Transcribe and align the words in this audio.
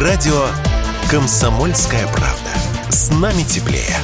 Радио 0.00 0.46
«Комсомольская 1.10 2.06
правда». 2.06 2.48
С 2.88 3.10
нами 3.10 3.42
теплее. 3.42 3.94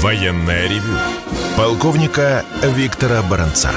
Военная 0.00 0.68
ревю. 0.68 0.96
Полковника 1.56 2.44
Виктора 2.62 3.20
Баранца. 3.22 3.72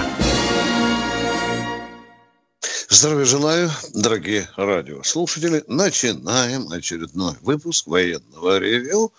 Здравия 3.00 3.24
желаю, 3.24 3.72
дорогие 3.94 4.50
радиослушатели. 4.58 5.64
Начинаем 5.68 6.68
очередной 6.68 7.34
выпуск 7.40 7.88
военного 7.88 8.58
ревю. 8.58 9.14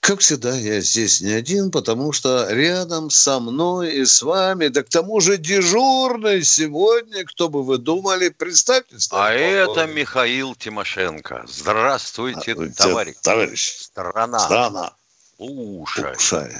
Как 0.00 0.18
всегда, 0.18 0.52
я 0.56 0.80
здесь 0.80 1.20
не 1.20 1.30
один, 1.30 1.70
потому 1.70 2.10
что 2.10 2.48
рядом 2.50 3.10
со 3.10 3.38
мной 3.38 3.92
и 3.92 4.04
с 4.04 4.22
вами, 4.22 4.66
да 4.66 4.82
к 4.82 4.88
тому 4.88 5.20
же 5.20 5.38
дежурный 5.38 6.42
сегодня, 6.42 7.24
кто 7.24 7.48
бы 7.48 7.62
вы 7.62 7.78
думали, 7.78 8.30
представьте. 8.30 8.96
А 9.12 9.30
это 9.30 9.86
Михаил 9.86 10.56
Тимошенко. 10.56 11.44
Здравствуйте, 11.46 12.54
Здравствуйте, 12.54 12.74
товарищ. 12.74 13.16
товарищ. 13.22 13.76
Страна. 13.82 14.40
Страна. 14.40 14.92
Слушай. 15.36 16.14
Слушай. 16.18 16.56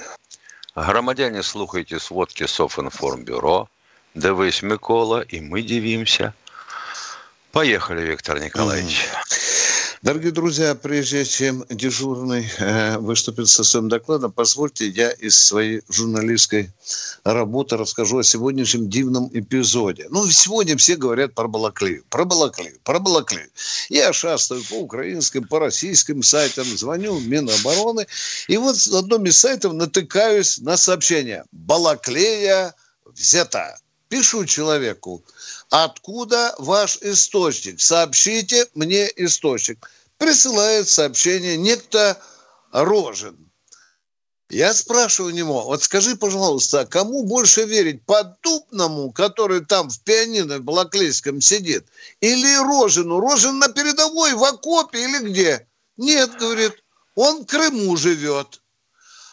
Громадяне, 0.76 1.42
слухайте 1.42 1.98
сводки 1.98 2.46
Софинформбюро. 2.46 3.68
Дивись, 4.16 4.62
Микола, 4.62 5.20
и 5.20 5.40
мы 5.40 5.60
дивимся. 5.60 6.32
Поехали, 7.52 8.00
Виктор 8.00 8.40
Николаевич. 8.40 9.08
Дорогие 10.00 10.32
друзья, 10.32 10.74
прежде 10.74 11.26
чем 11.26 11.66
дежурный 11.68 12.50
э, 12.58 12.96
выступит 12.96 13.48
со 13.48 13.62
своим 13.62 13.90
докладом, 13.90 14.32
позвольте 14.32 14.88
я 14.88 15.10
из 15.10 15.36
своей 15.36 15.82
журналистской 15.90 16.70
работы 17.24 17.76
расскажу 17.76 18.18
о 18.18 18.24
сегодняшнем 18.24 18.88
дивном 18.88 19.28
эпизоде. 19.34 20.06
Ну, 20.08 20.26
сегодня 20.30 20.78
все 20.78 20.96
говорят 20.96 21.34
про 21.34 21.46
Балаклею, 21.46 22.02
про 22.08 22.24
Балаклею, 22.24 22.78
про 22.84 22.98
Балаклею. 22.98 23.50
Я 23.90 24.14
шастаю 24.14 24.62
по 24.70 24.76
украинским, 24.76 25.46
по 25.46 25.58
российским 25.58 26.22
сайтам, 26.22 26.64
звоню 26.64 27.16
в 27.16 27.28
Минобороны, 27.28 28.06
и 28.48 28.56
вот 28.56 28.76
в 28.76 28.96
одном 28.96 29.26
из 29.26 29.38
сайтов 29.38 29.74
натыкаюсь 29.74 30.56
на 30.56 30.78
сообщение 30.78 31.44
«Балаклея 31.52 32.74
взята». 33.04 33.76
Пишу 34.08 34.44
человеку, 34.44 35.24
откуда 35.70 36.54
ваш 36.58 36.98
источник? 37.02 37.80
Сообщите 37.80 38.66
мне 38.74 39.10
источник. 39.16 39.90
Присылает 40.16 40.88
сообщение 40.88 41.56
некто 41.56 42.20
Рожин. 42.70 43.36
Я 44.48 44.72
спрашиваю 44.74 45.32
у 45.32 45.36
него, 45.36 45.64
вот 45.64 45.82
скажи, 45.82 46.14
пожалуйста, 46.14 46.80
а 46.80 46.86
кому 46.86 47.24
больше 47.24 47.64
верить? 47.64 48.04
Поддубному, 48.04 49.10
который 49.10 49.64
там 49.64 49.90
в 49.90 50.00
пианино 50.00 50.58
в 50.58 50.62
Балаклейском 50.62 51.40
сидит? 51.40 51.86
Или 52.20 52.56
Рожину? 52.62 53.18
Рожин 53.18 53.58
на 53.58 53.68
передовой, 53.68 54.34
в 54.34 54.44
окопе 54.44 55.02
или 55.02 55.28
где? 55.28 55.66
Нет, 55.96 56.30
говорит, 56.38 56.74
он 57.16 57.42
в 57.42 57.46
Крыму 57.46 57.96
живет. 57.96 58.60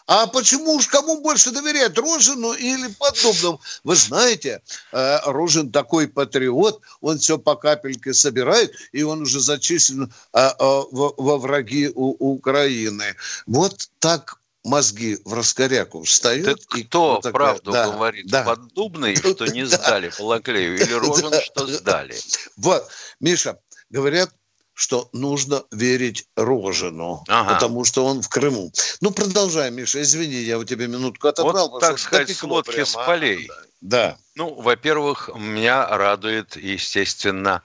А 0.08 0.28
почему 0.28 0.73
уж 0.73 0.88
кому 0.88 1.22
больше 1.22 1.52
доверять, 1.52 1.98
Рожину 1.98 2.54
или 2.54 2.88
Поддубному? 3.00 3.62
Вы 3.84 3.96
знаете, 3.96 4.62
э, 4.92 5.20
Рожин 5.26 5.72
такой 5.72 6.08
патриот, 6.08 6.82
он 7.02 7.20
все 7.20 7.38
по 7.38 7.56
капельке 7.56 8.14
собирает, 8.14 8.74
и 8.92 9.04
он 9.04 9.22
уже 9.22 9.40
зачислен 9.40 10.14
э, 10.34 10.40
э, 10.40 10.54
во 10.59 11.38
враги 11.38 11.92
Украины. 11.94 13.16
Вот 13.46 13.90
так 14.00 14.40
мозги 14.64 15.20
в 15.26 15.34
раскоряку 15.34 16.04
встают. 16.04 16.46
Так 16.46 16.78
и 16.78 16.84
кто 16.84 17.16
вот 17.16 17.24
такая, 17.24 17.34
правду 17.34 17.72
да, 17.72 17.90
говорит? 17.90 18.28
Да. 18.28 18.44
Поддубный, 18.44 19.16
что 19.16 19.46
не 19.48 19.64
сдали 19.66 20.12
Балаклею, 20.18 20.76
или 20.76 20.94
Рожин, 20.94 21.31
что 21.42 21.68
сдали? 21.68 22.16
Вот, 22.58 22.88
Миша, 23.19 23.59
говорят, 23.90 24.30
что 24.73 25.09
нужно 25.13 25.63
верить 25.72 26.28
Рожину, 26.35 27.23
ага. 27.28 27.53
потому 27.53 27.85
что 27.85 28.06
он 28.06 28.22
в 28.22 28.29
Крыму. 28.29 28.72
Ну, 29.01 29.11
продолжай, 29.11 29.69
Миша, 29.72 30.01
извини, 30.01 30.35
я 30.35 30.57
у 30.57 30.63
тебя 30.63 30.88
минутку 30.88 31.28
отобрал. 31.28 31.69
Вот, 31.69 31.79
так 31.79 32.00
сказать, 32.00 32.35
сводки 32.35 32.72
прямо. 32.72 32.85
с 32.85 32.94
полей. 32.94 33.50
Да. 33.81 34.17
Ну, 34.35 34.53
во-первых, 34.53 35.29
меня 35.35 35.85
радует, 35.95 36.56
естественно, 36.56 37.62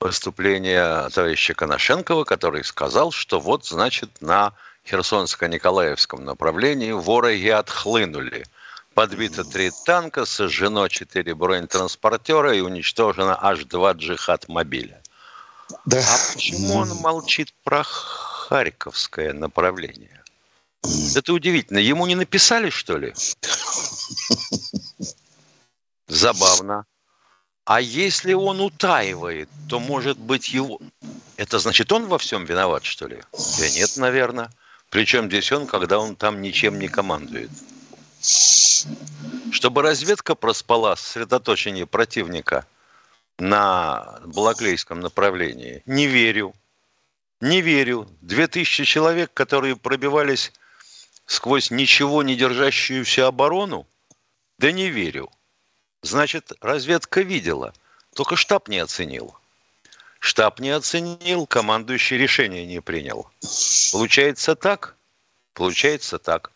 выступление 0.00 1.08
товарища 1.10 1.54
Коношенкова, 1.54 2.24
который 2.24 2.64
сказал, 2.64 3.12
что 3.12 3.38
вот, 3.38 3.66
значит, 3.66 4.10
на 4.20 4.52
Херсонско-Николаевском 4.84 6.24
направлении 6.24 6.92
вороги 6.92 7.48
отхлынули. 7.48 8.44
Подбито 8.94 9.44
три 9.44 9.70
танка, 9.84 10.24
сожжено 10.24 10.88
четыре 10.88 11.34
бронетранспортера 11.34 12.56
и 12.56 12.60
уничтожено 12.60 13.38
аж 13.40 13.64
два 13.64 13.92
джихад-мобиля. 13.92 15.00
Да. 15.86 16.00
А 16.00 16.32
почему 16.32 16.74
он 16.74 16.88
молчит 16.96 17.52
про 17.64 17.82
Харьковское 17.82 19.32
направление? 19.32 20.22
Это 21.14 21.32
удивительно. 21.32 21.78
Ему 21.78 22.06
не 22.06 22.14
написали, 22.14 22.70
что 22.70 22.96
ли? 22.96 23.14
Забавно. 26.06 26.86
А 27.64 27.80
если 27.82 28.32
он 28.32 28.60
утаивает, 28.60 29.48
то, 29.68 29.78
может 29.78 30.18
быть, 30.18 30.48
его... 30.48 30.80
Это 31.36 31.58
значит, 31.58 31.92
он 31.92 32.06
во 32.06 32.16
всем 32.16 32.46
виноват, 32.46 32.84
что 32.84 33.06
ли? 33.06 33.22
Да 33.32 33.68
нет, 33.68 33.96
наверное. 33.96 34.50
Причем 34.88 35.26
здесь 35.26 35.52
он, 35.52 35.66
когда 35.66 35.98
он 35.98 36.16
там 36.16 36.40
ничем 36.40 36.78
не 36.78 36.88
командует. 36.88 37.50
Чтобы 39.52 39.82
разведка 39.82 40.34
проспала 40.34 40.96
сосредоточение 40.96 41.86
противника– 41.86 42.64
на 43.38 44.20
Балаклейском 44.24 45.00
направлении? 45.00 45.82
Не 45.86 46.06
верю. 46.06 46.54
Не 47.40 47.60
верю. 47.60 48.08
Две 48.20 48.48
тысячи 48.48 48.84
человек, 48.84 49.32
которые 49.32 49.76
пробивались 49.76 50.52
сквозь 51.26 51.70
ничего 51.70 52.22
не 52.22 52.36
держащуюся 52.36 53.26
оборону? 53.26 53.86
Да 54.58 54.72
не 54.72 54.90
верю. 54.90 55.30
Значит, 56.02 56.52
разведка 56.60 57.22
видела, 57.22 57.74
только 58.14 58.36
штаб 58.36 58.68
не 58.68 58.78
оценил. 58.78 59.36
Штаб 60.20 60.58
не 60.58 60.70
оценил, 60.70 61.46
командующий 61.46 62.18
решение 62.18 62.66
не 62.66 62.80
принял. 62.80 63.30
Получается 63.92 64.56
так? 64.56 64.96
Получается 65.54 66.18
так. 66.18 66.52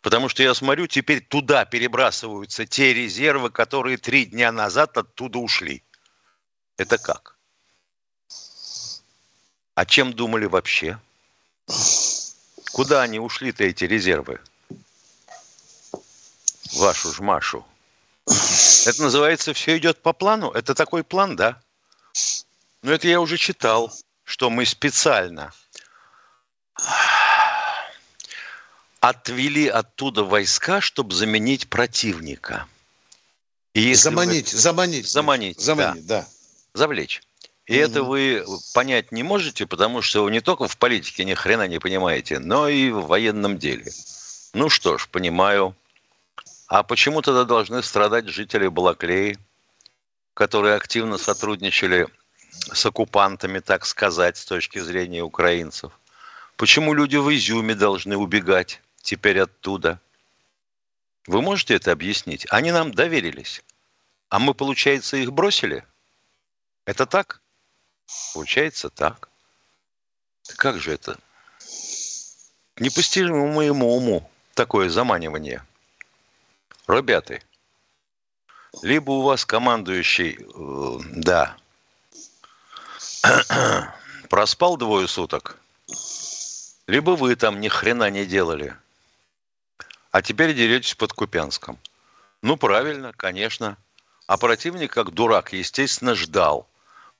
Потому 0.00 0.28
что 0.28 0.42
я 0.42 0.54
смотрю, 0.54 0.86
теперь 0.86 1.20
туда 1.20 1.64
перебрасываются 1.64 2.66
те 2.66 2.92
резервы, 2.92 3.50
которые 3.50 3.98
три 3.98 4.24
дня 4.24 4.50
назад 4.50 4.96
оттуда 4.96 5.38
ушли. 5.38 5.82
Это 6.82 6.98
как? 6.98 7.36
А 9.76 9.86
чем 9.86 10.12
думали 10.12 10.46
вообще? 10.46 10.98
Куда 12.72 13.02
они 13.02 13.20
ушли-то, 13.20 13.62
эти 13.62 13.84
резервы? 13.84 14.40
Вашу 16.72 17.12
ж 17.12 17.20
Машу. 17.20 17.64
Это 18.26 19.00
называется 19.00 19.54
«все 19.54 19.78
идет 19.78 20.02
по 20.02 20.12
плану»? 20.12 20.50
Это 20.50 20.74
такой 20.74 21.04
план, 21.04 21.36
да? 21.36 21.60
Но 22.82 22.90
это 22.90 23.06
я 23.06 23.20
уже 23.20 23.36
читал, 23.36 23.92
что 24.24 24.50
мы 24.50 24.66
специально 24.66 25.52
отвели 28.98 29.68
оттуда 29.68 30.24
войска, 30.24 30.80
чтобы 30.80 31.14
заменить 31.14 31.70
противника. 31.70 32.66
И 33.72 33.94
заманить, 33.94 34.52
вы... 34.52 34.58
заманить. 34.58 35.08
Заманить, 35.08 35.60
заманить, 35.60 36.06
да. 36.06 36.22
да 36.22 36.28
завлечь. 36.74 37.22
И 37.66 37.74
mm 37.74 37.84
это 37.84 38.02
вы 38.02 38.44
понять 38.74 39.12
не 39.12 39.22
можете, 39.22 39.66
потому 39.66 40.02
что 40.02 40.24
вы 40.24 40.30
не 40.30 40.40
только 40.40 40.66
в 40.66 40.76
политике 40.76 41.24
ни 41.24 41.34
хрена 41.34 41.68
не 41.68 41.78
понимаете, 41.78 42.38
но 42.38 42.68
и 42.68 42.90
в 42.90 43.06
военном 43.06 43.58
деле. 43.58 43.90
Ну 44.52 44.68
что 44.68 44.98
ж, 44.98 45.08
понимаю. 45.08 45.76
А 46.66 46.82
почему 46.82 47.22
тогда 47.22 47.44
должны 47.44 47.82
страдать 47.82 48.28
жители 48.28 48.66
Балаклеи, 48.66 49.38
которые 50.34 50.74
активно 50.74 51.18
сотрудничали 51.18 52.08
с 52.50 52.84
оккупантами, 52.84 53.60
так 53.60 53.86
сказать, 53.86 54.36
с 54.36 54.44
точки 54.44 54.78
зрения 54.78 55.22
украинцев? 55.22 55.92
Почему 56.56 56.94
люди 56.94 57.16
в 57.16 57.32
Изюме 57.34 57.74
должны 57.74 58.16
убегать 58.16 58.80
теперь 59.02 59.38
оттуда? 59.38 60.00
Вы 61.26 61.40
можете 61.40 61.74
это 61.74 61.92
объяснить? 61.92 62.46
Они 62.50 62.72
нам 62.72 62.92
доверились. 62.92 63.62
А 64.28 64.38
мы, 64.38 64.54
получается, 64.54 65.16
их 65.16 65.32
бросили– 65.32 65.84
это 66.84 67.06
так? 67.06 67.40
Получается 68.34 68.90
так. 68.90 69.28
Как 70.56 70.78
же 70.78 70.92
это? 70.92 71.18
Непостижимо 72.76 73.46
моему 73.46 73.96
уму 73.96 74.30
такое 74.54 74.88
заманивание. 74.90 75.64
Ребята, 76.88 77.40
либо 78.82 79.12
у 79.12 79.22
вас 79.22 79.44
командующий, 79.44 80.38
э, 80.38 80.98
да, 81.16 81.56
проспал 84.28 84.76
двое 84.76 85.06
суток, 85.06 85.58
либо 86.86 87.12
вы 87.12 87.36
там 87.36 87.60
ни 87.60 87.68
хрена 87.68 88.10
не 88.10 88.26
делали, 88.26 88.76
а 90.10 90.22
теперь 90.22 90.54
деретесь 90.54 90.94
под 90.94 91.12
Купянском. 91.12 91.78
Ну, 92.42 92.56
правильно, 92.56 93.12
конечно. 93.12 93.76
А 94.26 94.36
противник, 94.36 94.92
как 94.92 95.12
дурак, 95.12 95.52
естественно, 95.52 96.14
ждал. 96.14 96.68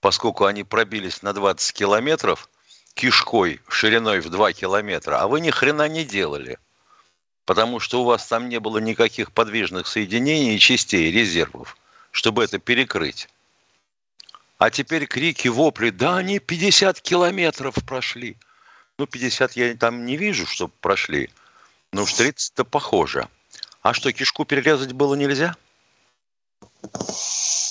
Поскольку 0.02 0.46
они 0.46 0.64
пробились 0.64 1.22
на 1.22 1.32
20 1.32 1.72
километров 1.74 2.50
кишкой 2.94 3.60
шириной 3.68 4.18
в 4.18 4.30
2 4.30 4.52
километра, 4.52 5.20
а 5.20 5.28
вы 5.28 5.40
ни 5.40 5.50
хрена 5.50 5.88
не 5.88 6.04
делали. 6.04 6.58
Потому 7.44 7.78
что 7.78 8.02
у 8.02 8.04
вас 8.04 8.26
там 8.26 8.48
не 8.48 8.58
было 8.58 8.78
никаких 8.78 9.30
подвижных 9.30 9.86
соединений 9.86 10.58
частей, 10.58 11.12
резервов, 11.12 11.76
чтобы 12.10 12.42
это 12.42 12.58
перекрыть. 12.58 13.28
А 14.58 14.70
теперь 14.70 15.06
крики, 15.06 15.46
вопли, 15.46 15.90
да 15.90 16.16
они 16.16 16.40
50 16.40 17.00
километров 17.00 17.76
прошли. 17.86 18.36
Ну, 18.98 19.06
50 19.06 19.52
я 19.52 19.76
там 19.76 20.04
не 20.04 20.16
вижу, 20.16 20.48
чтобы 20.48 20.72
прошли. 20.80 21.30
Ну, 21.92 22.02
уж 22.02 22.10
30-то 22.14 22.64
похоже. 22.64 23.28
А 23.82 23.94
что, 23.94 24.12
кишку 24.12 24.44
перерезать 24.46 24.94
было 24.94 25.14
нельзя? 25.14 25.54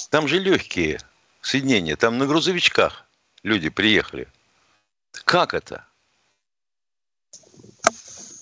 Там 0.10 0.30
же 0.30 0.40
легкие 0.40 1.02
соединения, 1.42 1.96
там 1.96 2.18
на 2.18 2.26
грузовичках 2.26 3.06
люди 3.44 3.70
приехали. 3.70 4.28
Как 5.26 5.54
это? 5.54 5.86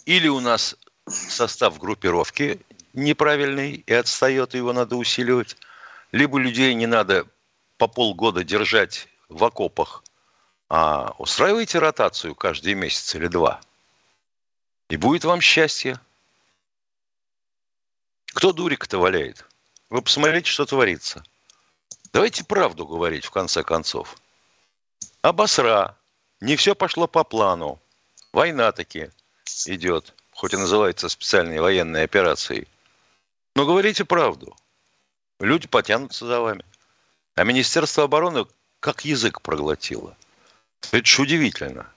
Или 0.06 0.28
у 0.28 0.40
нас 0.40 0.76
состав 1.08 1.78
группировки 1.80 2.60
неправильный 2.94 3.84
и 3.86 3.94
отстает, 3.94 4.54
его 4.54 4.74
надо 4.74 4.96
усиливать, 4.96 5.58
либо 6.12 6.38
людей 6.40 6.74
не 6.74 6.88
надо 6.88 7.26
по 7.78 7.88
полгода 7.88 8.44
держать 8.44 9.08
в 9.30 9.44
окопах, 9.44 10.04
а 10.68 11.14
устраивайте 11.18 11.80
ротацию 11.80 12.36
каждый 12.36 12.74
месяц 12.74 13.16
или 13.16 13.28
два. 13.28 13.62
И 14.90 14.98
будет 14.98 15.24
вам 15.24 15.42
счастье. 15.42 16.00
Кто 18.34 18.52
дурик-то 18.52 18.98
валяет? 18.98 19.46
Вы 19.90 20.02
посмотрите, 20.02 20.50
что 20.50 20.66
творится. 20.66 21.24
Давайте 22.12 22.44
правду 22.44 22.88
говорить, 22.88 23.26
в 23.26 23.32
конце 23.32 23.64
концов. 23.64 24.18
Обосра. 25.22 25.96
Не 26.42 26.56
все 26.56 26.74
пошло 26.74 27.08
по 27.08 27.24
плану. 27.24 27.80
Война 28.32 28.72
таки 28.72 29.10
идет, 29.66 30.14
хоть 30.32 30.54
и 30.54 30.58
называется 30.58 31.10
специальной 31.10 31.60
военной 31.60 32.04
операцией. 32.04 32.68
Но 33.56 33.66
говорите 33.66 34.06
правду. 34.06 34.56
Люди 35.40 35.68
потянутся 35.68 36.26
за 36.26 36.40
вами. 36.40 36.64
А 37.36 37.44
Министерство 37.44 38.06
обороны 38.06 38.46
как 38.80 39.06
язык 39.06 39.42
проглотило. 39.42 40.16
Это 40.92 41.06
же 41.06 41.22
удивительно. 41.22 41.92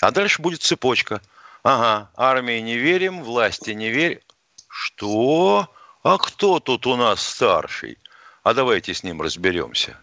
А 0.00 0.10
дальше 0.10 0.42
будет 0.42 0.62
цепочка. 0.62 1.22
Ага, 1.62 2.10
армии 2.16 2.60
не 2.60 2.76
верим, 2.76 3.22
власти 3.22 3.70
не 3.70 3.90
верим. 3.90 4.20
Что? 4.68 5.72
А 6.02 6.18
кто 6.18 6.60
тут 6.60 6.86
у 6.86 6.96
нас 6.96 7.20
старший? 7.20 7.98
А 8.46 8.54
давайте 8.54 8.94
с 8.94 9.02
ним 9.02 9.20
разберемся. 9.20 9.98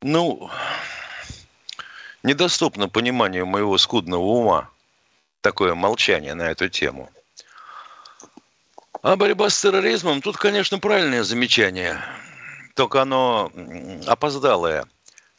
Ну, 0.00 0.50
недоступно 2.22 2.88
пониманию 2.88 3.44
моего 3.44 3.76
скудного 3.76 4.22
ума 4.22 4.70
такое 5.42 5.74
молчание 5.74 6.32
на 6.32 6.44
эту 6.44 6.70
тему. 6.70 7.10
А 9.02 9.16
борьба 9.16 9.50
с 9.50 9.60
терроризмом, 9.60 10.22
тут, 10.22 10.38
конечно, 10.38 10.78
правильное 10.78 11.24
замечание 11.24 12.00
только 12.72 13.02
оно 13.02 13.52
опоздалое. 14.06 14.86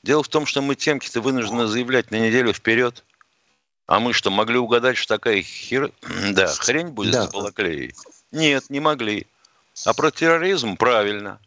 Дело 0.03 0.21
в 0.21 0.27
том, 0.27 0.45
что 0.45 0.61
мы 0.61 0.75
темки-то 0.75 1.19
вынуждены 1.19 1.65
заявлять 1.65 2.11
на 2.11 2.17
неделю 2.17 2.53
вперед. 2.53 3.03
А 3.87 3.99
мы 3.99 4.13
что, 4.13 4.29
могли 4.29 4.59
угадать, 4.59 4.97
что 4.97 5.15
такая 5.15 5.41
хер... 5.41 5.91
да, 6.31 6.45
хрень 6.45 6.89
будет 6.89 7.13
да. 7.13 7.23
с 7.23 7.31
Балаклеей? 7.31 7.95
Нет, 8.31 8.69
не 8.69 8.79
могли. 8.79 9.25
А 9.83 9.95
про 9.95 10.11
терроризм 10.11 10.77
правильно. 10.77 11.39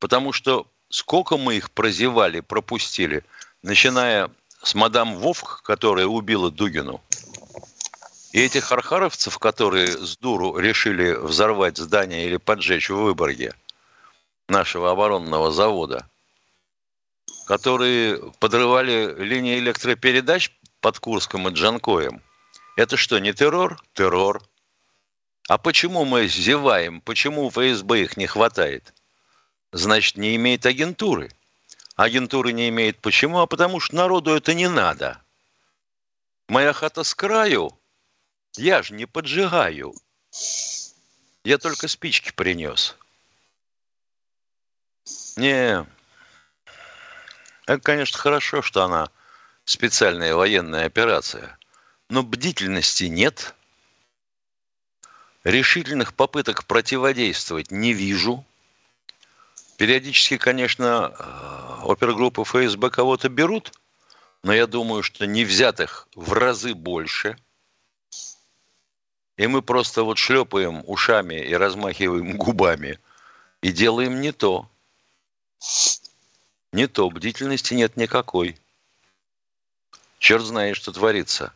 Потому 0.00 0.32
что 0.32 0.66
сколько 0.88 1.36
мы 1.36 1.56
их 1.56 1.70
прозевали, 1.70 2.40
пропустили, 2.40 3.22
начиная 3.62 4.30
с 4.62 4.74
мадам 4.74 5.14
Вовк, 5.14 5.62
которая 5.62 6.06
убила 6.06 6.50
Дугину, 6.50 7.00
и 8.32 8.40
этих 8.40 8.72
архаровцев, 8.72 9.38
которые 9.38 9.88
с 9.88 10.16
дуру 10.16 10.56
решили 10.58 11.12
взорвать 11.12 11.78
здание 11.78 12.26
или 12.26 12.36
поджечь 12.36 12.90
в 12.90 12.96
Выборге– 12.96 13.54
нашего 14.50 14.90
оборонного 14.90 15.50
завода, 15.50 16.06
которые 17.46 18.18
подрывали 18.38 19.14
линии 19.18 19.58
электропередач 19.58 20.52
под 20.80 20.98
Курском 20.98 21.48
и 21.48 21.52
Джанкоем. 21.52 22.20
Это 22.76 22.96
что, 22.96 23.18
не 23.18 23.32
террор? 23.32 23.82
Террор. 23.94 24.42
А 25.48 25.58
почему 25.58 26.04
мы 26.04 26.28
зеваем? 26.28 27.00
Почему 27.00 27.48
ФСБ 27.48 28.02
их 28.02 28.16
не 28.16 28.26
хватает? 28.26 28.92
Значит, 29.72 30.16
не 30.16 30.36
имеет 30.36 30.66
агентуры. 30.66 31.30
Агентуры 31.96 32.52
не 32.52 32.68
имеет 32.68 33.00
почему? 33.00 33.40
А 33.40 33.46
потому 33.46 33.78
что 33.80 33.96
народу 33.96 34.34
это 34.34 34.54
не 34.54 34.68
надо. 34.68 35.22
Моя 36.48 36.72
хата 36.72 37.04
с 37.04 37.14
краю, 37.14 37.78
я 38.56 38.82
же 38.82 38.94
не 38.94 39.06
поджигаю. 39.06 39.94
Я 41.44 41.58
только 41.58 41.88
спички 41.88 42.32
принес. 42.32 42.96
Не, 45.36 45.86
это, 47.66 47.80
конечно, 47.80 48.18
хорошо, 48.18 48.62
что 48.62 48.82
она 48.82 49.10
специальная 49.64 50.34
военная 50.34 50.86
операция, 50.86 51.56
но 52.08 52.24
бдительности 52.24 53.04
нет. 53.04 53.54
Решительных 55.44 56.14
попыток 56.14 56.66
противодействовать 56.66 57.70
не 57.70 57.92
вижу. 57.92 58.44
Периодически, 59.80 60.36
конечно, 60.36 61.14
э, 61.18 61.90
опергруппы 61.90 62.44
ФСБ 62.44 62.90
кого-то 62.90 63.30
берут, 63.30 63.72
но 64.42 64.52
я 64.52 64.66
думаю, 64.66 65.02
что 65.02 65.26
не 65.26 65.42
взятых 65.42 66.06
в 66.14 66.34
разы 66.34 66.74
больше. 66.74 67.38
И 69.38 69.46
мы 69.46 69.62
просто 69.62 70.02
вот 70.02 70.18
шлепаем 70.18 70.84
ушами 70.86 71.36
и 71.36 71.54
размахиваем 71.54 72.36
губами 72.36 72.98
и 73.62 73.72
делаем 73.72 74.20
не 74.20 74.32
то. 74.32 74.68
Не 76.72 76.86
то, 76.86 77.08
бдительности 77.08 77.72
нет 77.72 77.96
никакой. 77.96 78.58
Черт 80.18 80.42
знает, 80.42 80.76
что 80.76 80.92
творится. 80.92 81.54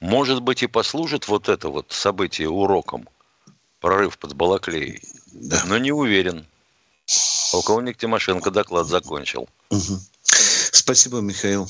Может 0.00 0.42
быть, 0.42 0.64
и 0.64 0.66
послужит 0.66 1.28
вот 1.28 1.48
это 1.48 1.68
вот 1.68 1.92
событие 1.92 2.48
уроком. 2.48 3.08
Прорыв 3.78 4.18
под 4.18 4.32
Балаклеей. 4.32 5.00
Да. 5.26 5.62
Но 5.66 5.78
не 5.78 5.92
уверен. 5.92 6.44
Полковник 7.52 7.98
Тимошенко 7.98 8.50
доклад 8.50 8.86
закончил. 8.86 9.48
Угу. 9.70 10.00
Спасибо, 10.72 11.20
Михаил. 11.20 11.68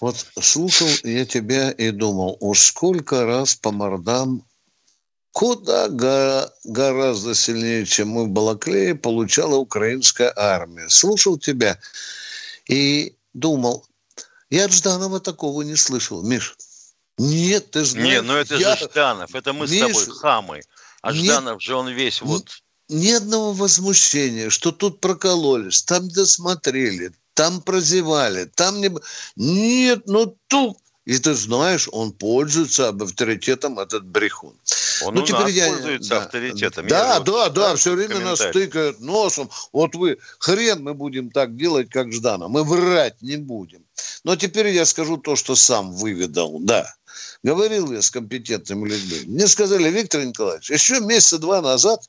Вот 0.00 0.16
слушал 0.40 0.88
я 1.02 1.26
тебя 1.26 1.72
и 1.72 1.90
думал, 1.90 2.36
уж 2.40 2.60
сколько 2.60 3.26
раз 3.26 3.56
по 3.56 3.72
мордам 3.72 4.44
куда 5.32 5.88
гораздо 6.64 7.34
сильнее, 7.34 7.84
чем 7.84 8.08
мы 8.08 8.24
в 8.26 8.28
Балаклее, 8.28 8.94
получала 8.94 9.56
украинская 9.56 10.32
армия. 10.36 10.88
Слушал 10.88 11.38
тебя 11.38 11.78
и 12.68 13.16
думал, 13.32 13.84
я 14.50 14.66
от 14.66 14.72
Жданова 14.72 15.20
такого 15.20 15.62
не 15.62 15.74
слышал. 15.74 16.22
Миш, 16.22 16.54
нет, 17.18 17.70
ты 17.70 17.84
знаешь... 17.84 18.08
Нет, 18.08 18.24
ну 18.24 18.36
это 18.36 18.56
я... 18.56 18.76
же 18.76 18.84
Жданов, 18.84 19.34
это 19.34 19.52
мы 19.52 19.66
Миш... 19.66 19.78
с 19.78 20.04
тобой 20.04 20.18
хамы. 20.18 20.60
А 21.00 21.12
нет, 21.12 21.24
Жданов 21.24 21.62
же 21.62 21.74
он 21.74 21.88
весь 21.88 22.20
вот... 22.22 22.62
Ни 22.92 23.10
одного 23.10 23.52
возмущения, 23.52 24.50
что 24.50 24.70
тут 24.70 25.00
прокололись, 25.00 25.82
там 25.82 26.08
досмотрели, 26.08 27.12
там 27.34 27.62
прозевали, 27.62 28.44
там 28.44 28.80
не... 28.80 28.90
Нет, 29.36 30.02
ну 30.06 30.36
тут 30.46 30.76
и 31.04 31.18
ты 31.18 31.34
знаешь, 31.34 31.88
он 31.90 32.12
пользуется 32.12 32.90
авторитетом 32.90 33.80
этот 33.80 34.04
брехун. 34.04 34.54
Он 35.04 35.14
ну, 35.14 35.22
у 35.22 35.26
теперь 35.26 35.40
нас 35.40 35.50
я... 35.50 35.68
пользуется 35.68 36.10
да. 36.10 36.18
авторитетом. 36.18 36.86
Да, 36.86 37.20
да, 37.20 37.48
да, 37.48 37.74
все 37.74 37.92
время 37.94 38.20
нас 38.20 38.38
тыкают 38.52 39.00
носом. 39.00 39.50
Вот 39.72 39.96
вы, 39.96 40.18
хрен 40.38 40.82
мы 40.82 40.94
будем 40.94 41.30
так 41.30 41.56
делать, 41.56 41.90
как 41.90 42.12
Ждана. 42.12 42.46
Мы 42.46 42.62
врать 42.62 43.20
не 43.20 43.36
будем. 43.36 43.84
Но 44.22 44.36
теперь 44.36 44.68
я 44.68 44.84
скажу 44.84 45.16
то, 45.16 45.34
что 45.34 45.56
сам 45.56 45.92
выведал. 45.92 46.60
Да. 46.60 46.94
Говорил 47.42 47.90
я 47.90 48.00
с 48.00 48.10
компетентными 48.10 48.88
людьми. 48.88 49.22
Мне 49.26 49.48
сказали, 49.48 49.90
Виктор 49.90 50.24
Николаевич, 50.24 50.70
еще 50.70 51.00
месяца 51.00 51.38
два 51.38 51.60
назад 51.62 52.04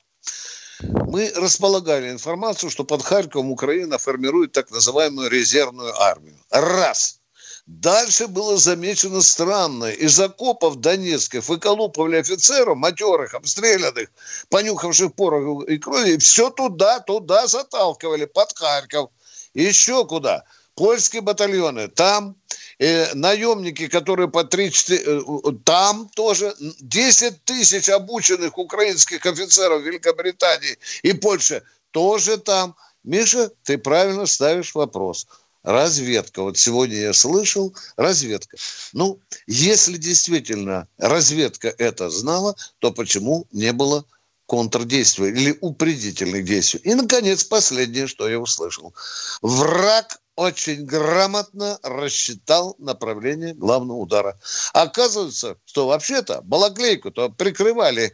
мы 0.81 1.31
располагали 1.35 2.09
информацию, 2.09 2.69
что 2.69 2.83
под 2.83 3.03
Харьковом 3.03 3.51
Украина 3.51 3.97
формирует 3.97 4.51
так 4.51 4.71
называемую 4.71 5.29
резервную 5.29 5.99
армию. 5.99 6.37
Раз– 6.49 7.19
Дальше 7.65 8.27
было 8.27 8.57
замечено 8.57 9.21
странное. 9.21 9.93
Из 9.93 10.19
окопов 10.19 10.75
Донецких 10.77 11.47
выколупывали 11.47 12.17
офицеров, 12.17 12.77
матерых, 12.77 13.33
обстрелянных, 13.33 14.09
понюхавших 14.49 15.15
порох 15.15 15.65
и 15.69 15.77
крови, 15.77 16.11
и 16.11 16.17
все 16.17 16.49
туда, 16.49 16.99
туда 16.99 17.47
заталкивали, 17.47 18.25
под 18.25 18.57
Харьков. 18.57 19.11
Еще 19.53 20.05
куда? 20.05 20.43
Польские 20.75 21.21
батальоны 21.21 21.87
там. 21.87 22.35
Э, 22.83 23.13
наемники, 23.13 23.87
которые 23.87 24.27
по 24.27 24.43
3-4... 24.43 25.01
Э, 25.05 25.51
там 25.63 26.09
тоже 26.15 26.53
10 26.79 27.43
тысяч 27.45 27.89
обученных 27.89 28.57
украинских 28.57 29.25
офицеров 29.25 29.83
Великобритании 29.83 30.77
и 31.03 31.13
Польши 31.13 31.63
тоже 31.91 32.37
там. 32.37 32.75
Миша, 33.03 33.51
ты 33.63 33.77
правильно 33.77 34.25
ставишь 34.25 34.75
вопрос. 34.75 35.27
Разведка. 35.63 36.41
Вот 36.41 36.57
сегодня 36.57 36.97
я 36.97 37.13
слышал, 37.13 37.73
разведка. 37.95 38.57
Ну, 38.91 39.19
если 39.47 39.97
действительно 39.97 40.87
разведка 40.97 41.73
это 41.77 42.09
знала, 42.09 42.55
то 42.79 42.91
почему 42.91 43.47
не 43.51 43.71
было 43.71 44.05
контрдействия 44.45 45.29
или 45.29 45.57
упредительных 45.61 46.43
действий? 46.43 46.81
И, 46.83 46.93
наконец, 46.95 47.45
последнее, 47.45 48.07
что 48.07 48.27
я 48.27 48.39
услышал. 48.39 48.93
Враг 49.41 50.19
очень 50.35 50.85
грамотно 50.85 51.79
рассчитал 51.83 52.75
направление 52.79 53.53
главного 53.53 53.97
удара. 53.97 54.39
Оказывается, 54.73 55.57
что 55.65 55.87
вообще-то 55.87 56.41
балаклейку-то 56.41 57.29
прикрывали 57.29 58.13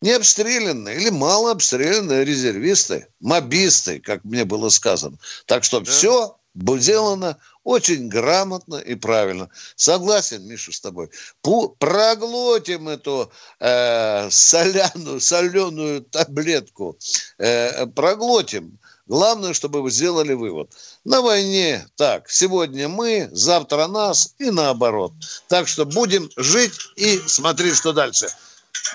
не 0.00 0.12
обстрелянные 0.12 0.96
или 0.96 1.10
мало 1.10 1.52
обстрелянные 1.52 2.24
резервисты, 2.24 3.08
мобисты, 3.20 4.00
как 4.00 4.24
мне 4.24 4.44
было 4.44 4.70
сказано. 4.70 5.18
Так 5.46 5.64
что 5.64 5.80
да. 5.80 5.90
все 5.90 6.36
сделано 6.54 7.36
очень 7.64 8.08
грамотно 8.08 8.76
и 8.76 8.94
правильно. 8.94 9.50
Согласен, 9.76 10.46
Миша, 10.46 10.72
с 10.72 10.80
тобой. 10.80 11.10
Пу 11.42 11.76
проглотим 11.78 12.88
эту 12.88 13.30
э, 13.60 14.30
соляную, 14.30 15.20
соленую 15.20 16.02
таблетку. 16.02 16.98
Э, 17.38 17.86
проглотим. 17.86 18.78
Главное, 19.06 19.52
чтобы 19.54 19.82
вы 19.82 19.90
сделали 19.90 20.32
вывод. 20.34 20.72
На 21.04 21.22
войне 21.22 21.86
так, 21.96 22.28
сегодня 22.28 22.88
мы, 22.88 23.30
завтра 23.32 23.86
нас 23.86 24.34
и 24.38 24.50
наоборот. 24.50 25.12
Так 25.48 25.66
что 25.66 25.86
будем 25.86 26.30
жить 26.36 26.74
и 26.96 27.18
смотреть, 27.26 27.76
что 27.76 27.92
дальше. 27.92 28.28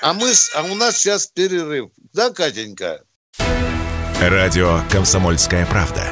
А, 0.01 0.13
мы, 0.13 0.31
а 0.53 0.63
у 0.63 0.75
нас 0.75 0.99
сейчас 0.99 1.25
перерыв. 1.25 1.89
Да, 2.13 2.29
Катенька? 2.29 3.01
Радио 4.21 4.81
«Комсомольская 4.91 5.65
правда». 5.65 6.07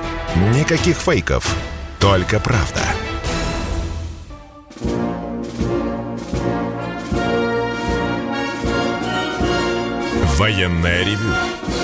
Никаких 0.56 0.98
фейков, 0.98 1.56
только 2.00 2.40
правда. 2.40 2.82
Военная 10.38 11.04
ревю. 11.04 11.34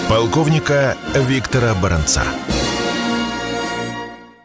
Полковника 0.10 0.98
Виктора 1.14 1.76
Баранца. 1.76 2.24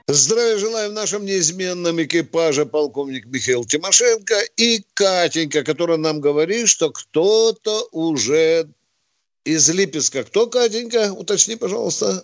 Здравия 0.07 0.59
желаю 0.59 0.91
в 0.91 0.93
нашем 0.93 1.25
неизменном 1.25 2.03
экипаже 2.03 2.67
полковник 2.67 3.25
Михаил 3.25 3.65
Тимошенко 3.65 4.35
и 4.59 4.83
Катенька, 4.93 5.65
которая 5.65 5.97
нам 5.97 6.21
говорит, 6.21 6.69
что 6.69 6.91
кто-то 6.91 7.89
уже 7.91 8.67
из 9.45 9.71
Липецка. 9.71 10.25
Кто, 10.25 10.47
Катенька? 10.47 11.11
Уточни, 11.11 11.57
пожалуйста. 11.57 12.23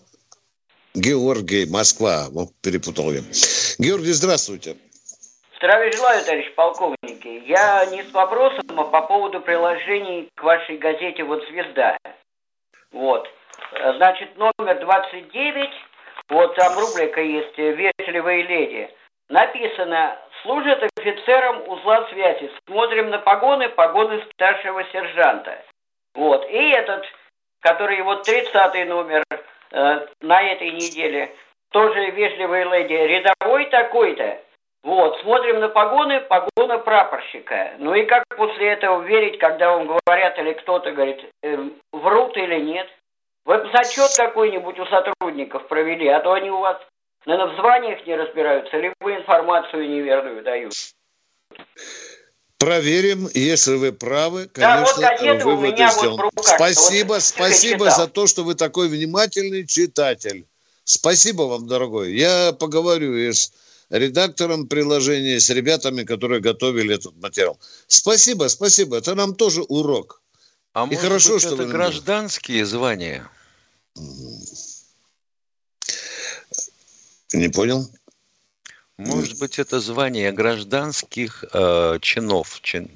Георгий, 0.92 1.64
Москва. 1.64 2.28
Вот 2.32 2.50
перепутал 2.60 3.12
я. 3.12 3.22
Георгий, 3.78 4.12
здравствуйте. 4.12 4.76
Здравия 5.56 5.90
желаю, 5.92 6.22
товарищ 6.22 6.54
полковники. 6.54 7.48
Я 7.48 7.86
не 7.86 8.04
с 8.04 8.12
вопросом, 8.12 8.78
а 8.78 8.84
по 8.84 9.02
поводу 9.06 9.40
приложений 9.40 10.28
к 10.34 10.42
вашей 10.42 10.76
газете 10.76 11.24
«Вот 11.24 11.42
звезда». 11.48 11.96
Вот. 12.92 13.26
Значит, 13.96 14.36
номер 14.36 14.80
29, 14.80 15.70
вот 16.30 16.54
там 16.54 16.78
рубрика 16.78 17.20
есть 17.20 17.58
«Вежливые 17.58 18.44
леди». 18.44 18.90
Написано 19.28 20.16
«Служат 20.42 20.82
офицерам 20.96 21.68
узла 21.68 22.08
связи. 22.08 22.50
Смотрим 22.66 23.10
на 23.10 23.18
погоны, 23.18 23.68
погоны 23.68 24.22
старшего 24.32 24.84
сержанта». 24.84 25.62
Вот. 26.14 26.48
И 26.48 26.70
этот, 26.70 27.04
который 27.60 28.00
вот 28.02 28.22
30 28.22 28.88
номер 28.88 29.24
э, 29.72 30.06
на 30.20 30.42
этой 30.42 30.70
неделе, 30.70 31.34
тоже 31.72 32.10
«Вежливые 32.10 32.64
леди», 32.64 32.92
рядовой 32.92 33.66
такой-то. 33.66 34.40
Вот, 34.82 35.20
смотрим 35.20 35.60
на 35.60 35.68
погоны, 35.68 36.20
погона 36.20 36.78
прапорщика. 36.78 37.72
Ну 37.78 37.94
и 37.94 38.06
как 38.06 38.24
после 38.36 38.68
этого 38.68 39.02
верить, 39.02 39.38
когда 39.38 39.72
вам 39.72 39.86
говорят 39.86 40.38
или 40.38 40.54
кто-то 40.54 40.92
говорит, 40.92 41.22
э, 41.42 41.56
врут 41.92 42.36
или 42.36 42.60
нет? 42.60 42.88
Вы 43.44 43.58
бы 43.58 43.70
зачет 43.72 44.10
какой-нибудь 44.16 44.78
у 44.78 44.86
сотрудников 44.86 45.66
провели, 45.68 46.08
а 46.08 46.20
то 46.20 46.32
они 46.32 46.50
у 46.50 46.60
вас, 46.60 46.76
наверное, 47.26 47.54
в 47.54 47.56
званиях 47.56 48.06
не 48.06 48.16
разбираются, 48.16 48.76
либо 48.76 48.94
информацию 49.00 49.88
неверную 49.88 50.42
дают. 50.42 50.72
Проверим, 52.58 53.26
если 53.32 53.76
вы 53.76 53.92
правы, 53.92 54.46
конечно, 54.52 55.00
да, 55.00 55.16
вот 55.18 55.42
выводы 55.42 55.88
сделаны. 55.88 56.30
Вот 56.36 56.44
спасибо, 56.44 57.14
вот 57.14 57.22
спасибо 57.22 57.90
за 57.90 58.06
то, 58.06 58.26
что 58.26 58.44
вы 58.44 58.54
такой 58.54 58.88
внимательный 58.88 59.66
читатель. 59.66 60.46
Спасибо 60.84 61.42
вам, 61.42 61.66
дорогой. 61.66 62.12
Я 62.12 62.52
поговорю 62.52 63.16
и 63.16 63.32
с 63.32 63.52
редактором 63.88 64.68
приложения, 64.68 65.40
с 65.40 65.48
ребятами, 65.48 66.04
которые 66.04 66.40
готовили 66.40 66.96
этот 66.96 67.16
материал. 67.16 67.58
Спасибо, 67.86 68.48
спасибо. 68.48 68.98
Это 68.98 69.14
нам 69.14 69.34
тоже 69.34 69.62
урок. 69.62 70.19
А 70.72 70.84
и 70.84 70.86
может 70.86 71.00
хорошо, 71.00 71.34
быть, 71.34 71.42
что 71.42 71.54
это 71.54 71.66
гражданские 71.66 72.64
звания? 72.64 73.28
Не 77.32 77.48
понял? 77.48 77.90
Может 78.96 79.38
быть, 79.38 79.58
это 79.58 79.80
звание 79.80 80.30
гражданских 80.30 81.44
э, 81.52 81.98
чинов. 82.00 82.60
Чин... 82.62 82.90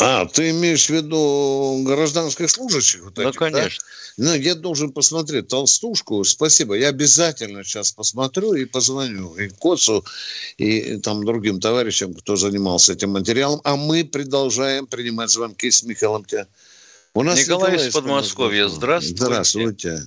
А, 0.00 0.26
ты 0.26 0.50
имеешь 0.50 0.86
в 0.86 0.90
виду 0.90 1.82
гражданских 1.84 2.50
служащих? 2.50 3.02
Вот 3.04 3.16
ну, 3.16 3.28
этих, 3.28 3.38
конечно. 3.38 3.84
Да? 4.16 4.24
Ну, 4.24 4.34
я 4.34 4.54
должен 4.56 4.92
посмотреть 4.92 5.48
толстушку. 5.48 6.24
Спасибо. 6.24 6.74
Я 6.74 6.88
обязательно 6.88 7.62
сейчас 7.62 7.92
посмотрю 7.92 8.54
и 8.54 8.64
позвоню 8.64 9.36
и 9.36 9.48
Коцу, 9.48 10.04
и 10.56 10.98
там 10.98 11.24
другим 11.24 11.60
товарищам, 11.60 12.12
кто 12.14 12.34
занимался 12.34 12.94
этим 12.94 13.10
материалом. 13.10 13.60
А 13.62 13.76
мы 13.76 14.04
продолжаем 14.04 14.86
принимать 14.86 15.30
звонки 15.30 15.70
с 15.70 15.84
Михаилом. 15.84 16.26
У 17.14 17.22
нас 17.22 17.38
Николай, 17.38 17.72
Николай 17.72 17.88
из 17.88 17.94
Подмосковья. 17.94 18.68
Здравствуйте. 18.68 19.22
Здравствуйте. 19.22 19.98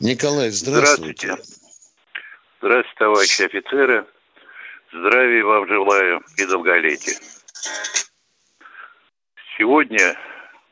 Николай, 0.00 0.50
здравствуйте. 0.50 1.26
Здравствуйте. 1.26 1.64
Здравствуйте, 2.58 2.98
товарищи 2.98 3.42
офицеры. 3.42 4.06
Здравия 4.92 5.44
вам 5.44 5.68
желаю 5.68 6.22
и 6.36 6.46
долголетия. 6.46 7.18
Сегодня 9.56 10.16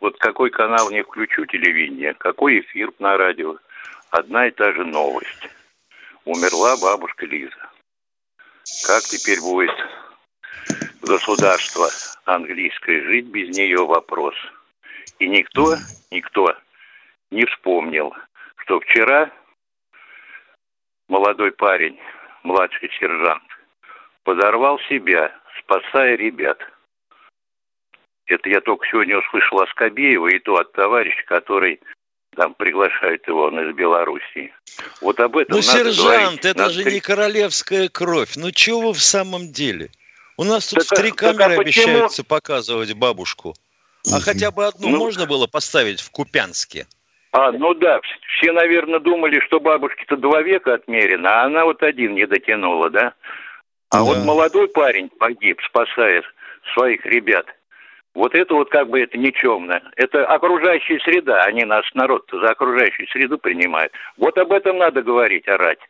вот 0.01 0.19
какой 0.19 0.51
канал 0.51 0.91
не 0.91 1.03
включу 1.03 1.47
телевидение, 1.47 2.15
какой 2.15 2.61
эфир 2.61 2.91
на 2.99 3.17
радио, 3.17 3.57
одна 4.11 4.49
и 4.49 4.51
та 4.51 4.73
же 4.73 4.85
новость. 4.85 5.49
Умерла 6.25 6.77
бабушка 6.83 7.27
Лиза. 7.27 7.71
Как 8.87 9.03
теперь 9.03 9.41
будет 9.41 9.71
государство 11.01 11.89
английское 12.25 13.03
жить 13.03 13.27
без 13.27 13.57
нее 13.57 13.87
вопрос. 13.87 14.35
И 15.21 15.29
никто, 15.29 15.77
никто 16.11 16.57
не 17.31 17.45
вспомнил, 17.47 18.13
что 18.57 18.81
вчера 18.81 19.31
молодой 21.09 21.53
парень, 21.53 22.01
младший 22.43 22.91
сержант, 22.99 23.45
подорвал 24.25 24.81
себя, 24.89 25.33
спасая 25.61 26.17
ребят– 26.17 26.59
это 28.33 28.49
я 28.49 28.61
только 28.61 28.87
сегодня 28.91 29.19
услышал 29.19 29.61
о 29.61 29.67
Скобеева, 29.69 30.29
и 30.29 30.39
то 30.39 30.57
от 30.57 30.73
товарища, 30.73 31.23
который 31.27 31.81
там 32.37 32.55
приглашает 32.55 33.27
его, 33.29 33.45
он 33.45 33.61
из 33.61 33.75
Белоруссии. 33.75 34.53
Вот 35.01 35.21
об 35.21 35.37
этом 35.37 35.57
Ну, 35.57 35.67
надо 35.67 35.93
сержант, 35.93 35.99
говорить. 35.99 36.45
это 36.45 36.59
надо... 36.59 36.73
же 36.73 36.85
не 36.91 37.01
королевская 37.01 37.89
кровь. 37.89 38.37
Ну, 38.37 38.51
чего 38.51 38.89
вы 38.89 38.93
в 38.95 39.03
самом 39.03 39.53
деле? 39.53 39.91
У 40.39 40.45
нас 40.45 40.69
тут 40.69 40.87
так, 40.87 40.99
в 40.99 41.01
три 41.01 41.11
камеры 41.11 41.57
а 41.57 41.61
обещаются 41.61 42.25
показывать 42.25 42.95
бабушку. 42.95 43.55
А 44.11 44.19
хотя 44.21 44.51
бы 44.51 44.67
одну 44.67 44.89
ну, 44.89 44.99
можно 44.99 45.27
было 45.27 45.47
поставить 45.47 46.01
в 46.01 46.11
Купянске? 46.11 46.87
А, 47.33 47.53
ну 47.53 47.75
да, 47.75 48.01
все, 48.37 48.53
наверное, 48.53 48.99
думали, 48.99 49.39
что 49.41 49.61
бабушке-то 49.61 50.17
два 50.17 50.43
века 50.43 50.75
отмерено, 50.75 51.43
а 51.43 51.45
она 51.45 51.65
вот 51.65 51.83
один 51.83 52.15
не 52.15 52.27
дотянула, 52.27 52.91
да? 52.91 53.15
А 53.91 53.99
да. 53.99 54.03
вот 54.03 54.19
молодой 54.25 54.69
парень 54.69 55.09
погиб, 55.09 55.61
спасая 55.69 56.23
своих 56.75 57.05
ребят– 57.07 57.47
вот 58.15 58.35
это 58.35 58.55
вот 58.55 58.71
как 58.71 58.89
бы 58.89 59.01
это 59.01 59.17
никчемно. 59.17 59.83
Это 59.97 60.27
окружающая 60.27 61.01
среда. 61.01 61.43
Они 61.45 61.65
нас, 61.65 61.85
народ 61.95 62.29
за 62.31 62.51
окружающую 62.51 63.09
среду 63.09 63.39
принимают. 63.39 63.93
Вот 64.17 64.37
об 64.37 64.53
этом 64.53 64.79
надо 64.79 65.03
говорить, 65.03 65.49
орать. 65.49 65.81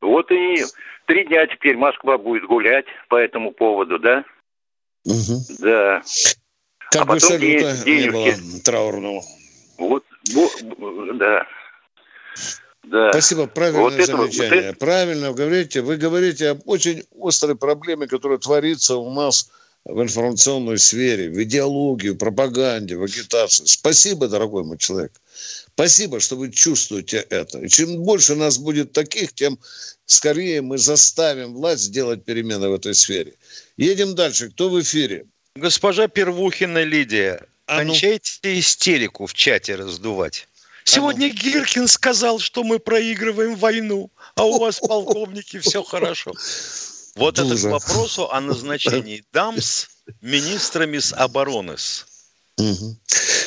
Вот 0.00 0.30
и 0.32 0.64
три 1.06 1.26
дня 1.26 1.46
теперь 1.46 1.76
Москва 1.76 2.18
будет 2.18 2.44
гулять 2.44 2.86
по 3.08 3.16
этому 3.16 3.52
поводу, 3.52 3.98
да? 3.98 4.24
Угу. 5.04 5.58
Да. 5.60 6.02
Как 6.90 7.02
а 7.02 7.04
бы 7.04 7.14
потом 7.14 7.38
день, 7.38 7.60
не 7.84 8.10
было 8.10 8.62
траурного. 8.64 9.22
Вот, 9.78 10.04
да. 11.14 11.46
Да. 12.82 13.12
Спасибо, 13.12 13.46
правильное 13.46 13.82
вот 13.82 13.92
замечание. 13.92 14.70
Это, 14.70 14.78
Правильно 14.78 15.32
говорите. 15.32 15.82
Вы 15.82 15.96
говорите 15.96 16.48
об 16.48 16.60
очень 16.66 17.04
острой 17.20 17.54
проблеме, 17.54 18.08
которая 18.08 18.38
творится 18.38 18.96
у 18.96 19.12
нас 19.12 19.50
в 19.84 20.02
информационной 20.02 20.78
сфере, 20.78 21.30
в 21.30 21.42
идеологии, 21.42 22.10
в 22.10 22.16
пропаганде, 22.16 22.96
в 22.96 23.02
агитации. 23.02 23.64
Спасибо, 23.64 24.28
дорогой 24.28 24.64
мой 24.64 24.78
человек. 24.78 25.12
Спасибо, 25.74 26.20
что 26.20 26.36
вы 26.36 26.50
чувствуете 26.50 27.24
это. 27.30 27.58
И 27.60 27.68
чем 27.68 28.02
больше 28.02 28.34
нас 28.34 28.58
будет 28.58 28.92
таких, 28.92 29.32
тем 29.32 29.58
скорее 30.06 30.60
мы 30.60 30.78
заставим 30.78 31.54
власть 31.54 31.82
сделать 31.82 32.24
перемены 32.24 32.68
в 32.68 32.74
этой 32.74 32.94
сфере. 32.94 33.34
Едем 33.76 34.14
дальше. 34.14 34.50
Кто 34.50 34.68
в 34.68 34.80
эфире? 34.80 35.26
Госпожа 35.56 36.08
Первухина 36.08 36.82
Лидия, 36.82 37.46
а 37.66 37.82
ну. 37.82 37.92
кончайте 37.92 38.58
истерику 38.58 39.26
в 39.26 39.34
чате 39.34 39.76
раздувать. 39.76 40.46
Сегодня 40.84 41.26
а 41.26 41.28
ну. 41.28 41.34
Гиркин 41.34 41.88
сказал, 41.88 42.38
что 42.38 42.64
мы 42.64 42.78
проигрываем 42.78 43.54
войну, 43.56 44.10
а 44.34 44.44
у 44.44 44.58
вас, 44.58 44.80
полковники, 44.88 45.58
все 45.58 45.82
хорошо. 45.82 46.32
Вот 47.16 47.38
это 47.38 47.56
к 47.56 47.62
вопросу 47.62 48.30
о 48.30 48.40
назначении 48.40 49.24
дамс 49.32 49.86
министрами 50.20 50.98
с 50.98 51.12
обороны. 51.12 51.76
Угу. 52.56 52.96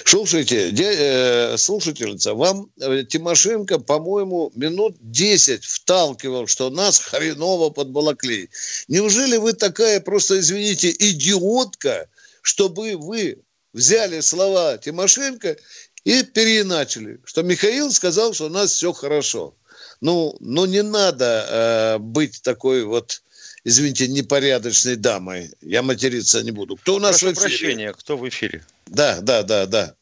Слушайте, 0.06 0.72
де, 0.72 0.92
э, 0.92 1.58
слушательница, 1.58 2.34
вам 2.34 2.68
э, 2.80 3.04
Тимошенко, 3.04 3.80
по-моему, 3.80 4.52
минут 4.56 4.96
10 5.00 5.64
вталкивал, 5.64 6.48
что 6.48 6.70
нас 6.70 7.00
хреново 7.00 7.70
под 7.70 7.90
Балаклей. 7.90 8.50
Неужели 8.88 9.38
вы 9.38 9.54
такая 9.54 10.00
просто, 10.00 10.40
извините, 10.40 10.92
идиотка, 10.92 12.08
чтобы 12.42 12.98
вы 12.98 13.38
взяли 13.74 14.20
слова 14.22 14.78
Тимошенко 14.78 15.58
и 16.04 16.24
переиначили, 16.24 17.20
что 17.24 17.44
Михаил 17.44 17.92
сказал, 17.92 18.34
что 18.34 18.46
у 18.46 18.50
нас 18.50 18.72
все 18.72 18.94
хорошо. 18.94 19.56
Ну, 20.02 20.36
ну 20.40 20.66
не 20.66 20.84
надо 20.84 21.48
э, 21.50 21.98
быть 22.00 22.42
такой 22.42 22.84
вот 22.84 23.22
извините, 23.64 24.08
непорядочной 24.08 24.96
дамой. 24.96 25.50
Я 25.62 25.82
материться 25.82 26.44
не 26.44 26.52
буду. 26.52 26.76
Кто 26.76 26.96
у 26.96 27.00
нас 27.00 27.20
Прошу 27.20 27.36
в 27.36 27.38
эфире? 27.38 27.50
прощения, 27.50 27.94
кто 27.94 28.18
в 28.18 28.28
эфире? 28.28 28.64
Да, 28.88 29.20
да, 29.22 29.44
да, 29.44 29.66
да. 29.66 29.96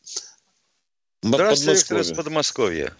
Здравствуйте, 1.21 1.79
Виктор 1.79 1.99
из 1.99 2.11
Подмосковья. 2.13 2.93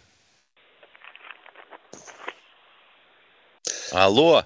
Алло. 3.92 4.46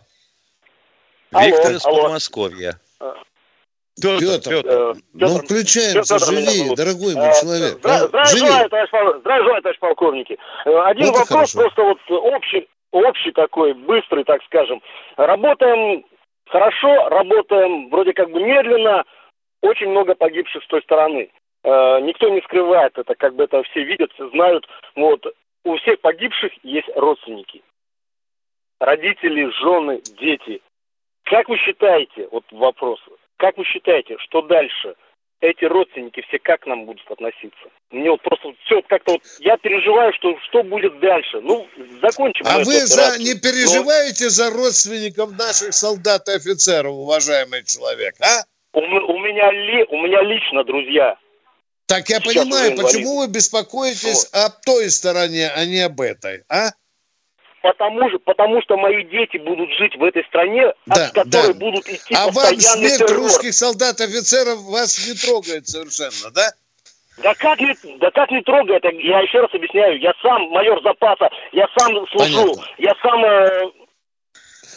алло 1.32 1.46
Виктор 1.46 1.74
из 1.74 1.86
алло. 1.86 2.04
Подмосковья. 2.04 2.80
Петр, 4.02 4.20
Петр, 4.20 4.50
Петр, 4.50 4.68
э, 4.68 4.94
ну 5.14 5.38
включаемся, 5.38 6.16
Петр, 6.16 6.26
живи, 6.26 6.76
дорогой 6.76 7.16
мой 7.16 7.30
э, 7.30 7.42
человек. 7.42 7.78
Здравия 7.78 8.10
а? 8.12 8.26
желаю, 8.26 8.70
товарищ, 8.70 8.90
здравия 9.22 9.62
товарищ 9.62 9.80
полковники. 9.80 10.38
Э, 10.66 10.80
один 10.86 11.12
вот 11.12 11.20
вопрос 11.20 11.54
просто 11.54 11.82
вот 11.82 11.98
общий, 12.10 12.68
общий 12.92 13.32
такой, 13.32 13.74
быстрый, 13.74 14.24
так 14.24 14.44
скажем. 14.44 14.82
Работаем 15.18 16.06
хорошо, 16.48 17.10
работаем 17.10 17.90
вроде 17.90 18.14
как 18.14 18.30
бы 18.30 18.42
медленно, 18.42 19.04
очень 19.62 19.90
много 19.90 20.16
погибших 20.16 20.64
с 20.64 20.68
той 20.68 20.82
стороны. 20.84 21.30
Э, 21.64 22.00
никто 22.02 22.30
не 22.30 22.42
скрывает 22.42 22.98
это, 22.98 23.16
как 23.16 23.36
бы 23.36 23.46
это 23.46 23.64
все 23.64 23.84
видят, 23.84 24.12
все 24.14 24.30
знают. 24.30 24.68
Вот 24.96 25.26
у 25.64 25.76
всех 25.78 26.00
погибших 26.02 26.52
есть 26.64 26.90
родственники. 26.96 27.62
Родители, 28.80 29.50
жены, 29.62 30.02
дети. 30.20 30.62
Как 31.24 31.50
вы 31.50 31.58
считаете, 31.58 32.28
вот 32.32 32.44
вопрос, 32.52 33.00
как 33.38 33.58
вы 33.58 33.66
считаете, 33.66 34.18
что 34.20 34.42
дальше? 34.44 34.96
Эти 35.42 35.66
родственники 35.66 36.22
все 36.28 36.40
как 36.40 36.62
к 36.62 36.66
нам 36.66 36.86
будут 36.86 37.10
относиться? 37.10 37.68
Мне 37.92 38.10
вот 38.10 38.22
просто 38.22 38.54
все 38.66 38.82
как-то 38.84 39.14
вот 39.14 39.22
я 39.40 39.58
переживаю, 39.58 40.14
что 40.14 40.38
что 40.48 40.64
будет 40.64 41.00
дальше. 41.00 41.40
Ну, 41.42 41.68
закончим. 42.02 42.46
А 42.48 42.60
вы 42.60 42.86
за, 42.86 43.18
не 43.20 43.36
переживаете 43.36 44.26
Но... 44.26 44.30
за 44.30 44.50
родственников 44.52 45.38
наших 45.38 45.74
солдат 45.74 46.28
и 46.30 46.34
офицеров, 46.34 46.94
уважаемый 46.94 47.64
человек, 47.64 48.16
а? 48.22 48.44
У, 48.74 48.80
у 48.80 49.20
меня 49.20 49.52
ли, 49.52 49.86
у 49.90 49.98
меня 50.02 50.22
лично 50.22 50.64
друзья. 50.64 51.18
Так 51.88 52.10
я 52.10 52.20
Сейчас 52.20 52.44
понимаю, 52.44 52.76
почему 52.76 53.20
вы 53.20 53.28
беспокоитесь 53.28 54.30
вот. 54.34 54.42
о 54.42 54.50
той 54.50 54.90
стороне, 54.90 55.52
а 55.56 55.66
не 55.66 55.82
об 55.82 56.02
этой, 56.02 56.44
а? 56.50 56.72
Потому, 57.66 58.10
же, 58.12 58.20
потому 58.20 58.62
что 58.62 58.78
мои 58.78 59.04
дети 59.06 59.38
будут 59.38 59.72
жить 59.72 59.96
в 59.96 60.04
этой 60.04 60.24
стране, 60.26 60.72
да, 60.86 61.08
от 61.08 61.14
которой 61.14 61.54
да. 61.54 61.60
будут 61.60 61.90
идти 61.90 62.14
а 62.14 62.30
вам 62.30 62.60
смерть 62.60 62.98
террор. 63.00 63.16
русских 63.16 63.56
солдат, 63.56 64.00
офицеров 64.02 64.60
вас 64.66 65.08
не 65.08 65.16
трогает 65.16 65.68
совершенно, 65.68 66.30
да? 66.32 66.54
Да 67.24 67.34
как 67.34 67.60
не, 67.60 67.76
да 67.98 68.12
как 68.12 68.30
не 68.30 68.44
трогает? 68.44 68.84
Я 68.84 69.22
еще 69.22 69.42
раз 69.42 69.52
объясняю. 69.52 70.00
Я 70.00 70.14
сам 70.22 70.44
майор 70.52 70.80
запаса, 70.84 71.28
я 71.54 71.68
сам 71.76 72.08
служу, 72.10 72.54
Понятно. 72.54 72.64
я 72.78 72.94
сам... 73.02 73.26
Э... 73.26 73.72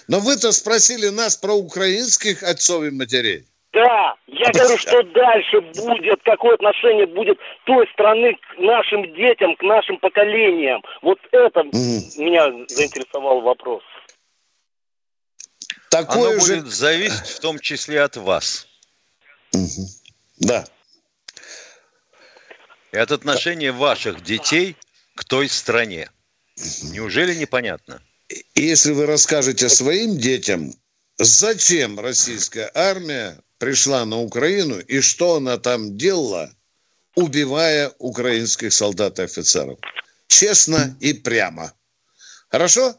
Но 0.08 0.20
вы-то 0.20 0.50
спросили 0.52 1.08
нас 1.08 1.36
про 1.36 1.52
украинских 1.52 2.42
отцов 2.42 2.84
и 2.84 2.90
матерей. 2.90 3.44
Да, 3.78 4.16
я 4.26 4.50
говорю, 4.50 4.76
что 4.76 5.02
дальше 5.04 5.60
будет, 5.60 6.20
какое 6.24 6.54
отношение 6.54 7.06
будет 7.06 7.38
той 7.64 7.86
страны 7.92 8.34
к 8.34 8.58
нашим 8.58 9.14
детям, 9.14 9.54
к 9.54 9.62
нашим 9.62 9.98
поколениям. 9.98 10.82
Вот 11.00 11.20
это 11.30 11.60
mm. 11.60 12.18
меня 12.18 12.50
заинтересовал 12.66 13.40
вопрос. 13.40 13.84
Такое 15.90 16.32
Оно 16.32 16.40
же... 16.40 16.56
будет 16.56 16.72
зависеть 16.72 17.28
в 17.28 17.38
том 17.38 17.60
числе 17.60 18.02
от 18.02 18.16
вас. 18.16 18.66
Да. 20.40 20.64
И 22.90 22.96
от 22.96 23.12
отношения 23.12 23.70
ваших 23.70 24.24
детей 24.24 24.74
к 25.14 25.24
той 25.24 25.48
стране. 25.48 26.10
Неужели 26.90 27.32
непонятно? 27.36 28.02
Если 28.56 28.90
вы 28.90 29.06
расскажете 29.06 29.68
своим 29.68 30.18
детям, 30.18 30.72
зачем 31.16 32.00
российская 32.00 32.72
армия 32.74 33.38
пришла 33.58 34.04
на 34.04 34.20
Украину 34.20 34.78
и 34.78 35.00
что 35.00 35.36
она 35.36 35.58
там 35.58 35.96
делала, 35.96 36.54
убивая 37.14 37.92
украинских 37.98 38.72
солдат 38.72 39.18
и 39.18 39.22
офицеров. 39.22 39.78
Честно 40.28 40.96
и 41.00 41.12
прямо. 41.12 41.72
Хорошо? 42.48 42.94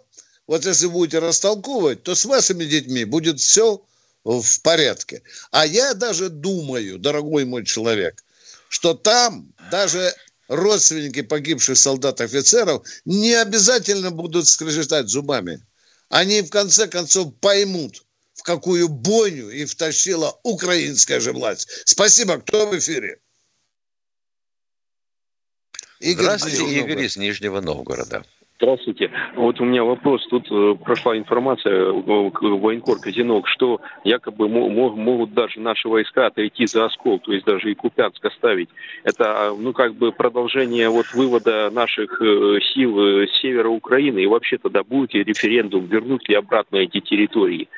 Вот 0.48 0.66
если 0.66 0.88
будете 0.88 1.20
растолковывать, 1.20 2.04
то 2.04 2.16
с 2.16 2.26
вашими 2.26 2.66
детьми 2.66 3.06
будет 3.06 3.40
все 3.40 3.84
в 4.24 4.62
порядке. 4.62 5.22
А 5.52 5.66
я 5.66 5.94
даже 5.94 6.30
думаю, 6.30 7.00
дорогой 7.00 7.46
мой 7.46 7.66
человек, 7.66 8.24
что 8.68 8.94
там 8.94 9.54
даже 9.72 10.14
родственники 10.48 11.22
погибших 11.22 11.78
солдат 11.78 12.20
и 12.20 12.24
офицеров 12.24 12.86
не 13.06 13.34
обязательно 13.34 14.12
будут 14.12 14.48
скрежетать 14.48 15.08
зубами. 15.08 15.62
Они 16.10 16.42
в 16.42 16.50
конце 16.50 16.88
концов 16.88 17.36
поймут, 17.40 18.04
в 18.40 18.44
какую 18.44 18.88
бойню 18.88 19.50
и 19.50 19.66
втащила 19.66 20.34
украинская 20.44 21.20
же 21.20 21.34
власть. 21.34 21.68
Спасибо. 21.86 22.38
Кто 22.38 22.68
в 22.68 22.78
эфире? 22.78 23.20
Игорь 26.00 26.24
Здравствуйте, 26.24 26.80
Игорь 26.80 27.04
из 27.04 27.18
Нижнего 27.18 27.60
Новгорода. 27.60 28.24
Здравствуйте. 28.62 29.10
Вот 29.36 29.60
у 29.62 29.66
меня 29.66 29.84
вопрос. 29.84 30.26
Тут 30.30 30.50
э, 30.52 30.76
прошла 30.84 31.18
информация 31.18 31.74
э, 31.74 31.92
военкор 31.92 33.00
Казинок, 33.00 33.48
что 33.48 33.80
якобы 34.04 34.50
могут 34.50 35.34
даже 35.34 35.62
наши 35.62 35.88
войска 35.88 36.28
отойти 36.28 36.66
за 36.66 36.86
оскол, 36.86 37.20
то 37.20 37.32
есть 37.32 37.46
даже 37.46 37.72
и 37.72 37.76
Купянск 37.76 38.24
оставить. 38.24 38.70
Это, 39.04 39.54
ну, 39.58 39.72
как 39.72 39.96
бы 39.96 40.12
продолжение 40.12 40.90
вот 40.90 41.06
вывода 41.14 41.70
наших 41.72 42.22
э, 42.22 42.60
сил 42.74 43.00
с 43.00 43.42
севера 43.42 43.70
Украины. 43.70 44.20
И 44.20 44.28
вообще 44.28 44.58
тогда 44.58 44.84
будет 44.84 45.14
ли 45.14 45.24
референдум, 45.24 45.86
вернуть 45.86 46.28
ли 46.28 46.36
обратно 46.36 46.78
эти 46.78 47.00
территории? 47.00 47.70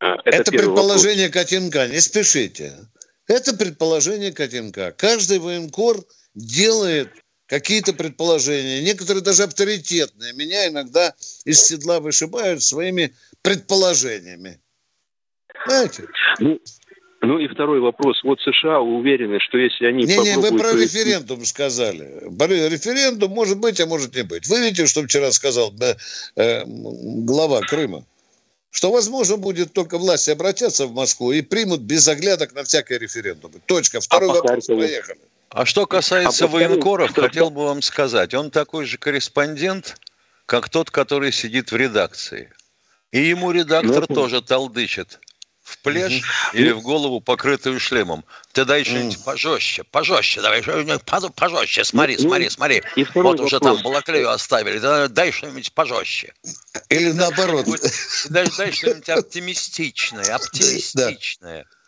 А, 0.00 0.16
это, 0.24 0.38
это 0.38 0.50
предположение 0.50 1.26
вопрос. 1.26 1.44
Котенка, 1.44 1.86
не 1.88 2.00
спешите. 2.00 2.72
Это 3.26 3.54
предположение 3.54 4.32
Котенка. 4.32 4.92
Каждый 4.96 5.38
военкор 5.38 5.98
делает 6.34 7.10
какие-то 7.46 7.92
предположения, 7.92 8.82
некоторые 8.82 9.22
даже 9.22 9.42
авторитетные. 9.42 10.32
Меня 10.32 10.68
иногда 10.68 11.14
из 11.44 11.60
седла 11.62 12.00
вышибают 12.00 12.62
своими 12.62 13.14
предположениями. 13.42 14.58
Знаете? 15.66 16.04
Ну, 16.38 16.58
ну 17.20 17.38
и 17.38 17.48
второй 17.48 17.80
вопрос. 17.80 18.20
Вот 18.24 18.40
США 18.40 18.80
уверены, 18.80 19.38
что 19.40 19.58
если 19.58 19.86
они 19.86 20.04
Не, 20.04 20.16
не, 20.16 20.36
вы 20.38 20.56
про 20.56 20.72
референдум 20.72 21.44
сказали. 21.44 22.22
Референдум 22.22 23.32
может 23.32 23.58
быть, 23.58 23.80
а 23.80 23.86
может 23.86 24.16
не 24.16 24.22
быть. 24.22 24.48
Вы 24.48 24.60
видите, 24.60 24.86
что 24.86 25.02
вчера 25.02 25.30
сказал 25.30 25.74
э, 26.36 26.64
глава 26.66 27.60
Крыма? 27.60 28.04
Что 28.70 28.92
возможно 28.92 29.36
будет 29.36 29.72
только 29.72 29.98
власти 29.98 30.30
обратятся 30.30 30.86
в 30.86 30.92
Москву 30.92 31.32
и 31.32 31.42
примут 31.42 31.80
без 31.80 32.06
оглядок 32.08 32.54
на 32.54 32.64
всякие 32.64 32.98
референдумы. 32.98 33.60
Точка. 33.66 34.00
Второй 34.00 34.30
а 34.30 34.34
вопрос. 34.34 34.66
Поехали. 34.66 35.18
А 35.48 35.66
что 35.66 35.86
касается 35.86 36.44
а 36.44 36.48
военкоров, 36.48 37.12
хотел 37.12 37.50
бы 37.50 37.64
вам 37.64 37.82
сказать, 37.82 38.34
он 38.34 38.52
такой 38.52 38.84
же 38.84 38.98
корреспондент, 38.98 39.96
как 40.46 40.68
тот, 40.68 40.90
который 40.90 41.32
сидит 41.32 41.72
в 41.72 41.76
редакции. 41.76 42.52
И 43.10 43.20
ему 43.20 43.50
редактор 43.50 44.06
ну, 44.08 44.14
тоже 44.14 44.42
толдычит 44.42 45.18
в 45.70 45.78
плешь 45.78 46.22
или 46.52 46.70
в 46.70 46.82
голову, 46.82 47.20
покрытую 47.20 47.80
шлемом. 47.80 48.24
Ты 48.52 48.64
дай 48.64 48.84
что-нибудь 48.84 49.24
пожестче, 49.24 49.84
пожестче, 49.84 50.40
давай 50.40 50.62
пожестче, 50.62 51.84
смотри, 51.84 52.16
ну, 52.18 52.28
смотри, 52.28 52.50
смотри. 52.50 52.82
Вот 53.14 53.40
уже 53.40 53.60
там 53.60 53.80
балаклею 53.82 54.30
оставили, 54.30 54.78
дай 55.08 55.32
что-нибудь 55.32 55.72
пожестче. 55.72 56.34
Или 56.88 57.12
наоборот. 57.12 57.66
Дай, 58.28 58.48
дай 58.56 58.72
что-нибудь 58.72 59.08
оптимистичное, 59.08 60.34
оптимистичное. 60.34 61.64
Да. 61.64 61.79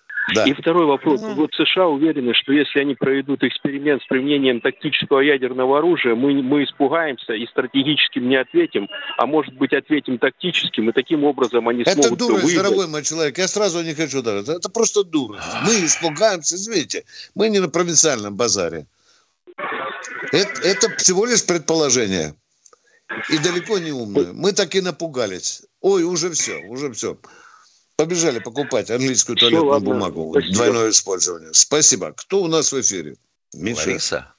И 0.47 0.53
второй 0.53 0.87
вопрос. 0.87 1.21
Mm-hmm. 1.21 1.35
Вот 1.35 1.51
США 1.55 1.89
уверены, 1.89 2.33
что 2.35 2.53
если 2.53 2.81
они 2.81 2.95
проведут 2.95 3.43
эксперимент 3.43 4.03
с 4.03 4.07
применением 4.07 4.61
тактического 4.61 5.21
ядерного 5.21 5.79
оружия, 5.79 6.15
мы, 6.15 6.41
мы 6.43 6.65
испугаемся 6.65 7.33
и 7.33 7.47
стратегическим 7.47 8.29
не 8.29 8.37
ответим, 8.37 8.89
а 9.19 9.27
может 9.27 9.55
быть 9.55 9.73
ответим 9.73 10.19
тактическим, 10.19 10.91
и 10.91 10.93
таким 10.93 11.25
образом 11.25 11.69
они 11.69 11.83
Это 11.83 11.93
смогут... 11.93 12.13
Это 12.13 12.17
дурость, 12.17 12.57
дорогой 12.57 12.87
мой 12.87 13.03
человек, 13.03 13.37
я 13.39 13.49
сразу 13.49 13.83
не 13.83 13.95
хочу 13.95 14.23
давать. 14.23 14.49
Это 14.49 14.69
просто 14.71 15.03
дурость. 15.03 15.47
Мы 15.67 15.85
испугаемся, 15.85 16.55
извините, 16.55 17.05
мы 17.35 17.49
не 17.49 17.59
на 17.59 17.69
провинциальном 17.69 18.37
базаре. 18.37 18.87
Это, 20.31 20.63
это 20.63 20.89
всего 20.97 21.27
лишь 21.27 21.45
предположение. 21.45 22.35
И 23.29 23.39
далеко 23.39 23.79
не 23.79 23.93
умное. 23.93 24.33
Мы 24.33 24.53
так 24.53 24.75
и 24.75 24.81
напугались. 24.81 25.65
Ой, 25.81 26.05
уже 26.05 26.31
все, 26.31 26.59
уже 26.69 26.93
все. 26.93 27.19
Побежали 28.03 28.41
покупать 28.41 28.91
английскую 28.91 29.37
туалетную 29.37 29.71
ладно. 29.71 29.88
бумагу. 29.91 30.33
Спасибо. 30.33 30.55
Двойное 30.55 30.91
использование. 30.91 31.55
Спасибо. 31.55 32.12
Кто 32.17 32.43
у 32.43 32.49
нас 32.49 32.73
в 32.73 32.81
эфире? 32.81 33.15
Миша. 33.55 33.91
Лариса. 33.91 34.35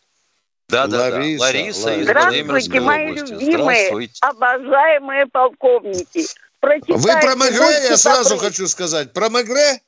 Да, 0.67 0.87
да, 0.87 0.97
Лариса, 0.97 1.39
да. 1.39 1.45
Лариса, 1.45 1.85
Лариса. 1.85 2.03
Здравствуйте, 2.03 2.79
мои 2.81 3.11
области. 3.11 3.31
любимые, 3.31 3.57
Здравствуйте. 3.57 4.13
обожаемые 4.21 5.25
полковники. 5.27 6.25
Прочитайте 6.59 6.93
Вы 6.99 7.21
про 7.21 7.35
Мегре, 7.35 7.87
я 7.89 7.97
сразу 7.97 8.35
про... 8.37 8.45
хочу 8.45 8.67
сказать. 8.67 9.13
Про 9.13 9.29
Мегре? 9.29 9.81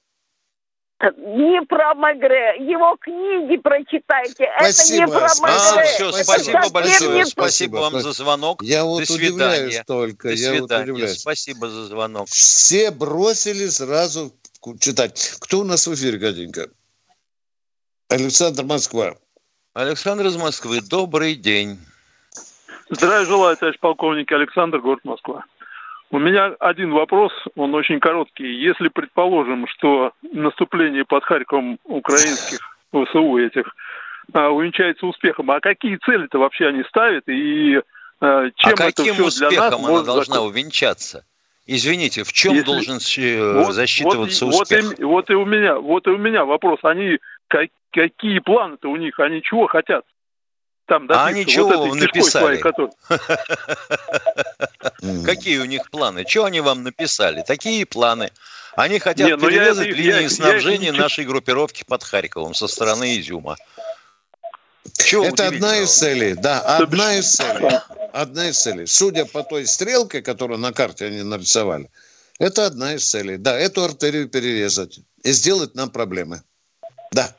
Не 1.01 1.61
про 1.65 1.93
Мегре. 1.93 2.55
Его 2.65 2.95
книги 2.97 3.57
прочитайте. 3.57 4.47
Спасибо. 4.57 5.03
Это 5.03 5.11
не 5.11 5.19
про 5.19 5.27
Мегре. 5.35 5.81
А, 5.81 5.83
все, 5.83 6.11
спасибо 6.11 6.69
большое. 6.69 7.15
Не... 7.17 7.25
Спасибо 7.25 7.75
вам 7.77 7.99
за 7.99 8.11
звонок. 8.13 8.63
Я 8.63 8.85
вот 8.85 9.05
До 9.05 9.13
удивляюсь 9.13 9.81
только. 9.85 10.29
До 10.29 10.33
я 10.33 10.51
свидания. 10.51 10.61
Вот 10.61 10.89
удивляюсь. 10.89 11.19
Спасибо 11.19 11.69
за 11.69 11.85
звонок. 11.85 12.27
Все 12.29 12.91
бросили 12.91 13.67
сразу 13.67 14.33
читать. 14.79 15.35
Кто 15.41 15.59
у 15.59 15.63
нас 15.63 15.85
в 15.85 15.93
эфире, 15.93 16.17
Катенька? 16.17 16.69
Александр 18.09 18.63
Москва. 18.63 19.15
Александр 19.73 20.27
из 20.27 20.37
Москвы, 20.37 20.79
добрый 20.79 21.35
день. 21.35 21.77
Здравия 22.89 23.25
желаю, 23.25 23.57
товарищ 23.57 23.77
полковник 23.79 24.31
Александр, 24.31 24.79
город 24.79 25.01
Москва. 25.03 25.43
У 26.15 26.17
меня 26.17 26.55
один 26.61 26.93
вопрос, 26.93 27.33
он 27.57 27.75
очень 27.75 27.99
короткий. 27.99 28.47
Если 28.47 28.87
предположим, 28.87 29.67
что 29.67 30.13
наступление 30.31 31.03
под 31.03 31.25
Харьковом 31.25 31.77
украинских 31.83 32.59
ВСУ 32.93 33.37
этих 33.37 33.75
а, 34.31 34.47
увенчается 34.47 35.07
успехом, 35.07 35.51
а 35.51 35.59
какие 35.59 35.97
цели-то 35.97 36.39
вообще 36.39 36.67
они 36.67 36.85
ставят 36.85 37.27
и 37.27 37.81
а, 38.21 38.45
чем 38.55 38.71
а 38.71 38.77
каким 38.77 39.13
это 39.15 39.29
все 39.29 39.49
для 39.49 39.59
нас 39.59 39.73
она 39.73 40.03
должна 40.03 40.35
закон... 40.35 40.47
увенчаться? 40.47 41.25
Извините, 41.65 42.23
в 42.23 42.31
чем 42.31 42.53
Если... 42.53 42.65
должен 42.65 42.99
вот, 43.65 43.73
засчитываться 43.73 44.45
вот, 44.45 44.61
успех? 44.61 44.85
Вот 44.85 44.99
и, 44.99 45.03
вот 45.03 45.29
и 45.29 45.33
у 45.33 45.43
меня, 45.43 45.75
вот 45.79 46.07
и 46.07 46.11
у 46.11 46.17
меня 46.17 46.45
вопрос. 46.45 46.79
Они 46.83 47.19
как, 47.49 47.67
какие 47.91 48.39
планы-то 48.39 48.89
у 48.89 48.95
них? 48.95 49.19
Они 49.19 49.41
чего 49.41 49.67
хотят? 49.67 50.05
Там 50.85 51.07
а 51.09 51.25
они 51.25 51.45
чего 51.45 51.69
вот 51.69 51.95
написали? 51.95 52.57
Какие 55.25 55.57
у 55.57 55.65
них 55.65 55.89
планы? 55.89 56.25
Что 56.27 56.45
они 56.45 56.61
вам 56.61 56.83
написали? 56.83 57.43
Такие 57.45 57.85
планы. 57.85 58.31
Они 58.75 58.99
хотят 58.99 59.27
не, 59.27 59.35
ну 59.35 59.47
перерезать 59.47 59.87
я, 59.87 59.93
линии 59.93 60.23
я, 60.23 60.29
снабжения 60.29 60.91
я, 60.91 60.93
нашей 60.93 61.25
группировки 61.25 61.83
под 61.87 62.03
Харьковом 62.03 62.53
со 62.53 62.67
стороны 62.67 63.19
Изюма. 63.19 63.57
Чего 64.93 65.25
Это 65.25 65.47
одна 65.47 65.79
из 65.79 65.91
целей, 65.91 66.35
да, 66.35 66.59
одна 66.59 67.17
из 67.17 67.31
целей. 67.31 67.79
Одна 68.13 68.49
из 68.49 68.59
целей. 68.59 68.85
Судя 68.85 69.25
по 69.25 69.43
той 69.43 69.65
стрелке, 69.65 70.21
которую 70.21 70.59
на 70.59 70.71
карте 70.71 71.05
они 71.05 71.23
нарисовали, 71.23 71.89
это 72.37 72.65
одна 72.65 72.93
из 72.93 73.09
целей. 73.09 73.37
Да, 73.37 73.57
эту 73.57 73.83
артерию 73.83 74.29
перерезать 74.29 74.99
и 75.23 75.31
сделать 75.31 75.73
нам 75.73 75.89
проблемы. 75.89 76.43
Да. 77.11 77.35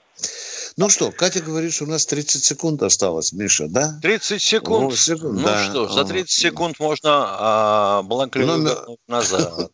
Ну 0.79 0.91
что, 0.91 1.11
Катя 1.11 1.41
говорит, 1.41 1.73
что 1.73 1.85
у 1.85 1.87
нас 1.87 2.05
30 2.05 2.45
секунд 2.45 2.83
осталось, 2.83 3.33
Миша, 3.33 3.67
да? 3.67 3.99
30 4.03 4.43
секунд? 4.43 4.83
Ну, 4.83 4.91
секунд, 4.91 5.41
ну 5.41 5.47
да. 5.47 5.65
что, 5.65 5.89
за 5.89 6.05
30 6.05 6.31
секунд 6.31 6.79
можно 6.79 7.11
а, 7.13 8.03
бланклеву 8.03 8.47
Номер... 8.47 8.77
назад. 9.09 9.71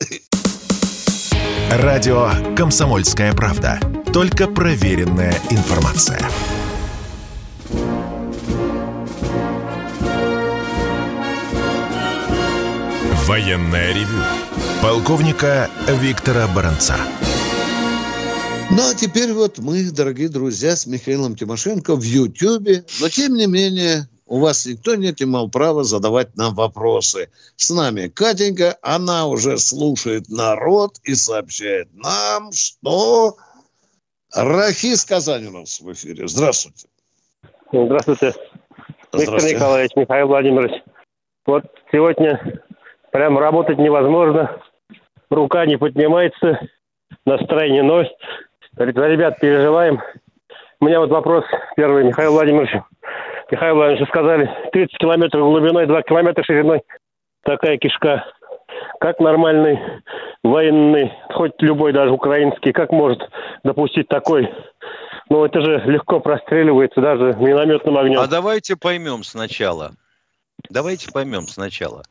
Радио 1.70 2.30
«Комсомольская 2.56 3.32
правда». 3.32 3.80
Только 4.12 4.46
проверенная 4.46 5.34
информация. 5.50 6.20
Военная 13.26 13.92
ревю. 13.92 14.22
Полковника 14.80 15.68
Виктора 15.88 16.46
Баранца. 16.46 16.96
Ну, 18.74 18.88
а 18.90 18.94
теперь 18.94 19.35
вот 19.35 19.58
мы, 19.58 19.90
дорогие 19.94 20.30
друзья, 20.30 20.74
с 20.76 20.87
Михаилом 20.87 21.37
Тимошенко 21.37 21.94
в 21.94 22.02
Ютьюбе. 22.02 22.85
Но, 23.02 23.11
тем 23.11 23.35
не 23.35 23.46
менее, 23.46 24.08
у 24.24 24.40
вас 24.40 24.64
никто 24.64 24.94
не 24.94 25.11
имел 25.11 25.50
права 25.50 25.85
задавать 25.85 26.35
нам 26.37 26.54
вопросы. 26.54 27.30
С 27.56 27.68
нами 27.68 28.08
Катенька, 28.08 28.78
она 28.80 29.26
уже 29.26 29.58
слушает 29.58 30.30
народ 30.30 30.96
и 31.04 31.14
сообщает 31.14 31.88
нам, 31.92 32.50
что 32.52 33.37
Рахис 34.35 35.04
Казань 35.04 35.48
у 35.48 35.50
нас 35.50 35.78
в 35.78 35.92
эфире. 35.92 36.26
Здравствуйте. 36.26 36.88
Здравствуйте. 37.70 38.32
Виктор 39.12 39.42
Николаевич, 39.44 39.92
Михаил 39.96 40.28
Владимирович. 40.28 40.82
Вот 41.44 41.64
сегодня 41.92 42.62
прям 43.11 43.38
работать 43.38 43.76
невозможно. 43.76 44.62
Рука 45.28 45.66
не 45.66 45.76
поднимается, 45.76 46.58
настроение 47.26 47.82
ноль. 47.82 48.08
Говорит, 48.74 48.96
за 48.96 49.06
ребят 49.06 49.38
переживаем. 49.38 50.00
У 50.80 50.87
меня 50.87 51.00
вот 51.00 51.11
вопрос 51.11 51.44
первый, 51.76 52.04
Михаил 52.04 52.32
Владимирович. 52.32 52.70
Михаил 53.50 53.74
Владимирович, 53.76 54.08
сказали, 54.08 54.50
30 54.72 54.98
километров 54.98 55.42
глубиной, 55.42 55.87
2 55.87 56.02
километра 56.02 56.42
шириной. 56.42 56.82
Такая 57.44 57.76
кишка. 57.76 58.24
Как 58.98 59.20
нормальный 59.20 59.78
военный, 60.42 61.12
хоть 61.35 61.52
любой 61.61 61.92
даже 61.92 62.11
украинский, 62.12 62.72
как 62.72 62.90
может 62.90 63.20
допустить 63.62 64.08
такой? 64.08 64.48
Ну, 65.28 65.44
это 65.44 65.61
же 65.61 65.82
легко 65.87 66.20
простреливается 66.20 67.00
даже 67.00 67.35
минометным 67.38 67.98
огнем. 67.98 68.20
А 68.20 68.26
давайте 68.26 68.76
поймем 68.76 69.22
сначала. 69.22 69.92
Давайте 70.70 71.12
поймем 71.12 71.42
сначала. 71.42 72.02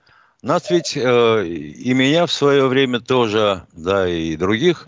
Нас 0.44 0.70
ведь 0.70 0.96
э, 0.98 1.46
и 1.46 1.94
меня 1.94 2.26
в 2.26 2.32
свое 2.32 2.68
время 2.68 3.00
тоже, 3.00 3.64
да, 3.74 4.08
и 4.08 4.36
других 4.36 4.86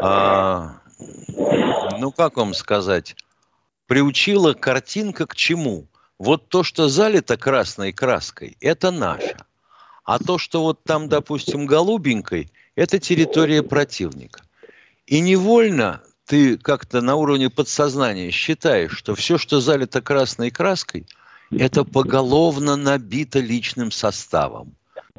а, 0.00 0.81
ну 1.98 2.12
как 2.12 2.36
вам 2.36 2.54
сказать, 2.54 3.16
приучила 3.86 4.54
картинка 4.54 5.26
к 5.26 5.36
чему? 5.36 5.86
Вот 6.18 6.48
то, 6.48 6.62
что 6.62 6.88
залито 6.88 7.36
красной 7.36 7.92
краской, 7.92 8.56
это 8.60 8.90
наше. 8.90 9.36
А 10.04 10.18
то, 10.18 10.38
что 10.38 10.62
вот 10.62 10.82
там, 10.84 11.08
допустим, 11.08 11.66
голубенькой, 11.66 12.50
это 12.74 12.98
территория 12.98 13.62
противника. 13.62 14.42
И 15.06 15.20
невольно 15.20 16.02
ты 16.26 16.58
как-то 16.58 17.00
на 17.02 17.16
уровне 17.16 17.50
подсознания 17.50 18.30
считаешь, 18.30 18.96
что 18.96 19.14
все, 19.14 19.38
что 19.38 19.60
залито 19.60 20.00
красной 20.00 20.50
краской, 20.50 21.06
это 21.50 21.84
поголовно 21.84 22.76
набито 22.76 23.40
личным 23.40 23.90
составом. 23.90 24.74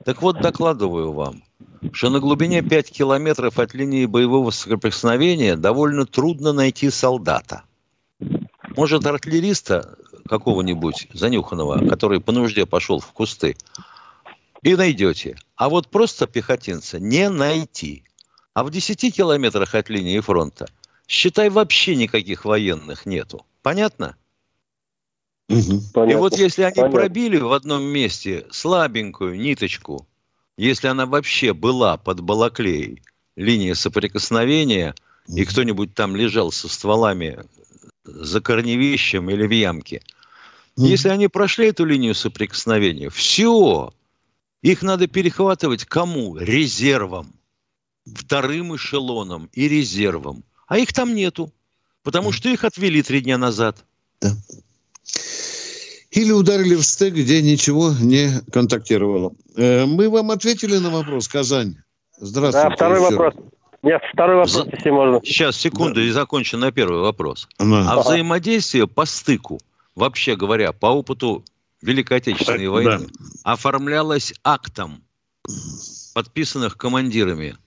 Так 0.05 0.21
вот, 0.21 0.41
докладываю 0.41 1.11
вам– 1.11 1.43
что 1.91 2.09
на 2.09 2.19
глубине 2.19 2.61
5 2.61 2.91
километров 2.91 3.59
от 3.59 3.73
линии 3.73 4.05
боевого 4.05 4.51
соприкосновения 4.51 5.55
довольно 5.55 6.05
трудно 6.05 6.53
найти 6.53 6.89
солдата. 6.89 7.63
Может, 8.75 9.05
артиллериста 9.05 9.97
какого-нибудь 10.27 11.09
занюханного, 11.13 11.87
который 11.87 12.21
по 12.21 12.31
нужде 12.31 12.65
пошел 12.65 12.99
в 12.99 13.11
кусты, 13.11 13.55
и 14.61 14.75
найдете. 14.75 15.35
А 15.55 15.69
вот 15.69 15.89
просто 15.89 16.25
пехотинца 16.25 16.99
не 16.99 17.29
найти. 17.29 18.03
А 18.53 18.63
в 18.63 18.71
10 18.71 19.13
километрах 19.15 19.75
от 19.75 19.89
линии 19.89 20.19
фронта, 20.19 20.67
считай, 21.07 21.49
вообще 21.49 21.95
никаких 21.95 22.45
военных 22.45 23.05
нету. 23.05 23.45
Понятно? 23.61 24.15
Угу. 25.49 25.81
Понятно. 25.93 26.11
И 26.11 26.15
вот 26.15 26.37
если 26.37 26.63
они 26.63 26.75
Понятно. 26.75 26.97
пробили 26.97 27.37
в 27.37 27.51
одном 27.51 27.83
месте 27.83 28.45
слабенькую 28.51 29.39
ниточку 29.39 30.07
если 30.57 30.87
она 30.87 31.05
вообще 31.05 31.53
была 31.53 31.97
под 31.97 32.21
Балаклеей, 32.21 33.01
линия 33.35 33.73
соприкосновения, 33.73 34.95
и 35.27 35.45
кто-нибудь 35.45 35.93
там 35.93 36.15
лежал 36.15 36.51
со 36.51 36.67
стволами 36.67 37.43
за 38.03 38.41
корневищем 38.41 39.29
или 39.29 39.47
в 39.47 39.51
ямке, 39.51 40.01
если 40.75 41.09
они 41.09 41.27
прошли 41.27 41.67
эту 41.67 41.85
линию 41.85 42.15
соприкосновения, 42.15 43.09
все, 43.09 43.93
их 44.61 44.81
надо 44.81 45.07
перехватывать 45.07 45.85
кому? 45.85 46.37
Резервом. 46.37 47.33
вторым 48.05 48.75
эшелоном 48.75 49.49
и 49.53 49.67
резервом. 49.67 50.43
А 50.67 50.77
их 50.77 50.93
там 50.93 51.13
нету, 51.13 51.53
потому 52.01 52.31
что 52.31 52.49
их 52.49 52.63
отвели 52.63 53.01
три 53.03 53.21
дня 53.21 53.37
назад. 53.37 53.83
Да. 54.19 54.35
Или 56.13 56.31
ударили 56.31 56.75
в 56.75 56.83
стык, 56.83 57.15
где 57.15 57.41
ничего 57.41 57.91
не 57.99 58.41
контактировало. 58.51 59.33
Э, 59.55 59.85
мы 59.85 60.09
вам 60.09 60.29
ответили 60.29 60.77
на 60.77 60.91
вопрос, 60.91 61.27
Казань. 61.27 61.77
Здравствуйте. 62.19 62.69
Да, 62.69 62.75
второй 62.75 62.99
еще. 62.99 63.09
вопрос. 63.09 63.33
Нет, 63.81 64.01
второй 64.13 64.35
вопрос, 64.35 64.53
За... 64.53 64.69
если 64.71 64.89
можно. 64.91 65.21
Сейчас, 65.23 65.57
секунду, 65.57 65.95
да. 65.95 66.01
и 66.01 66.11
закончу 66.11 66.57
на 66.57 66.71
первый 66.71 67.01
вопрос. 67.01 67.47
Да. 67.57 67.91
А 67.91 67.99
взаимодействие 67.99 68.87
по 68.87 69.05
стыку, 69.05 69.59
вообще 69.95 70.35
говоря, 70.35 70.71
по 70.71 70.85
опыту 70.85 71.43
Великой 71.81 72.17
Отечественной 72.17 72.67
войны, 72.67 73.07
да. 73.07 73.51
оформлялось 73.51 74.35
актом, 74.43 75.03
подписанных 76.13 76.77
командирами. 76.77 77.57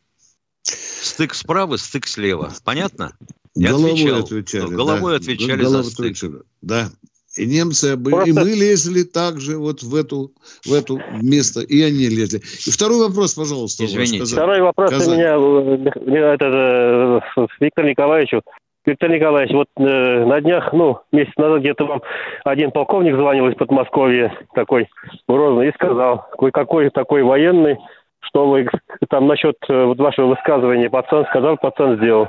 Стык 0.63 1.35
справа, 1.35 1.79
стык 1.79 2.07
слева. 2.07 2.53
Понятно? 2.65 3.17
Я 3.57 3.71
головой 3.71 3.93
отвечал. 3.93 4.19
отвечали. 4.21 4.75
Головой 4.75 5.13
да. 5.13 5.17
отвечали 5.17 5.63
головой 5.63 5.83
за 5.83 5.91
стык. 5.91 6.07
Отвечали. 6.13 6.43
Да. 6.63 6.91
И 7.37 7.47
немцы, 7.47 7.97
Просто... 7.97 8.31
и 8.31 8.33
мы 8.33 8.51
лезли 8.51 9.03
также 9.03 9.59
вот 9.59 9.83
в 9.83 9.95
эту, 9.95 10.31
в 10.65 10.73
эту 10.73 11.01
место, 11.23 11.61
и 11.61 11.83
они 11.83 12.09
лезли. 12.09 12.41
И 12.67 12.71
второй 12.71 13.09
вопрос, 13.09 13.35
пожалуйста. 13.35 13.85
Извините. 13.85 14.25
Второй 14.25 14.61
вопрос 14.63 14.91
Казань. 14.91 15.15
у 15.15 15.77
меня, 15.77 16.31
э, 16.31 16.35
это, 16.35 17.21
э, 17.37 17.47
Виктор 17.61 17.85
Николаевичу. 17.85 18.43
Виктор 18.87 19.11
Николаевич, 19.11 19.53
вот 19.53 19.67
э, 19.79 19.83
на 20.25 20.41
днях, 20.41 20.73
ну, 20.73 21.01
месяц 21.11 21.33
назад 21.37 21.61
где-то 21.61 21.87
вам 21.87 22.03
один 22.45 22.71
полковник 22.71 23.17
звонил 23.17 23.49
из 23.49 23.57
Подмосковья, 23.57 24.33
такой 24.55 24.89
грозный, 25.29 25.69
и 25.69 25.73
сказал, 25.73 26.29
какой, 26.31 26.53
какой 26.53 26.91
такой 26.91 27.25
военный, 27.25 27.79
что 28.21 28.49
вы 28.49 28.69
там 29.11 29.27
насчет 29.27 29.57
э, 29.69 29.85
вот 29.85 29.99
вашего 29.99 30.29
высказывания 30.29 30.89
пацан 30.89 31.27
сказал, 31.27 31.57
пацан 31.57 31.97
сделал. 31.97 32.29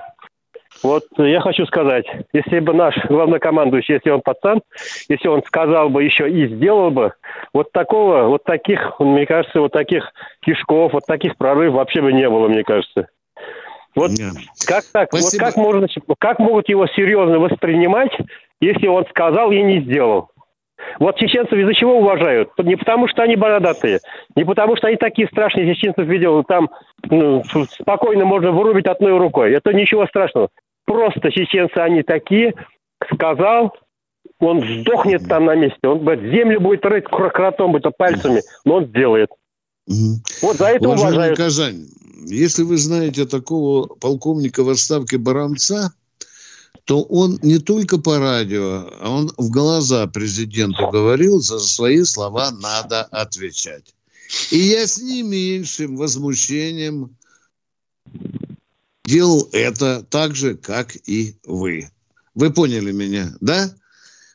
Вот 0.84 1.04
я 1.18 1.42
хочу 1.42 1.66
сказать, 1.66 2.06
если 2.34 2.60
бы 2.60 2.74
наш 2.74 2.96
главнокомандующий, 3.06 3.96
если 3.96 4.10
он 4.10 4.22
пацан, 4.22 4.62
если 5.10 5.28
он 5.28 5.44
сказал 5.44 5.90
бы 5.90 6.04
еще 6.04 6.30
и 6.30 6.48
сделал 6.48 6.92
бы, 6.92 7.13
вот 7.54 7.72
такого, 7.72 8.24
вот 8.24 8.44
таких, 8.44 9.00
мне 9.00 9.26
кажется, 9.26 9.62
вот 9.62 9.72
таких 9.72 10.12
кишков, 10.42 10.94
вот 10.94 11.06
таких 11.06 11.38
прорывов 11.38 11.76
вообще 11.76 12.02
бы 12.02 12.13
не 12.13 12.30
было, 12.30 12.48
мне 12.48 12.63
кажется. 12.63 13.08
Вот 13.96 14.12
Нет. 14.12 14.34
как 14.68 14.84
так? 14.94 15.10
Спасибо. 15.10 15.44
Вот 15.44 15.48
как 15.48 15.58
можно, 15.58 15.88
как 16.20 16.40
могут 16.40 16.70
его 16.70 16.86
серьезно 16.88 17.40
воспринимать, 17.40 18.12
если 18.62 18.88
он 18.88 19.06
сказал 19.08 19.52
и 19.52 19.62
не 19.62 19.82
сделал? 19.82 20.30
Вот 21.00 21.18
чеченцев 21.18 21.54
из-за 21.54 21.74
чего 21.74 21.98
уважают? 21.98 22.52
Не 22.60 22.76
потому, 22.76 23.08
что 23.08 23.24
они 23.24 23.36
бородатые, 23.36 24.00
не 24.36 24.46
потому, 24.46 24.76
что 24.76 24.88
они 24.88 24.98
такие 24.98 25.28
страшные. 25.28 25.74
Чеченцев 25.74 26.06
видел, 26.06 26.44
там 26.44 26.70
ну, 27.10 27.44
спокойно 27.44 28.26
можно 28.26 28.52
вырубить 28.52 28.86
одной 28.86 29.18
рукой. 29.18 29.54
Это 29.54 29.74
ничего 29.74 30.06
страшного. 30.06 30.50
Просто 30.88 31.32
чеченцы 31.32 31.78
они 31.80 32.02
такие, 32.02 32.56
сказал, 33.13 33.76
он 34.39 34.63
сдохнет 34.63 35.28
там 35.28 35.45
на 35.45 35.56
месте, 35.56 35.80
он 35.84 36.00
землю 36.00 36.62
будет 36.62 36.86
рыть 36.86 37.04
кротом, 37.04 37.73
будет 37.73 37.95
пальцами, 37.97 38.41
но 38.63 38.76
он 38.76 38.86
сделает. 38.88 39.30
Угу. 39.88 40.21
Вот 40.43 40.56
за 40.56 40.67
это 40.67 40.88
Уважаемый 40.88 41.12
уважают. 41.12 41.38
Казань, 41.38 41.88
если 42.26 42.63
вы 42.63 42.78
знаете 42.78 43.26
такого 43.26 43.88
полковника 43.88 44.63
в 44.63 44.69
отставке 44.69 45.17
Барамца, 45.17 45.91
то 46.86 47.04
он 47.04 47.38
не 47.41 47.60
только 47.60 47.97
по 47.97 48.17
радио, 48.17 48.88
а 49.02 49.10
он 49.10 49.30
в 49.38 49.52
глаза 49.52 50.08
президенту 50.08 50.89
говорил, 50.89 51.41
за 51.41 51.60
свои 51.60 52.04
слова 52.04 52.52
надо 52.52 53.04
отвечать. 53.04 53.93
И 54.52 54.58
я 54.58 54.88
с 54.88 55.02
не 55.02 55.21
меньшим 55.21 55.97
возмущением 55.97 57.17
делал 59.08 59.50
это 59.54 60.04
так 60.04 60.36
же, 60.36 60.56
как 60.56 60.96
и 61.08 61.36
вы. 61.46 61.89
Вы 62.36 62.52
поняли 62.52 62.91
меня, 62.91 63.34
да? 63.41 63.74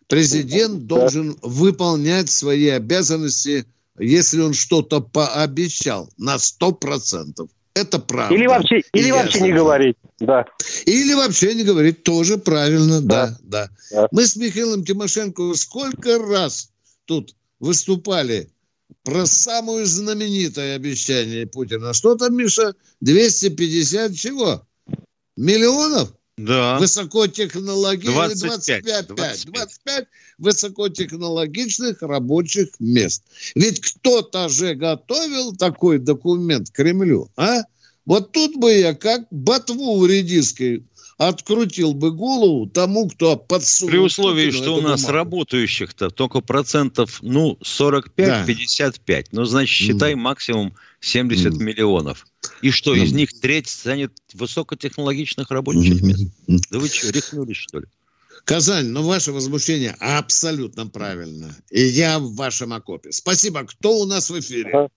Президент 0.08 0.86
должен 0.86 1.38
выполнять 1.42 2.30
свои 2.30 2.68
обязанности, 2.68 3.66
если 3.98 4.40
он 4.40 4.54
что-то 4.54 5.00
пообещал, 5.00 6.10
на 6.18 6.38
сто 6.38 6.72
процентов. 6.72 7.48
Это 7.74 7.98
правда. 7.98 8.34
Или 8.34 8.46
вообще, 8.46 8.82
или 8.92 9.10
вообще 9.10 9.40
не 9.40 9.52
говорить. 9.52 9.96
Да. 10.18 10.44
Или 10.84 11.14
вообще 11.14 11.54
не 11.54 11.64
говорить, 11.64 12.02
тоже 12.02 12.36
правильно, 12.36 13.00
да, 13.00 13.28
да. 13.28 13.38
да. 13.42 13.70
да. 13.92 14.08
Мы 14.10 14.26
с 14.26 14.36
Михаилом 14.36 14.84
Тимошенко 14.84 15.54
сколько 15.54 16.18
раз 16.18 16.70
тут 17.06 17.34
выступали 17.60 18.50
про 19.04 19.26
самое 19.26 19.84
знаменитое 19.84 20.76
обещание 20.76 21.46
Путина. 21.46 21.92
Что 21.92 22.14
там, 22.14 22.36
Миша? 22.36 22.74
250 23.00 24.14
чего? 24.14 24.66
Миллионов? 25.36 26.14
Да. 26.38 26.78
Высокотехнологичных 26.78 28.14
25, 28.14 28.82
25, 28.82 29.06
25. 29.08 29.46
25 29.46 30.06
высокотехнологичных 30.38 32.02
рабочих 32.02 32.68
мест. 32.78 33.22
Ведь 33.54 33.80
кто-то 33.80 34.48
же 34.48 34.74
готовил 34.74 35.54
такой 35.54 35.98
документ 35.98 36.70
Кремлю, 36.70 37.30
а? 37.36 37.62
Вот 38.04 38.32
тут 38.32 38.56
бы 38.56 38.72
я 38.72 38.94
как 38.94 39.26
ботву 39.30 40.04
редиской 40.06 40.84
открутил 41.18 41.94
бы 41.94 42.10
голову 42.10 42.66
тому, 42.66 43.08
кто 43.08 43.36
подсунул. 43.36 43.90
При 43.90 43.98
условии, 43.98 44.50
что 44.50 44.76
у 44.76 44.80
нас 44.80 45.02
бумагу. 45.02 45.16
работающих-то 45.16 46.10
только 46.10 46.40
процентов, 46.40 47.18
ну, 47.22 47.58
45-55. 47.62 48.92
Да. 49.06 49.22
Ну, 49.32 49.44
значит, 49.44 49.76
считай 49.76 50.12
mm. 50.12 50.16
максимум 50.16 50.74
70 51.00 51.52
mm. 51.52 51.62
миллионов. 51.62 52.26
И 52.60 52.70
что, 52.70 52.94
mm. 52.94 53.04
из 53.04 53.12
них 53.12 53.40
треть 53.40 53.68
станет 53.68 54.12
высокотехнологичных 54.34 55.50
рабочих 55.50 56.02
мест? 56.02 56.26
Mm. 56.48 56.58
Да 56.70 56.78
вы 56.78 56.88
что, 56.88 57.10
рехнулись, 57.10 57.56
что 57.56 57.80
ли? 57.80 57.86
Казань, 58.44 58.86
ну 58.86 59.02
ваше 59.02 59.32
возмущение 59.32 59.94
абсолютно 60.00 60.86
правильно. 60.86 61.54
И 61.70 61.80
я 61.82 62.18
в 62.18 62.34
вашем 62.34 62.72
окопе. 62.72 63.12
Спасибо. 63.12 63.64
Кто 63.64 63.98
у 63.98 64.06
нас 64.06 64.30
в 64.30 64.40
эфире? 64.40 64.88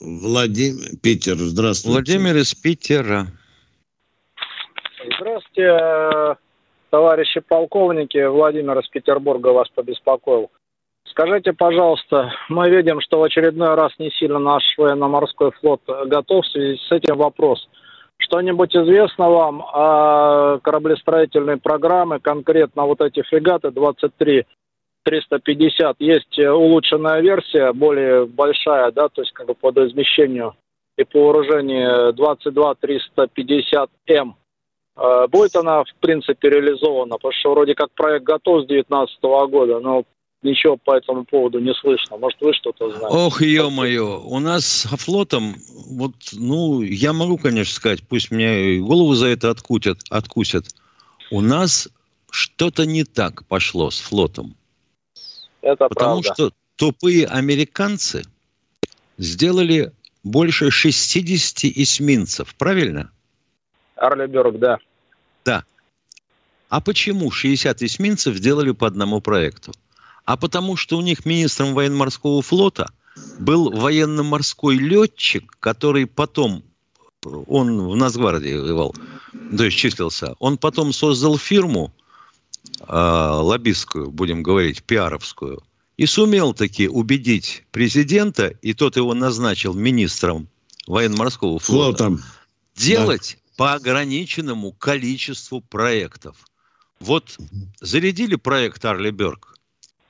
Владимир, 0.00 0.96
Питер, 1.02 1.34
здравствуйте. 1.36 1.96
Владимир 1.96 2.36
из 2.36 2.54
Питера. 2.54 3.26
Здравствуйте, 5.18 6.38
товарищи 6.90 7.40
полковники. 7.40 8.24
Владимир 8.26 8.78
из 8.78 8.88
Петербурга 8.88 9.48
вас 9.48 9.68
побеспокоил. 9.74 10.50
Скажите, 11.04 11.52
пожалуйста, 11.52 12.32
мы 12.48 12.70
видим, 12.70 13.00
что 13.00 13.18
в 13.18 13.24
очередной 13.24 13.74
раз 13.74 13.92
не 13.98 14.10
сильно 14.10 14.38
наш 14.38 14.62
военно-морской 14.76 15.50
флот 15.52 15.82
готов 16.06 16.44
в 16.44 16.50
связи 16.50 16.78
с 16.86 16.92
этим 16.92 17.16
вопрос. 17.16 17.68
Что-нибудь 18.18 18.76
известно 18.76 19.28
вам 19.28 19.62
о 19.62 20.58
кораблестроительной 20.62 21.56
программе, 21.56 22.20
конкретно 22.20 22.84
вот 22.84 23.00
эти 23.00 23.22
фрегаты 23.22 23.70
23 23.70 24.44
350 25.08 25.96
есть 26.00 26.38
э, 26.38 26.50
улучшенная 26.50 27.20
версия, 27.22 27.72
более 27.72 28.26
большая, 28.26 28.92
да, 28.92 29.08
то 29.08 29.22
есть 29.22 29.32
как 29.32 29.46
бы 29.46 29.54
по 29.54 29.70
размещению 29.70 30.54
и 30.98 31.04
по 31.04 31.18
вооружению 31.18 32.12
22 32.12 32.74
350М. 32.74 34.34
Э, 34.96 35.26
будет 35.28 35.56
она, 35.56 35.82
в 35.84 35.94
принципе, 36.00 36.50
реализована, 36.50 37.14
потому 37.14 37.32
что 37.32 37.52
вроде 37.52 37.74
как 37.74 37.90
проект 37.92 38.26
готов 38.26 38.64
с 38.64 38.66
2019 38.66 39.22
года, 39.50 39.80
но 39.80 40.04
ничего 40.42 40.76
по 40.76 40.96
этому 40.96 41.24
поводу 41.24 41.58
не 41.58 41.72
слышно. 41.72 42.18
Может, 42.18 42.38
вы 42.42 42.52
что-то 42.52 42.90
знаете? 42.90 43.16
Ох, 43.16 43.40
ё-моё, 43.40 44.20
у 44.26 44.38
нас 44.40 44.66
со 44.66 44.96
флотом, 44.98 45.54
вот, 45.90 46.12
ну, 46.34 46.82
я 46.82 47.14
могу, 47.14 47.38
конечно, 47.38 47.74
сказать, 47.74 48.02
пусть 48.06 48.30
мне 48.30 48.78
голову 48.78 49.14
за 49.14 49.28
это 49.28 49.48
откутят, 49.48 50.00
откусят. 50.10 50.66
У 51.30 51.40
нас 51.40 51.88
что-то 52.30 52.84
не 52.84 53.04
так 53.04 53.46
пошло 53.46 53.90
с 53.90 54.00
флотом. 54.00 54.54
Это 55.62 55.88
Потому 55.88 56.22
правда. 56.22 56.34
что 56.34 56.52
тупые 56.76 57.26
американцы 57.26 58.24
сделали 59.16 59.92
больше 60.22 60.70
60 60.70 61.64
эсминцев, 61.76 62.54
правильно? 62.54 63.10
Арлеберг, 63.96 64.58
да. 64.58 64.78
Да. 65.44 65.64
А 66.68 66.80
почему 66.80 67.30
60 67.30 67.82
эсминцев 67.82 68.36
сделали 68.36 68.72
по 68.72 68.86
одному 68.86 69.20
проекту? 69.20 69.72
А 70.24 70.36
потому 70.36 70.76
что 70.76 70.98
у 70.98 71.00
них 71.00 71.24
министром 71.24 71.74
военно-морского 71.74 72.42
флота 72.42 72.90
был 73.38 73.70
военно-морской 73.70 74.76
летчик, 74.76 75.56
который 75.58 76.06
потом, 76.06 76.62
он 77.24 77.88
в 77.88 77.96
Нацгвардии 77.96 78.54
воевал, 78.54 78.94
то 79.56 79.64
есть 79.64 79.76
числился, 79.76 80.34
он 80.38 80.58
потом 80.58 80.92
создал 80.92 81.38
фирму, 81.38 81.92
э, 82.80 82.84
лоббистскую, 82.86 84.10
будем 84.10 84.42
говорить, 84.42 84.82
пиаровскую, 84.82 85.62
и 85.96 86.06
сумел 86.06 86.54
таки 86.54 86.88
убедить 86.88 87.64
президента, 87.70 88.48
и 88.48 88.72
тот 88.72 88.96
его 88.96 89.14
назначил 89.14 89.74
министром 89.74 90.48
военно-морского 90.86 91.58
флота, 91.58 92.04
Флотом. 92.04 92.22
делать 92.76 93.36
да. 93.36 93.54
по 93.56 93.72
ограниченному 93.74 94.72
количеству 94.72 95.60
проектов. 95.60 96.36
Вот 97.00 97.36
зарядили 97.80 98.36
проект 98.36 98.84
Арли 98.84 99.10
Берг, 99.10 99.56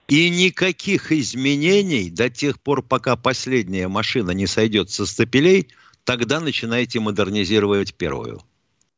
И 0.08 0.30
никаких 0.30 1.12
изменений 1.12 2.10
до 2.10 2.30
тех 2.30 2.60
пор, 2.60 2.82
пока 2.82 3.16
последняя 3.16 3.88
машина 3.88 4.30
не 4.30 4.46
сойдет 4.46 4.90
со 4.90 5.04
стапелей, 5.04 5.68
тогда 6.04 6.40
начинаете 6.40 7.00
модернизировать 7.00 7.94
первую. 7.94 8.42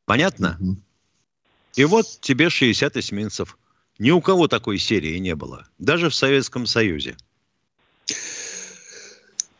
Понятно? 0.05 0.57
Угу. 0.59 0.77
И 1.75 1.85
вот 1.85 2.05
тебе 2.21 2.49
60 2.49 2.97
эсминцев. 2.97 3.57
Ни 3.99 4.11
у 4.11 4.21
кого 4.21 4.47
такой 4.47 4.77
серии 4.77 5.17
не 5.17 5.35
было. 5.35 5.67
Даже 5.77 6.09
в 6.09 6.15
Советском 6.15 6.65
Союзе. 6.65 7.15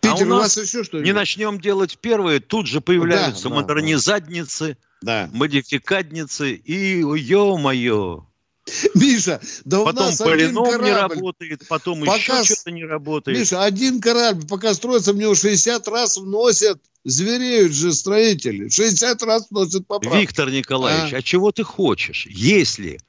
Питер, 0.01 0.23
а 0.23 0.25
у, 0.25 0.25
нас 0.25 0.57
у 0.57 0.59
вас 0.59 0.67
еще 0.67 0.83
что-нибудь? 0.83 1.05
Не 1.05 1.13
начнем 1.13 1.59
делать 1.59 1.97
первые, 1.99 2.39
тут 2.39 2.67
же 2.67 2.81
появляются 2.81 3.49
да, 3.49 3.55
модернизадницы, 3.55 4.77
да. 5.01 5.29
модификадницы 5.31 6.53
и, 6.53 7.01
ё-моё, 7.01 8.25
Миша, 8.95 9.41
да 9.65 9.81
у 9.81 9.85
потом 9.85 10.05
нас 10.05 10.21
один 10.21 10.55
корабль. 10.55 10.85
не 10.85 10.91
работает, 10.91 11.67
потом 11.67 12.01
пока... 12.01 12.15
еще 12.15 12.43
что-то 12.43 12.71
не 12.71 12.85
работает. 12.85 13.37
Миша, 13.37 13.63
один 13.63 13.99
корабль, 13.99 14.45
пока 14.47 14.73
строится, 14.73 15.13
мне 15.13 15.33
60 15.33 15.87
раз 15.87 16.17
вносят, 16.17 16.79
звереют 17.03 17.73
же 17.73 17.93
строители, 17.93 18.69
60 18.69 19.23
раз 19.23 19.47
вносят 19.49 19.87
поправки. 19.87 20.17
Виктор 20.17 20.51
Николаевич, 20.51 21.13
а, 21.13 21.17
а 21.17 21.21
чего 21.21 21.51
ты 21.51 21.63
хочешь? 21.63 22.27
Если, 22.29 22.99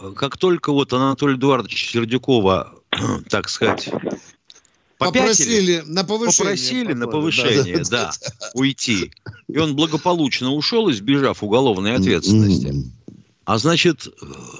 э, 0.00 0.12
как 0.16 0.38
только 0.38 0.72
вот 0.72 0.92
Анатолий 0.92 1.36
Эдуардович 1.36 1.92
Сердюкова, 1.92 2.74
так 3.28 3.50
сказать, 3.50 3.90
попросили 4.96 5.82
на 5.86 6.04
повышение, 6.04 6.38
попросили 6.38 6.92
на 6.94 7.06
повышение, 7.06 7.78
да, 7.78 7.84
да, 7.90 8.12
да, 8.40 8.50
уйти, 8.54 9.12
и 9.48 9.58
он 9.58 9.76
благополучно 9.76 10.52
ушел, 10.52 10.90
избежав 10.90 11.42
уголовной 11.42 11.96
ответственности. 11.96 13.03
А 13.44 13.58
значит, 13.58 14.08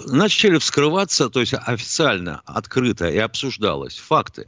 начали 0.06 0.58
вскрываться, 0.58 1.30
то 1.30 1.40
есть 1.40 1.54
официально, 1.54 2.42
открыто 2.44 3.08
и 3.08 3.16
обсуждалось 3.16 3.96
факты, 3.96 4.46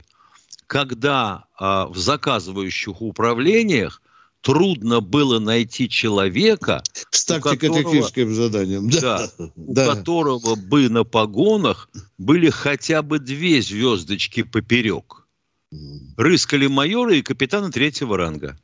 когда 0.67 1.45
э, 1.59 1.85
в 1.89 1.97
заказывающих 1.97 3.01
управлениях 3.01 4.01
трудно 4.41 5.01
было 5.01 5.39
найти 5.39 5.89
человека, 5.89 6.83
с 7.09 7.25
тактико-техническим 7.25 8.33
заданием, 8.33 8.89
да, 8.89 9.27
да, 9.37 9.49
у 9.55 9.73
да. 9.73 9.95
которого 9.95 10.55
бы 10.55 10.87
на 10.89 11.03
погонах 11.03 11.89
были 12.19 12.49
хотя 12.49 13.01
бы 13.01 13.17
две 13.17 13.61
звездочки 13.61 14.43
поперек. 14.43 15.25
Рыскали 16.15 16.67
майоры 16.67 17.19
и 17.19 17.21
капитаны 17.23 17.71
третьего 17.71 18.17
ранга. 18.17 18.57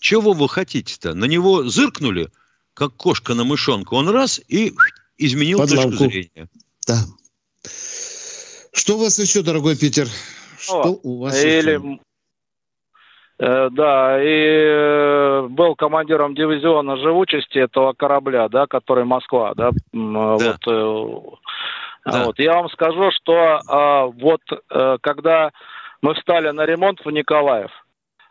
Чего 0.00 0.32
вы 0.32 0.48
хотите-то? 0.48 1.14
На 1.14 1.24
него 1.24 1.68
зыркнули– 1.68 2.30
как 2.78 2.94
кошка 2.96 3.34
на 3.34 3.42
мышонку. 3.42 3.96
Он 3.96 4.08
раз 4.08 4.40
и 4.48 4.72
изменил 5.18 5.58
Под 5.58 5.70
точку 5.70 5.90
зрения. 5.90 6.48
Да. 6.86 6.94
Что 8.72 8.94
у 8.94 9.00
вас 9.00 9.18
еще, 9.18 9.42
дорогой 9.42 9.76
Питер? 9.76 10.06
Что 10.58 10.82
О, 10.82 11.00
у 11.02 11.22
вас 11.22 11.42
или... 11.42 11.72
еще? 11.72 11.98
Э, 13.40 13.68
да, 13.70 14.22
и 14.22 14.26
э, 14.26 15.46
был 15.48 15.74
командиром 15.74 16.34
дивизиона 16.34 16.96
живучести 16.96 17.58
этого 17.58 17.94
корабля, 17.94 18.48
да, 18.48 18.66
который 18.66 19.04
Москва, 19.04 19.54
да, 19.54 19.70
да. 19.92 20.36
вот. 20.36 20.58
Э, 20.66 21.36
да. 22.04 22.24
Вот. 22.24 22.38
Я 22.38 22.54
вам 22.54 22.70
скажу, 22.70 23.10
что 23.10 23.32
э, 23.34 24.12
вот 24.22 24.40
э, 24.70 24.98
когда 25.00 25.50
мы 26.00 26.14
встали 26.14 26.50
на 26.50 26.64
ремонт 26.64 27.00
в 27.04 27.10
Николаев, 27.10 27.70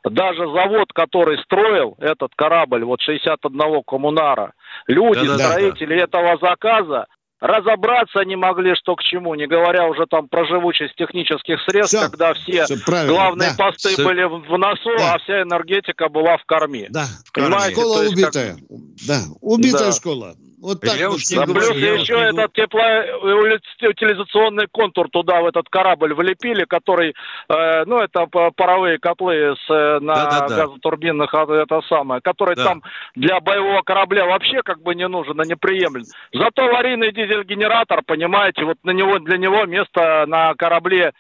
даже 0.04 0.46
завод, 0.52 0.92
который 0.94 1.38
строил 1.44 1.96
этот 2.00 2.32
корабль, 2.36 2.84
вот 2.84 3.02
61 3.02 3.84
коммунара, 3.86 4.54
люди, 4.88 5.28
да, 5.28 5.38
да, 5.38 5.50
строители 5.52 5.98
да. 5.98 6.04
этого 6.04 6.38
заказа, 6.40 7.08
разобраться 7.40 8.22
не 8.26 8.36
могли, 8.36 8.76
что 8.76 8.96
к 8.96 9.04
чему, 9.04 9.36
не 9.36 9.48
говоря 9.48 9.88
уже 9.88 10.06
там 10.08 10.28
про 10.28 10.46
живучесть 10.46 10.96
технических 10.96 11.62
средств, 11.62 11.96
все, 11.96 12.10
когда 12.10 12.34
все, 12.34 12.66
все 12.66 12.78
главные 13.08 13.52
да, 13.56 13.66
посты 13.66 13.90
все, 13.90 14.04
были 14.04 14.24
в 14.24 14.58
носу, 14.58 14.90
да. 14.98 15.14
а 15.14 15.20
вся 15.20 15.44
энергетика 15.44 16.10
была 16.10 16.38
в 16.38 16.46
корме. 16.46 16.88
Да, 16.90 17.06
в 17.26 17.32
корме. 17.32 17.58
Школа 17.72 18.08
убитая. 18.08 18.54
Как... 18.56 18.64
Да, 19.08 19.20
убитая 19.42 19.88
да. 19.88 19.92
школа. 19.92 20.36
Вот 20.60 20.82
так 20.82 20.96
я 20.96 21.10
вот. 21.10 21.18
Уж 21.18 21.30
не 21.30 21.46
плюс 21.46 21.70
еще 21.70 22.16
не 22.16 22.30
этот 22.30 22.52
теплоутилизационный 22.54 24.66
контур 24.72 25.08
туда, 25.10 25.42
в 25.42 25.46
этот 25.46 25.70
корабль 25.70 26.16
влепили, 26.16 26.66
который, 26.66 27.14
э, 27.48 27.86
ну, 27.86 28.00
это 28.00 28.26
паровые 28.26 28.98
котлы 28.98 29.56
с, 29.56 29.70
э, 29.70 30.00
на 30.00 30.16
да, 30.16 30.26
да, 30.26 30.48
да. 30.48 30.66
газотурбинах, 30.66 31.32
а, 31.34 31.46
это 31.54 31.82
самое, 31.88 32.22
который 32.22 32.56
да. 32.56 32.64
там 32.64 32.82
для 33.16 33.40
боевого 33.40 33.84
корабля 33.84 34.26
вообще 34.26 34.64
как 34.64 34.82
бы 34.82 34.96
не 34.96 35.08
нужен 35.08 35.40
и 35.42 35.48
неприемлем. 35.48 36.06
Зато 36.34 36.66
аварийный 36.66 37.12
дизель-генератор, 37.12 38.02
понимаете, 38.04 38.66
вот 38.66 38.80
на 38.84 38.90
него, 38.92 39.20
для 39.20 39.38
него 39.38 39.64
место 39.66 40.26
на 40.28 40.56
корабле 40.56 41.12
э, 41.12 41.14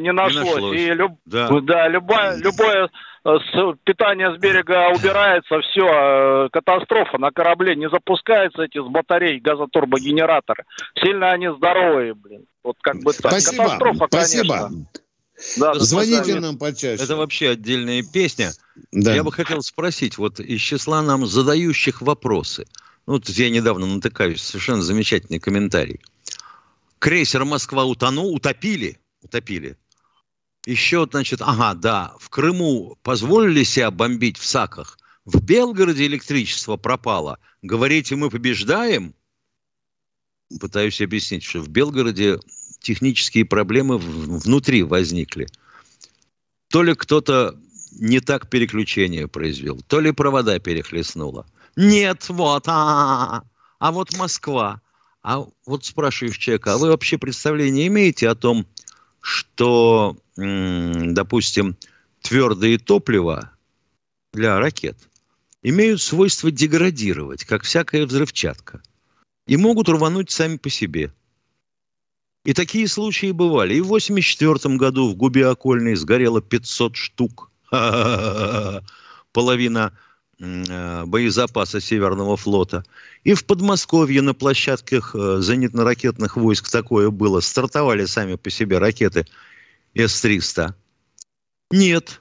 не 0.00 0.12
нашлось. 0.12 0.44
Не 0.44 0.50
нашлось. 0.50 0.78
И 0.78 0.86
люб, 0.92 1.12
да. 1.26 1.48
Да, 1.60 1.88
любое, 1.88 2.36
любое 2.36 2.88
питание 3.84 4.34
с 4.34 4.38
берега 4.38 4.90
убирается, 4.90 5.60
все, 5.60 5.86
э, 5.86 6.48
катастрофа 6.52 7.18
на 7.18 7.30
корабле, 7.30 7.74
не 7.74 7.88
запускаются 7.88 8.62
эти 8.62 8.78
с 8.78 8.86
батарей 8.86 9.40
газотурбогенераторы. 9.40 10.64
Сильно 11.02 11.30
они 11.30 11.48
здоровые, 11.56 12.14
блин. 12.14 12.44
Вот 12.62 12.76
как 12.80 12.96
бы 13.02 13.12
так. 13.12 13.32
Спасибо, 13.32 13.64
Катастрофа, 13.64 14.06
спасибо. 14.08 14.54
конечно. 14.54 14.86
Да, 15.56 15.74
Звоните 15.74 16.38
нам 16.38 16.58
почаще. 16.58 17.02
Это 17.02 17.16
вообще 17.16 17.50
отдельная 17.50 18.02
песня. 18.02 18.52
Да. 18.92 19.14
Я 19.14 19.24
бы 19.24 19.32
хотел 19.32 19.62
спросить, 19.62 20.16
вот 20.16 20.38
из 20.38 20.60
числа 20.60 21.02
нам 21.02 21.26
задающих 21.26 22.02
вопросы. 22.02 22.66
Ну, 23.06 23.14
вот 23.14 23.28
я 23.30 23.50
недавно 23.50 23.86
натыкаюсь, 23.86 24.42
совершенно 24.42 24.82
замечательный 24.82 25.40
комментарий. 25.40 26.00
Крейсер 27.00 27.44
Москва 27.44 27.84
утонул, 27.84 28.34
утопили, 28.34 28.98
утопили. 29.24 29.76
Еще, 30.66 31.06
значит, 31.10 31.40
ага, 31.42 31.74
да, 31.74 32.14
в 32.20 32.30
Крыму 32.30 32.96
позволили 33.02 33.64
себя 33.64 33.90
бомбить 33.90 34.38
в 34.38 34.44
САКах. 34.44 34.98
В 35.24 35.42
Белгороде 35.42 36.06
электричество 36.06 36.76
пропало. 36.76 37.38
Говорите, 37.62 38.14
мы 38.16 38.30
побеждаем? 38.30 39.14
Пытаюсь 40.60 41.00
объяснить, 41.00 41.42
что 41.42 41.60
в 41.60 41.68
Белгороде 41.68 42.38
технические 42.80 43.44
проблемы 43.44 43.98
внутри 43.98 44.82
возникли. 44.82 45.46
То 46.68 46.82
ли 46.82 46.94
кто-то 46.94 47.58
не 47.92 48.20
так 48.20 48.48
переключение 48.50 49.28
произвел, 49.28 49.80
то 49.86 50.00
ли 50.00 50.12
провода 50.12 50.58
перехлестнуло. 50.58 51.46
Нет, 51.76 52.28
вот, 52.28 52.64
а, 52.66 53.44
а 53.78 53.92
вот 53.92 54.16
Москва. 54.16 54.80
А 55.22 55.46
вот 55.64 55.86
спрашиваешь 55.86 56.36
человека, 56.36 56.74
а 56.74 56.78
вы 56.78 56.88
вообще 56.88 57.16
представление 57.16 57.86
имеете 57.86 58.28
о 58.28 58.34
том, 58.34 58.66
что, 59.24 60.18
допустим, 60.36 61.76
твердые 62.20 62.76
топлива 62.76 63.52
для 64.34 64.58
ракет 64.58 64.98
имеют 65.62 66.02
свойство 66.02 66.50
деградировать, 66.50 67.44
как 67.44 67.62
всякая 67.62 68.04
взрывчатка, 68.04 68.82
и 69.46 69.56
могут 69.56 69.88
рвануть 69.88 70.30
сами 70.30 70.58
по 70.58 70.68
себе. 70.68 71.10
И 72.44 72.52
такие 72.52 72.86
случаи 72.86 73.30
бывали. 73.30 73.76
И 73.76 73.80
в 73.80 73.86
1984 73.86 74.76
году 74.76 75.08
в 75.08 75.16
Губе 75.16 75.46
Окольной 75.46 75.94
сгорело 75.94 76.42
500 76.42 76.94
штук. 76.94 77.50
Половина 79.32 79.98
боезапаса 80.38 81.80
Северного 81.80 82.36
флота. 82.36 82.84
И 83.22 83.34
в 83.34 83.44
Подмосковье 83.44 84.22
на 84.22 84.34
площадках 84.34 85.14
э, 85.14 85.40
зенитно-ракетных 85.40 86.36
войск 86.36 86.70
такое 86.70 87.10
было. 87.10 87.40
Стартовали 87.40 88.04
сами 88.04 88.36
по 88.36 88.50
себе 88.50 88.78
ракеты 88.78 89.26
С-300. 89.94 90.74
Нет, 91.70 92.20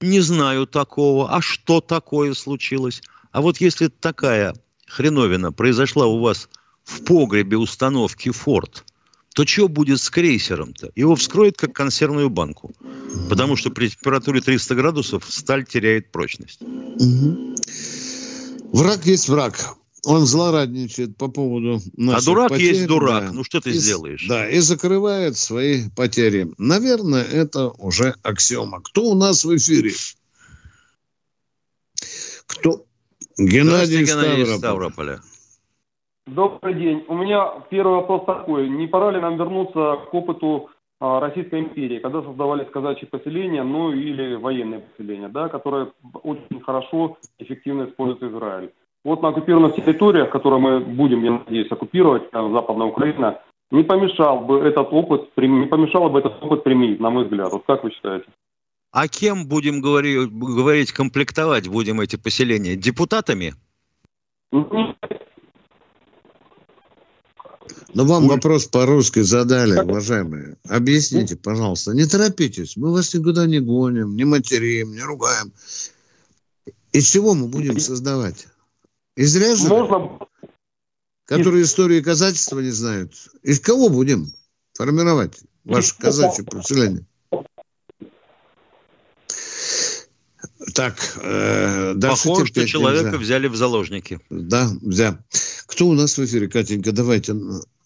не 0.00 0.20
знаю 0.20 0.66
такого. 0.66 1.30
А 1.30 1.40
что 1.40 1.80
такое 1.80 2.34
случилось? 2.34 3.02
А 3.32 3.40
вот 3.40 3.60
если 3.60 3.88
такая 3.88 4.54
хреновина 4.86 5.52
произошла 5.52 6.06
у 6.06 6.20
вас 6.20 6.48
в 6.84 7.04
погребе 7.04 7.56
установки 7.56 8.30
«Форд», 8.30 8.84
то 9.34 9.44
что 9.44 9.68
будет 9.68 10.00
с 10.00 10.10
крейсером-то? 10.10 10.92
Его 10.94 11.16
вскроют 11.16 11.56
как 11.56 11.72
консервную 11.72 12.30
банку. 12.30 12.72
Потому 13.28 13.56
что 13.56 13.70
при 13.70 13.88
температуре 13.88 14.40
300 14.40 14.74
градусов 14.76 15.26
сталь 15.28 15.66
теряет 15.66 16.12
прочность. 16.12 16.62
Угу. 16.62 17.56
Враг 18.72 19.04
есть 19.06 19.28
враг. 19.28 19.76
Он 20.04 20.24
злорадничает 20.24 21.16
по 21.16 21.28
поводу 21.28 21.82
наших 21.96 22.22
А 22.22 22.24
дурак 22.26 22.48
потерь, 22.50 22.74
есть 22.74 22.86
дурак. 22.86 23.26
Да. 23.26 23.32
Ну 23.32 23.42
что 23.42 23.60
ты 23.60 23.70
и, 23.70 23.72
сделаешь? 23.72 24.26
Да, 24.28 24.48
и 24.48 24.60
закрывает 24.60 25.36
свои 25.36 25.88
потери. 25.90 26.52
Наверное, 26.58 27.24
это 27.24 27.70
уже 27.70 28.14
аксиома. 28.22 28.82
Кто 28.82 29.04
у 29.04 29.14
нас 29.14 29.44
в 29.44 29.56
эфире? 29.56 29.94
Кто? 32.46 32.86
Геннадий, 33.36 34.04
Геннадий 34.04 34.44
Ставрополь. 34.44 34.58
Ставрополя. 34.58 35.20
Добрый 36.26 36.74
день. 36.74 37.04
У 37.08 37.14
меня 37.14 37.52
первый 37.68 37.96
вопрос 37.96 38.24
такой. 38.24 38.68
Не 38.68 38.86
пора 38.86 39.10
ли 39.10 39.20
нам 39.20 39.36
вернуться 39.36 39.98
к 40.10 40.14
опыту 40.14 40.70
а, 40.98 41.20
Российской 41.20 41.60
империи, 41.60 41.98
когда 41.98 42.22
создавались 42.22 42.70
казачьи 42.70 43.06
поселения, 43.06 43.62
ну 43.62 43.92
или 43.92 44.36
военные 44.36 44.80
поселения, 44.80 45.28
да, 45.28 45.48
которые 45.48 45.92
очень 46.22 46.60
хорошо, 46.62 47.18
эффективно 47.38 47.84
использует 47.84 48.22
Израиль. 48.22 48.72
Вот 49.04 49.20
на 49.20 49.28
оккупированных 49.28 49.74
территориях, 49.76 50.30
которые 50.30 50.60
мы 50.60 50.80
будем, 50.80 51.22
я 51.24 51.32
надеюсь, 51.32 51.70
оккупировать, 51.70 52.22
Западная 52.32 52.86
Украина, 52.86 53.38
не 53.70 53.82
помешал 53.82 54.40
бы 54.40 54.60
этот 54.60 54.88
опыт, 54.92 55.28
не 55.36 55.66
помешало 55.66 56.08
бы 56.08 56.20
этот 56.20 56.42
опыт 56.42 56.64
применить, 56.64 57.00
на 57.00 57.10
мой 57.10 57.24
взгляд. 57.24 57.52
Вот 57.52 57.64
как 57.66 57.84
вы 57.84 57.90
считаете? 57.90 58.24
А 58.92 59.08
кем 59.08 59.46
будем 59.46 59.82
говорить, 59.82 60.32
говорить 60.32 60.92
комплектовать 60.92 61.68
будем 61.68 62.00
эти 62.00 62.16
поселения? 62.16 62.76
Депутатами? 62.76 63.52
Но 67.94 68.04
вам 68.04 68.26
вопрос 68.26 68.66
по-русски 68.66 69.20
задали, 69.20 69.78
уважаемые. 69.78 70.56
Объясните, 70.68 71.36
пожалуйста. 71.36 71.92
Не 71.92 72.06
торопитесь. 72.06 72.76
Мы 72.76 72.92
вас 72.92 73.14
никуда 73.14 73.46
не 73.46 73.60
гоним, 73.60 74.16
не 74.16 74.24
материм, 74.24 74.92
не 74.92 75.00
ругаем. 75.00 75.52
Из 76.92 77.06
чего 77.06 77.34
мы 77.34 77.46
будем 77.46 77.78
создавать? 77.78 78.48
Из 79.16 79.34
ряженых? 79.36 79.70
Можно... 79.70 80.18
Которые 81.26 81.62
историю 81.62 82.00
и 82.00 82.02
казачества 82.02 82.60
не 82.60 82.70
знают. 82.70 83.12
Из 83.42 83.60
кого 83.60 83.88
будем 83.88 84.26
формировать 84.74 85.40
ваше 85.64 85.96
казачье 85.96 86.44
поселение? 86.44 87.06
Так, 90.74 90.96
э, 91.22 91.94
Похоже, 92.00 92.46
что 92.46 92.66
человека 92.66 93.10
нельзя. 93.10 93.18
взяли 93.18 93.46
в 93.46 93.56
заложники. 93.56 94.20
Да, 94.30 94.70
взяли. 94.82 95.18
Кто 95.66 95.86
у 95.86 95.92
нас 95.92 96.18
в 96.18 96.24
эфире, 96.24 96.48
Катенька? 96.48 96.92
Давайте. 96.92 97.34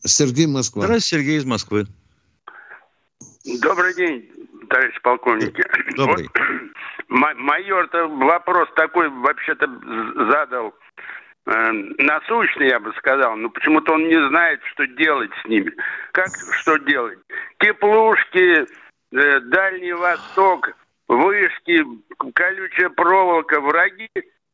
Сергей 0.04 0.46
Москва. 0.46 0.84
Здравствуйте, 0.84 1.22
Сергей 1.22 1.38
из 1.38 1.44
Москвы. 1.44 1.86
Добрый 3.62 3.94
день, 3.94 4.28
товарищ 4.68 5.00
полковники. 5.02 5.64
Добрый. 5.96 6.28
Вот, 7.08 7.34
майор-то 7.36 8.08
вопрос 8.08 8.68
такой 8.76 9.08
вообще-то 9.08 9.66
задал 10.30 10.74
э, 11.46 11.72
насущный, 11.98 12.68
я 12.68 12.80
бы 12.80 12.92
сказал, 12.98 13.36
но 13.36 13.48
почему-то 13.48 13.94
он 13.94 14.08
не 14.08 14.28
знает, 14.28 14.60
что 14.72 14.86
делать 14.86 15.30
с 15.42 15.48
ними. 15.48 15.72
Как 16.12 16.28
что 16.60 16.76
делать? 16.78 17.18
Теплушки, 17.58 18.66
э, 19.12 19.40
Дальний 19.40 19.92
Восток, 19.92 20.70
вышки, 21.08 21.84
колючая 22.34 22.90
проволока, 22.90 23.60
враги 23.60 24.10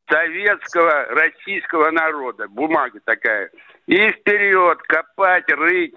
советского, 0.08 1.06
российского 1.06 1.90
народа. 1.90 2.48
Бумага 2.48 3.00
такая. 3.04 3.50
И 3.86 4.10
вперед, 4.12 4.78
копать, 4.82 5.48
рыть. 5.50 5.94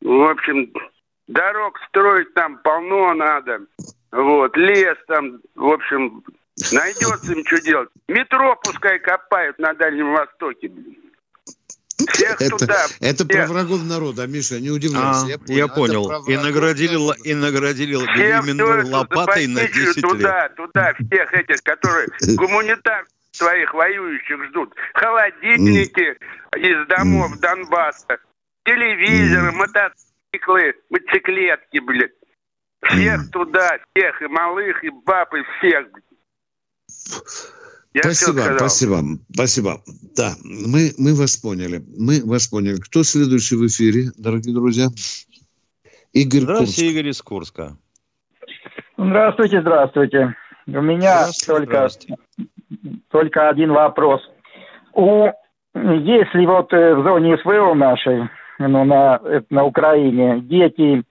В 0.00 0.30
общем, 0.30 0.72
дорог 1.28 1.78
строить 1.88 2.32
там 2.34 2.58
полно 2.58 3.14
надо. 3.14 3.60
Вот, 4.12 4.56
лес 4.56 4.96
там, 5.06 5.40
в 5.54 5.68
общем, 5.68 6.22
найдется 6.72 7.32
им 7.32 7.44
что 7.46 7.60
делать. 7.60 7.88
Метро 8.08 8.56
пускай 8.62 8.98
копают 8.98 9.58
на 9.58 9.72
Дальнем 9.74 10.12
Востоке, 10.12 10.68
блин. 10.68 10.96
Всех 12.08 12.40
это, 12.40 12.56
туда. 12.56 12.86
Это 13.00 13.26
про 13.26 13.46
врагов 13.46 13.84
народа, 13.84 14.26
Миша, 14.26 14.58
не 14.58 14.70
удивляйся. 14.70 15.26
А, 15.26 15.28
я 15.28 15.38
понял. 15.68 16.10
Я 16.10 16.18
понял. 16.18 16.26
И 16.26 16.36
наградили, 16.36 17.28
и 17.28 17.34
наградили 17.34 17.92
именно 17.92 18.86
лопатой 18.88 19.46
на 19.46 19.66
10 19.66 20.00
туда, 20.00 20.44
лет. 20.44 20.54
Туда, 20.56 20.94
всех 20.94 21.32
этих, 21.34 21.62
которые 21.62 22.08
гуманитар 22.36 23.06
своих 23.40 23.72
воюющих 23.72 24.44
ждут. 24.48 24.74
Холодильники 24.94 26.16
из 26.56 26.86
домов 26.88 27.38
Донбасса, 27.40 28.18
телевизоры, 28.64 29.52
мотоциклы, 29.52 30.74
мотоциклетки, 30.90 31.78
блядь. 31.78 32.12
Всех 32.82 33.30
туда, 33.30 33.78
всех, 33.94 34.22
и 34.22 34.26
малых, 34.26 34.84
и 34.84 34.90
баб, 34.90 35.34
и 35.34 35.42
всех. 35.58 35.86
Я 37.92 38.02
спасибо, 38.02 38.56
спасибо, 38.56 39.02
спасибо. 39.32 39.82
Да, 40.16 40.34
мы, 40.44 40.92
мы 40.96 41.14
вас 41.14 41.36
поняли. 41.36 41.82
Мы 41.98 42.22
вас 42.24 42.46
поняли. 42.46 42.76
Кто 42.76 43.02
следующий 43.02 43.56
в 43.56 43.66
эфире, 43.66 44.12
дорогие 44.16 44.54
друзья? 44.54 44.88
Игорь 46.12 46.42
Здравствуйте, 46.42 46.82
Курск. 46.82 46.92
Игорь 46.92 47.08
из 47.08 47.22
Курска. 47.22 47.76
Здравствуйте, 48.96 49.60
здравствуйте. 49.60 50.36
У 50.66 50.80
меня 50.82 51.22
здравствуйте, 51.22 51.46
только, 51.46 51.72
здравствуйте. 51.72 52.22
Только 53.10 53.48
один 53.48 53.72
вопрос. 53.72 54.20
У, 54.92 55.28
если 55.74 56.46
вот 56.46 56.72
э, 56.72 56.94
в 56.94 57.02
зоне 57.04 57.38
СВО 57.38 57.74
нашей, 57.74 58.28
ну, 58.58 58.84
на, 58.84 59.20
на 59.50 59.64
Украине, 59.64 60.40
дети 60.40 61.02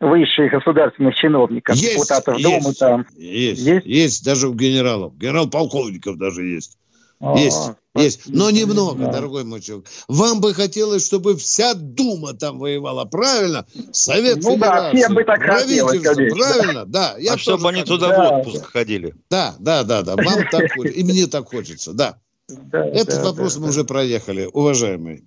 высших 0.00 0.52
государственных 0.52 1.14
чиновников, 1.16 1.74
есть, 1.76 1.94
депутатов 1.94 2.38
есть, 2.38 2.48
Думы 2.48 2.74
там. 2.74 3.06
Есть, 3.16 3.66
есть, 3.66 3.86
есть, 3.86 4.24
даже 4.24 4.48
у 4.48 4.54
генералов. 4.54 5.16
Генерал-полковников 5.16 6.16
даже 6.16 6.44
есть. 6.44 6.78
А, 7.20 7.36
есть, 7.36 7.72
есть, 7.96 8.20
но 8.28 8.50
немного, 8.50 9.06
да. 9.06 9.12
дорогой 9.12 9.42
мой 9.42 9.60
человек. 9.60 9.86
Вам 10.06 10.40
бы 10.40 10.54
хотелось, 10.54 11.04
чтобы 11.04 11.36
вся 11.36 11.74
Дума 11.74 12.32
там 12.32 12.58
воевала, 12.60 13.04
правильно? 13.06 13.66
Совет 13.92 14.42
ну, 14.42 14.54
Федерации, 14.54 15.02
да, 15.02 15.14
бы 15.14 15.24
так 15.24 15.38
правительство, 15.40 16.36
правильно? 16.36 16.86
Да. 16.86 17.16
Я 17.18 17.34
а 17.34 17.38
чтобы 17.38 17.68
они 17.70 17.82
туда 17.82 18.08
да, 18.08 18.30
в 18.30 18.38
отпуск 18.38 18.70
ходили. 18.70 19.14
Да, 19.30 19.56
да, 19.58 19.82
да, 19.82 20.02
да. 20.02 20.14
Вам 20.14 20.44
так 20.50 20.72
хочется, 20.76 21.00
и 21.00 21.02
мне 21.02 21.26
так 21.26 21.48
хочется, 21.48 21.92
да. 21.92 22.18
да 22.48 22.86
Этот 22.86 23.16
да, 23.16 23.24
вопрос 23.24 23.54
да, 23.54 23.60
мы 23.60 23.66
да. 23.66 23.70
уже 23.70 23.84
проехали, 23.84 24.48
уважаемые. 24.52 25.24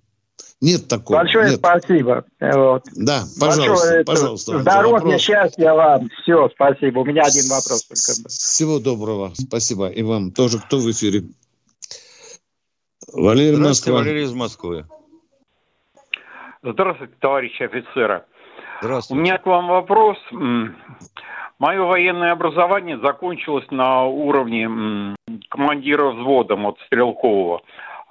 Нет 0.62 0.86
такого. 0.86 1.18
Большое 1.18 1.50
нет. 1.50 1.58
спасибо. 1.58 2.24
Вот. 2.40 2.84
Да, 2.94 3.24
пожалуйста, 3.38 3.68
Большое, 3.68 4.04
пожалуйста. 4.04 4.60
Здоровья, 4.60 5.18
счастья 5.18 5.72
вам. 5.74 6.08
Все, 6.22 6.48
спасибо. 6.54 7.00
У 7.00 7.04
меня 7.04 7.22
один 7.22 7.48
вопрос 7.48 7.84
только. 7.84 8.28
Всего 8.28 8.78
доброго. 8.78 9.32
Спасибо. 9.34 9.88
И 9.88 10.02
вам 10.02 10.30
тоже. 10.30 10.60
Кто 10.60 10.78
в 10.78 10.88
эфире? 10.88 11.24
Валерий 13.12 13.58
Москва. 13.58 13.98
Валерий 13.98 14.24
из 14.24 14.32
Москвы. 14.32 14.84
Здравствуйте, 16.62 17.14
товарищи 17.18 17.62
офицеры. 17.62 18.24
Здравствуйте. 18.80 19.20
У 19.20 19.22
меня 19.22 19.38
к 19.38 19.46
вам 19.46 19.68
вопрос. 19.68 20.18
Мое 21.58 21.82
военное 21.82 22.32
образование 22.32 22.98
закончилось 22.98 23.66
на 23.70 24.04
уровне 24.04 25.16
командира 25.48 26.10
взвода 26.10 26.56
вот, 26.56 26.78
Стрелкового 26.86 27.62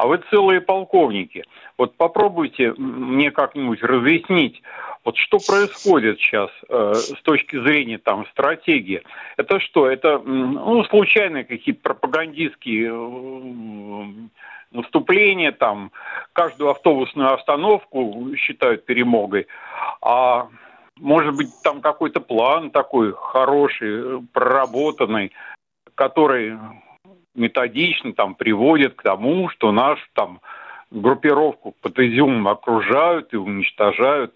а 0.01 0.07
вы 0.07 0.19
целые 0.31 0.61
полковники. 0.61 1.43
Вот 1.77 1.95
попробуйте 1.95 2.73
мне 2.73 3.29
как-нибудь 3.29 3.83
разъяснить, 3.83 4.63
вот 5.05 5.15
что 5.15 5.37
происходит 5.37 6.19
сейчас 6.19 6.49
э, 6.69 6.93
с 6.95 7.21
точки 7.21 7.61
зрения 7.61 7.99
там 7.99 8.25
стратегии. 8.31 9.03
Это 9.37 9.59
что? 9.59 9.87
Это 9.87 10.17
ну, 10.17 10.83
случайные 10.85 11.43
какие-то 11.43 11.81
пропагандистские 11.81 12.89
э, 12.91 14.05
наступления, 14.71 15.51
там 15.51 15.91
каждую 16.33 16.71
автобусную 16.71 17.33
остановку 17.33 18.35
считают 18.35 18.85
перемогой, 18.85 19.47
а 20.01 20.47
может 20.99 21.35
быть 21.35 21.49
там 21.63 21.81
какой-то 21.81 22.19
план 22.19 22.71
такой 22.71 23.13
хороший, 23.13 24.21
проработанный, 24.33 25.31
который 25.95 26.57
методично 27.35 28.13
там 28.13 28.35
приводит 28.35 28.95
к 28.95 29.03
тому, 29.03 29.49
что 29.49 29.71
наш 29.71 29.99
там 30.13 30.41
группировку 30.89 31.73
под 31.81 31.99
Изюмом 31.99 32.47
окружают 32.47 33.33
и 33.33 33.37
уничтожают. 33.37 34.33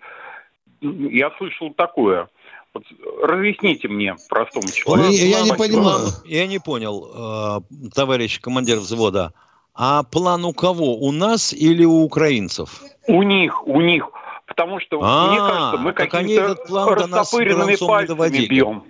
Я 0.81 1.31
слышал 1.37 1.73
такое. 1.73 2.29
Вот 2.73 2.83
разъясните 3.21 3.87
мне, 3.87 4.15
простому 4.29 4.67
человеку. 4.67 5.11
Я, 5.11 5.39
я 5.39 5.43
не 5.43 5.53
понимаю. 5.53 6.07
Я 6.25 6.45
не 6.45 6.59
понял, 6.59 7.61
э, 7.69 7.89
товарищ 7.93 8.39
командир 8.41 8.77
взвода. 8.79 9.33
А 9.75 10.03
план 10.03 10.45
у 10.45 10.53
кого? 10.53 10.97
У 10.97 11.11
нас 11.11 11.51
или 11.53 11.83
у 11.83 12.03
украинцев? 12.03 12.81
У 13.07 13.23
них, 13.23 13.67
у 13.67 13.81
них. 13.81 14.09
Потому 14.47 14.79
что, 14.79 14.99
а, 15.03 15.27
мне 15.27 15.39
кажется, 15.39 15.77
мы 15.77 15.93
какими-то 15.93 16.95
растопыренными 16.95 17.75
пальцами 17.75 18.45
бьем. 18.45 18.83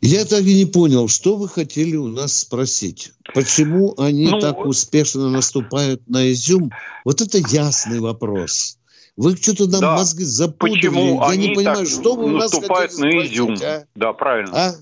Я 0.00 0.24
так 0.24 0.42
и 0.42 0.54
не 0.54 0.64
понял, 0.64 1.08
что 1.08 1.36
вы 1.36 1.48
хотели 1.48 1.96
у 1.96 2.06
нас 2.06 2.38
спросить. 2.38 3.12
Почему 3.34 3.94
они 3.98 4.28
ну, 4.28 4.38
так 4.38 4.64
успешно 4.64 5.28
наступают 5.28 6.08
на 6.08 6.30
изюм? 6.30 6.70
Вот 7.04 7.20
это 7.20 7.38
ясный 7.38 7.98
вопрос. 7.98 8.78
Вы 9.16 9.36
что-то 9.36 9.66
нам 9.66 9.80
да. 9.80 9.96
мозги 9.96 10.22
запутали. 10.22 10.74
Почему 10.76 11.20
Я 11.20 11.26
они 11.26 11.48
не 11.48 11.54
понимаю, 11.56 11.86
что 11.86 12.14
вы 12.14 12.26
у 12.26 12.28
нас 12.28 12.52
наступают 12.52 12.96
на 12.98 13.26
изюм? 13.26 13.56
А? 13.60 13.84
Да, 13.96 14.12
правильно. 14.12 14.52
А? 14.54 14.74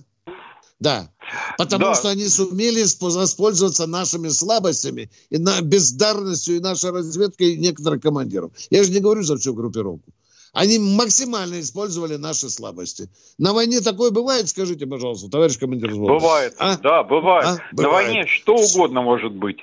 Да. 0.78 1.10
Потому 1.56 1.86
да. 1.86 1.94
что 1.94 2.08
они 2.08 2.28
сумели 2.28 2.82
воспользоваться 3.00 3.86
нашими 3.86 4.28
слабостями 4.28 5.10
и 5.30 5.38
на 5.38 5.60
бездарностью 5.60 6.56
и 6.56 6.60
нашей 6.60 6.90
разведкой 6.90 7.54
и 7.54 7.58
некоторых 7.58 8.02
командиров. 8.02 8.52
Я 8.70 8.84
же 8.84 8.92
не 8.92 9.00
говорю 9.00 9.22
за 9.22 9.36
всю 9.38 9.54
группировку. 9.54 10.12
Они 10.52 10.78
максимально 10.78 11.60
использовали 11.60 12.16
наши 12.16 12.48
слабости. 12.48 13.10
На 13.36 13.52
войне 13.52 13.80
такое 13.80 14.10
бывает, 14.10 14.48
скажите, 14.48 14.86
пожалуйста, 14.86 15.28
товарищ 15.28 15.58
командир 15.58 15.90
взвода? 15.90 16.14
Бывает, 16.14 16.54
а? 16.58 16.78
да, 16.78 17.02
бывает. 17.02 17.46
А? 17.46 17.58
бывает. 17.72 17.76
На 17.76 17.88
войне 17.88 18.26
что 18.26 18.56
угодно 18.56 19.02
может 19.02 19.32
быть. 19.34 19.58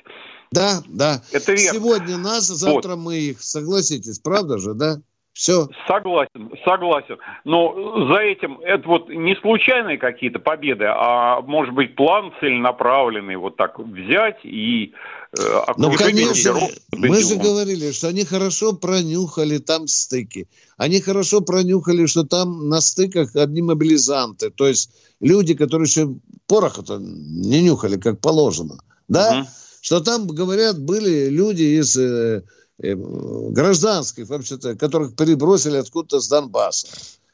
Да, 0.52 0.84
да. 0.86 1.22
Это 1.32 1.52
верно. 1.52 1.80
Сегодня 1.80 2.16
нас, 2.16 2.46
завтра 2.46 2.94
вот. 2.94 3.02
мы 3.02 3.16
их. 3.16 3.42
Согласитесь, 3.42 4.20
правда 4.20 4.58
же, 4.58 4.74
да? 4.74 5.00
Все. 5.34 5.68
Согласен, 5.88 6.52
согласен. 6.64 7.18
Но 7.44 8.06
за 8.08 8.20
этим 8.20 8.60
это 8.60 8.88
вот 8.88 9.08
не 9.08 9.34
случайные 9.34 9.98
какие-то 9.98 10.38
победы, 10.38 10.84
а 10.86 11.40
может 11.40 11.74
быть 11.74 11.96
план 11.96 12.32
целенаправленный 12.38 13.34
вот 13.34 13.56
так 13.56 13.76
взять 13.80 14.38
и 14.44 14.92
э, 15.36 15.42
Ну, 15.76 15.92
конечно, 15.92 16.54
мы 16.92 17.20
же 17.20 17.34
говорили, 17.34 17.90
что 17.90 18.08
они 18.08 18.24
хорошо 18.24 18.74
пронюхали 18.74 19.58
там 19.58 19.88
стыки. 19.88 20.46
Они 20.76 21.00
хорошо 21.00 21.40
пронюхали, 21.40 22.06
что 22.06 22.22
там 22.22 22.68
на 22.68 22.80
стыках 22.80 23.34
одни 23.34 23.60
мобилизанты. 23.60 24.50
То 24.50 24.68
есть 24.68 24.92
люди, 25.20 25.54
которые 25.54 25.86
еще 25.86 26.14
пороха-то 26.46 26.98
не 27.00 27.60
нюхали, 27.60 27.96
как 27.96 28.20
положено. 28.20 28.78
Да? 29.08 29.40
Угу. 29.40 29.48
Что 29.80 30.00
там, 30.00 30.28
говорят, 30.28 30.78
были 30.78 31.28
люди 31.28 31.80
из 31.80 31.96
э, 31.96 32.44
гражданских, 32.78 34.28
вообще-то, 34.28 34.74
которых 34.76 35.14
перебросили 35.14 35.76
откуда-то 35.76 36.20
с 36.20 36.28
Донбасса. 36.28 36.88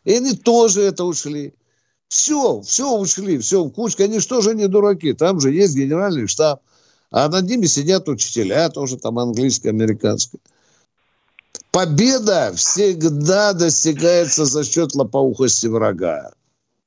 И 0.05 0.15
они 0.15 0.35
тоже 0.35 0.83
это 0.83 1.05
ушли. 1.05 1.55
Все, 2.09 2.61
все 2.63 2.91
ушли, 2.93 3.39
все 3.39 3.63
в 3.63 3.71
кучку. 3.71 4.03
Они 4.03 4.21
что 4.21 4.41
же 4.41 4.55
не 4.55 4.67
дураки? 4.67 5.13
Там 5.13 5.41
же 5.41 5.53
есть 5.53 5.77
генеральный 5.77 6.27
штаб. 6.27 6.61
А 7.11 7.29
над 7.29 7.49
ними 7.49 7.67
сидят 7.67 8.09
учителя, 8.09 8.69
тоже 8.69 8.97
там 8.97 9.19
английское, 9.19 9.71
американское. 9.71 10.41
Победа 11.71 12.53
всегда 12.57 13.53
достигается 13.53 14.45
за 14.45 14.65
счет 14.65 14.95
лопоухости 14.95 15.67
врага. 15.67 16.33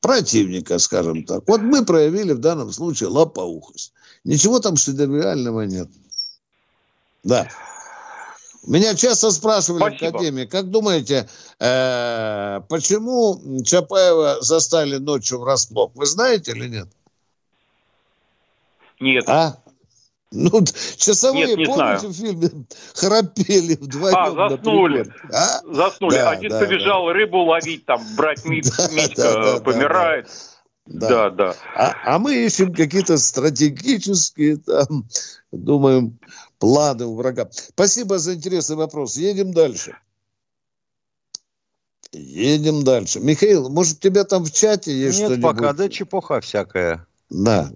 Противника, 0.01 0.79
скажем 0.79 1.23
так. 1.23 1.43
Вот 1.47 1.61
мы 1.61 1.85
проявили 1.85 2.33
в 2.33 2.39
данном 2.39 2.71
случае 2.73 3.09
лопоухость. 3.09 3.93
Ничего 4.25 4.59
там 4.59 4.75
шедевриального 4.75 5.61
нет. 5.61 5.87
Да. 7.23 7.47
Меня 8.66 8.95
часто 8.95 9.32
спрашивали 9.32 9.82
Спасибо. 9.82 10.05
в 10.05 10.16
Академии, 10.16 10.45
как 10.45 10.70
думаете, 10.70 11.28
э, 11.59 12.61
почему 12.70 13.61
Чапаева 13.64 14.41
застали 14.41 14.97
ночью 14.97 15.39
врасплох? 15.39 15.91
Вы 15.95 16.05
знаете 16.05 16.51
или 16.51 16.68
нет? 16.68 16.88
Нет. 19.01 19.28
А? 19.28 19.57
Ну, 20.32 20.64
часовые, 20.97 21.47
Нет, 21.47 21.57
не 21.59 21.66
помните, 21.66 21.99
знаю. 21.99 22.14
в 22.14 22.14
фильме 22.14 22.49
храпели 22.95 23.76
вдвоем. 23.76 24.16
А, 24.18 24.49
заснули. 24.49 25.05
А? 25.32 25.61
Заснули. 25.64 26.16
Да, 26.16 26.30
Один 26.32 26.49
да, 26.49 26.59
побежал 26.59 27.05
да. 27.05 27.14
рыбу 27.14 27.43
ловить, 27.43 27.86
там, 27.86 28.01
брать 28.16 28.43
мить, 28.45 28.72
да, 28.78 28.88
Митька 28.89 29.34
да, 29.34 29.59
помирает. 29.59 30.30
Да, 30.88 31.30
да. 31.30 31.30
да. 31.30 31.55
А, 31.76 32.16
а 32.16 32.20
мы 32.20 32.34
ищем 32.34 32.74
какие-то 32.74 33.18
стратегические, 33.18 34.57
там, 34.57 35.05
думаем, 35.51 36.18
планы 36.64 37.05
у 37.05 37.16
врага. 37.16 37.49
Спасибо 37.51 38.18
за 38.20 38.36
интересный 38.36 38.78
вопрос. 38.78 39.18
Едем 39.18 39.53
дальше. 39.53 39.97
Едем 42.14 42.86
дальше. 42.86 43.20
Михаил, 43.20 43.70
может, 43.70 43.97
у 43.97 43.99
тебя 43.99 44.24
там 44.24 44.45
в 44.45 44.51
чате 44.53 44.93
есть 44.93 45.20
Нет, 45.20 45.28
что-нибудь? 45.28 45.57
пока, 45.57 45.74
да 45.74 45.89
чепуха 45.89 46.39
всякая. 46.39 47.05
Да. 47.30 47.68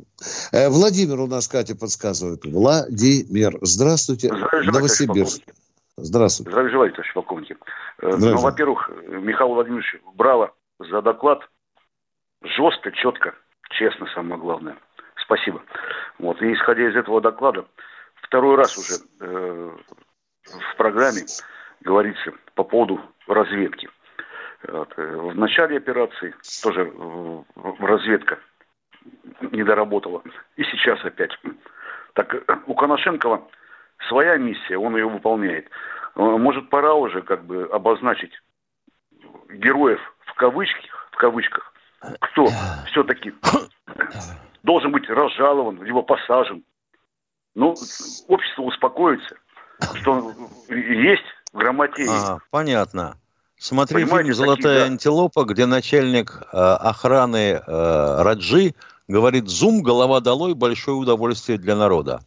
Э, 0.53 0.69
Владимир 0.69 1.19
у 1.19 1.27
нас, 1.27 1.49
Катя, 1.49 1.75
подсказывает. 1.75 2.45
Владимир. 2.45 3.57
Здравствуйте. 3.61 4.29
Здравия 4.29 4.71
Новосибирск. 4.71 5.41
Здравствуйте. 5.97 6.51
Здравия 6.51 6.71
желаю, 6.71 6.91
товарищ 6.91 7.13
полковник. 7.13 7.57
Э, 8.01 8.15
ну, 8.17 8.37
во-первых, 8.37 8.89
Михаил 9.09 9.49
Владимирович, 9.53 9.97
браво 10.15 10.53
за 10.79 11.01
доклад. 11.01 11.39
Жестко, 12.41 12.93
четко, 12.93 13.35
честно, 13.71 14.07
самое 14.15 14.39
главное. 14.39 14.77
Спасибо. 15.25 15.61
Вот. 16.19 16.41
И 16.41 16.53
исходя 16.53 16.89
из 16.89 16.95
этого 16.95 17.19
доклада, 17.19 17.65
второй 18.21 18.55
раз 18.55 18.77
уже 18.77 18.95
э, 19.19 19.71
в 20.45 20.77
программе 20.77 21.21
говорится 21.81 22.31
по 22.55 22.63
поводу 22.63 22.99
разведки. 23.27 23.89
Вот. 24.67 24.93
Э, 24.97 25.15
в 25.15 25.35
начале 25.35 25.77
операции 25.77 26.33
тоже 26.63 26.91
э, 26.93 27.43
разведка 27.79 28.39
не 29.51 29.63
доработала. 29.63 30.23
И 30.55 30.63
сейчас 30.63 31.03
опять. 31.05 31.31
Так 32.13 32.35
у 32.65 32.73
Коношенкова 32.73 33.47
своя 34.07 34.37
миссия, 34.37 34.77
он 34.77 34.95
ее 34.95 35.07
выполняет. 35.07 35.69
Э, 36.15 36.21
может, 36.21 36.69
пора 36.69 36.93
уже 36.93 37.21
как 37.21 37.45
бы 37.45 37.69
обозначить 37.71 38.33
героев 39.49 39.99
в 40.25 40.33
кавычках, 40.35 41.09
в 41.11 41.17
кавычках, 41.17 41.73
кто 42.19 42.47
все-таки 42.87 43.33
должен 44.63 44.91
быть 44.91 45.09
разжалован, 45.09 45.81
либо 45.83 46.01
посажен. 46.01 46.63
Ну, 47.57 47.71
общество 48.27 48.61
успокоится, 48.61 49.35
что 49.95 50.31
есть 50.69 51.23
грамоте. 51.51 52.05
А, 52.07 52.37
понятно. 52.51 53.17
Смотри 53.57 54.03
Понимаете, 54.03 54.25
фильм 54.25 54.35
«Золотая 54.35 54.61
такие, 54.61 54.79
да. 54.79 54.85
антилопа», 54.85 55.43
где 55.43 55.65
начальник 55.65 56.39
э, 56.53 56.55
охраны 56.55 57.53
э, 57.53 58.21
Раджи 58.21 58.75
говорит 59.07 59.47
«Зум, 59.49 59.81
голова 59.81 60.19
долой, 60.19 60.53
большое 60.53 60.97
удовольствие 60.97 61.57
для 61.57 61.75
народа». 61.75 62.21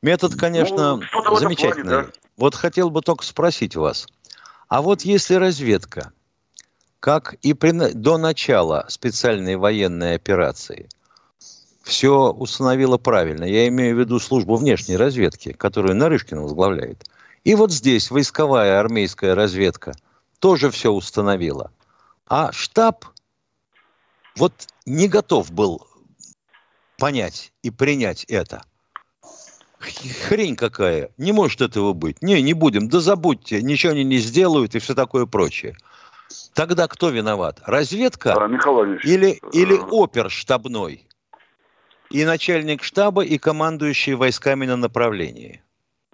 Метод, 0.00 0.32
ну, 0.32 0.38
конечно, 0.38 0.96
ну, 0.96 1.36
замечательный. 1.36 1.84
Плане, 1.84 2.06
да. 2.06 2.12
Вот 2.38 2.54
хотел 2.54 2.88
бы 2.88 3.02
только 3.02 3.22
спросить 3.26 3.76
вас. 3.76 4.06
А 4.68 4.80
вот 4.80 5.02
если 5.02 5.34
разведка, 5.34 6.10
как 7.00 7.34
и 7.42 7.52
при, 7.52 7.92
до 7.92 8.16
начала 8.16 8.86
специальной 8.88 9.56
военной 9.56 10.14
операции, 10.14 10.88
все 11.84 12.32
установила 12.32 12.96
правильно, 12.96 13.44
я 13.44 13.68
имею 13.68 13.94
в 13.94 14.00
виду 14.00 14.18
службу 14.18 14.56
внешней 14.56 14.96
разведки, 14.96 15.52
которую 15.52 15.94
Нарышкин 15.94 16.40
возглавляет, 16.40 17.04
и 17.44 17.54
вот 17.54 17.70
здесь 17.70 18.10
войсковая 18.10 18.80
армейская 18.80 19.34
разведка 19.34 19.94
тоже 20.40 20.70
все 20.70 20.90
установила. 20.90 21.70
А 22.26 22.52
штаб 22.52 23.04
вот 24.36 24.52
не 24.86 25.08
готов 25.08 25.52
был 25.52 25.86
понять 26.98 27.52
и 27.62 27.70
принять 27.70 28.24
это. 28.24 28.64
Хрень 29.78 30.56
какая. 30.56 31.10
Не 31.18 31.32
может 31.32 31.60
этого 31.60 31.92
быть. 31.92 32.22
Не, 32.22 32.40
не 32.40 32.54
будем. 32.54 32.88
Да 32.88 33.00
забудьте. 33.00 33.60
Ничего 33.60 33.92
они 33.92 34.04
не 34.04 34.16
сделают 34.16 34.74
и 34.74 34.78
все 34.78 34.94
такое 34.94 35.26
прочее. 35.26 35.76
Тогда 36.54 36.88
кто 36.88 37.10
виноват? 37.10 37.60
Разведка? 37.66 38.32
А, 38.32 38.46
или, 39.04 39.38
или 39.52 39.76
э, 39.76 39.82
опер 39.90 40.30
штабной? 40.30 41.06
И 42.10 42.24
начальник 42.24 42.82
штаба, 42.82 43.24
и 43.24 43.38
командующий 43.38 44.14
войсками 44.14 44.66
на 44.66 44.76
направлении. 44.76 45.62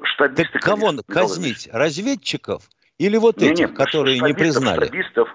Штабисты, 0.02 0.52
так 0.52 0.62
кого 0.62 0.86
конечно, 0.86 1.02
казнить? 1.02 1.68
Разведчиков? 1.72 2.62
Или 2.98 3.16
вот 3.16 3.38
не, 3.38 3.48
этих, 3.48 3.70
не, 3.70 3.74
которые 3.74 4.20
не 4.20 4.32
признали? 4.34 4.86
Штабистов. 4.86 5.28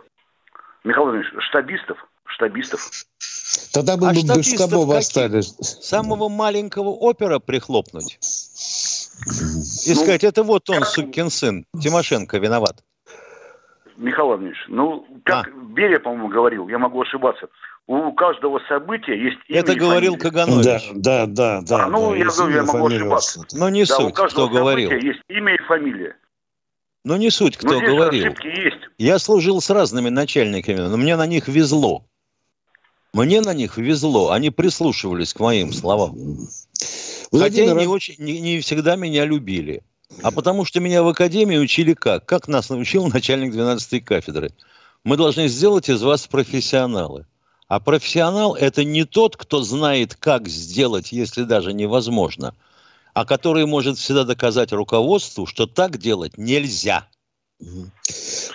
Михаил 0.84 1.06
Владимирович, 1.06 1.44
штабистов 1.46 1.98
штабистов. 2.36 2.90
Тогда 3.74 3.98
бы 3.98 4.08
а 4.08 4.14
мы 4.14 4.22
без 4.22 4.54
штабов 4.54 4.90
остались. 4.90 5.56
Самого 5.60 6.30
маленького 6.30 6.90
опера 6.90 7.40
прихлопнуть. 7.40 8.18
И 9.86 9.94
ну, 9.94 9.96
сказать, 9.96 10.24
это 10.24 10.44
вот 10.44 10.70
он, 10.70 10.84
сукин 10.84 11.30
сын. 11.30 11.66
Тимошенко 11.80 12.38
виноват. 12.38 12.84
Михаил 13.98 14.28
Владимирович, 14.28 14.60
ну, 14.68 15.08
как 15.24 15.48
а. 15.48 15.52
Берия, 15.52 16.00
по-моему, 16.00 16.28
говорил, 16.28 16.68
я 16.68 16.78
могу 16.78 17.02
ошибаться, 17.02 17.48
у 17.88 18.12
каждого 18.14 18.60
события 18.68 19.14
есть 19.14 19.38
имя 19.48 19.60
Это 19.60 19.76
говорил 19.76 20.18
Каганович. 20.18 20.92
Да, 20.96 21.28
да, 21.28 21.62
да. 21.62 21.86
А, 21.86 21.88
ну, 21.88 22.12
да, 22.12 22.18
я 22.18 22.26
говорю, 22.26 22.56
я 22.56 22.64
могу 22.64 22.88
ошибаться. 22.88 23.46
Но 23.54 23.70
не 23.70 23.86
да, 23.86 23.96
суть, 23.96 24.16
кто 24.16 24.50
говорил. 24.50 24.92
есть 24.92 25.22
имя 25.30 25.56
и 25.56 25.58
фамилия. 25.60 26.16
Но 27.04 27.18
не 27.18 27.30
суть, 27.30 27.58
кто 27.58 27.80
но 27.80 27.82
говорил. 27.82 28.34
Есть. 28.44 28.78
Я 28.98 29.20
служил 29.20 29.62
с 29.62 29.70
разными 29.70 30.10
начальниками, 30.10 30.80
но 30.80 30.98
мне 30.98 31.16
на 31.16 31.28
них 31.28 31.48
везло. 31.48 32.06
Мне 33.14 33.42
на 33.42 33.54
них 33.54 33.78
везло, 33.78 34.32
они 34.32 34.50
прислушивались 34.50 35.34
к 35.34 35.40
моим 35.40 35.72
словам. 35.72 36.16
Владимир... 37.32 37.70
Хотя 37.70 37.82
не, 37.82 37.88
очень, 37.88 38.16
не, 38.18 38.42
не 38.42 38.60
всегда 38.60 38.96
меня 38.96 39.26
любили. 39.26 39.84
А 40.24 40.32
потому 40.32 40.66
что 40.66 40.80
меня 40.80 41.04
в 41.04 41.08
академии 41.08 41.58
учили 41.58 41.94
как? 41.94 42.26
Как 42.26 42.48
нас 42.48 42.70
научил 42.70 43.08
начальник 43.08 43.54
12-й 43.54 44.02
кафедры? 44.02 44.52
Мы 45.04 45.18
должны 45.18 45.48
сделать 45.48 45.88
из 45.88 46.02
вас 46.02 46.28
профессионалы. 46.28 47.26
А 47.68 47.80
профессионал– 47.80 48.56
это 48.60 48.84
не 48.84 49.06
тот, 49.06 49.38
кто 49.38 49.64
знает, 49.64 50.16
как 50.16 50.48
сделать, 50.48 51.12
если 51.12 51.44
даже 51.44 51.74
невозможно, 51.74 52.54
а 53.14 53.26
который 53.26 53.66
может 53.66 53.98
всегда 53.98 54.24
доказать 54.24 54.72
руководству, 54.72 55.46
что 55.48 55.66
так 55.66 55.98
делать 55.98 56.38
нельзя. 56.38 57.08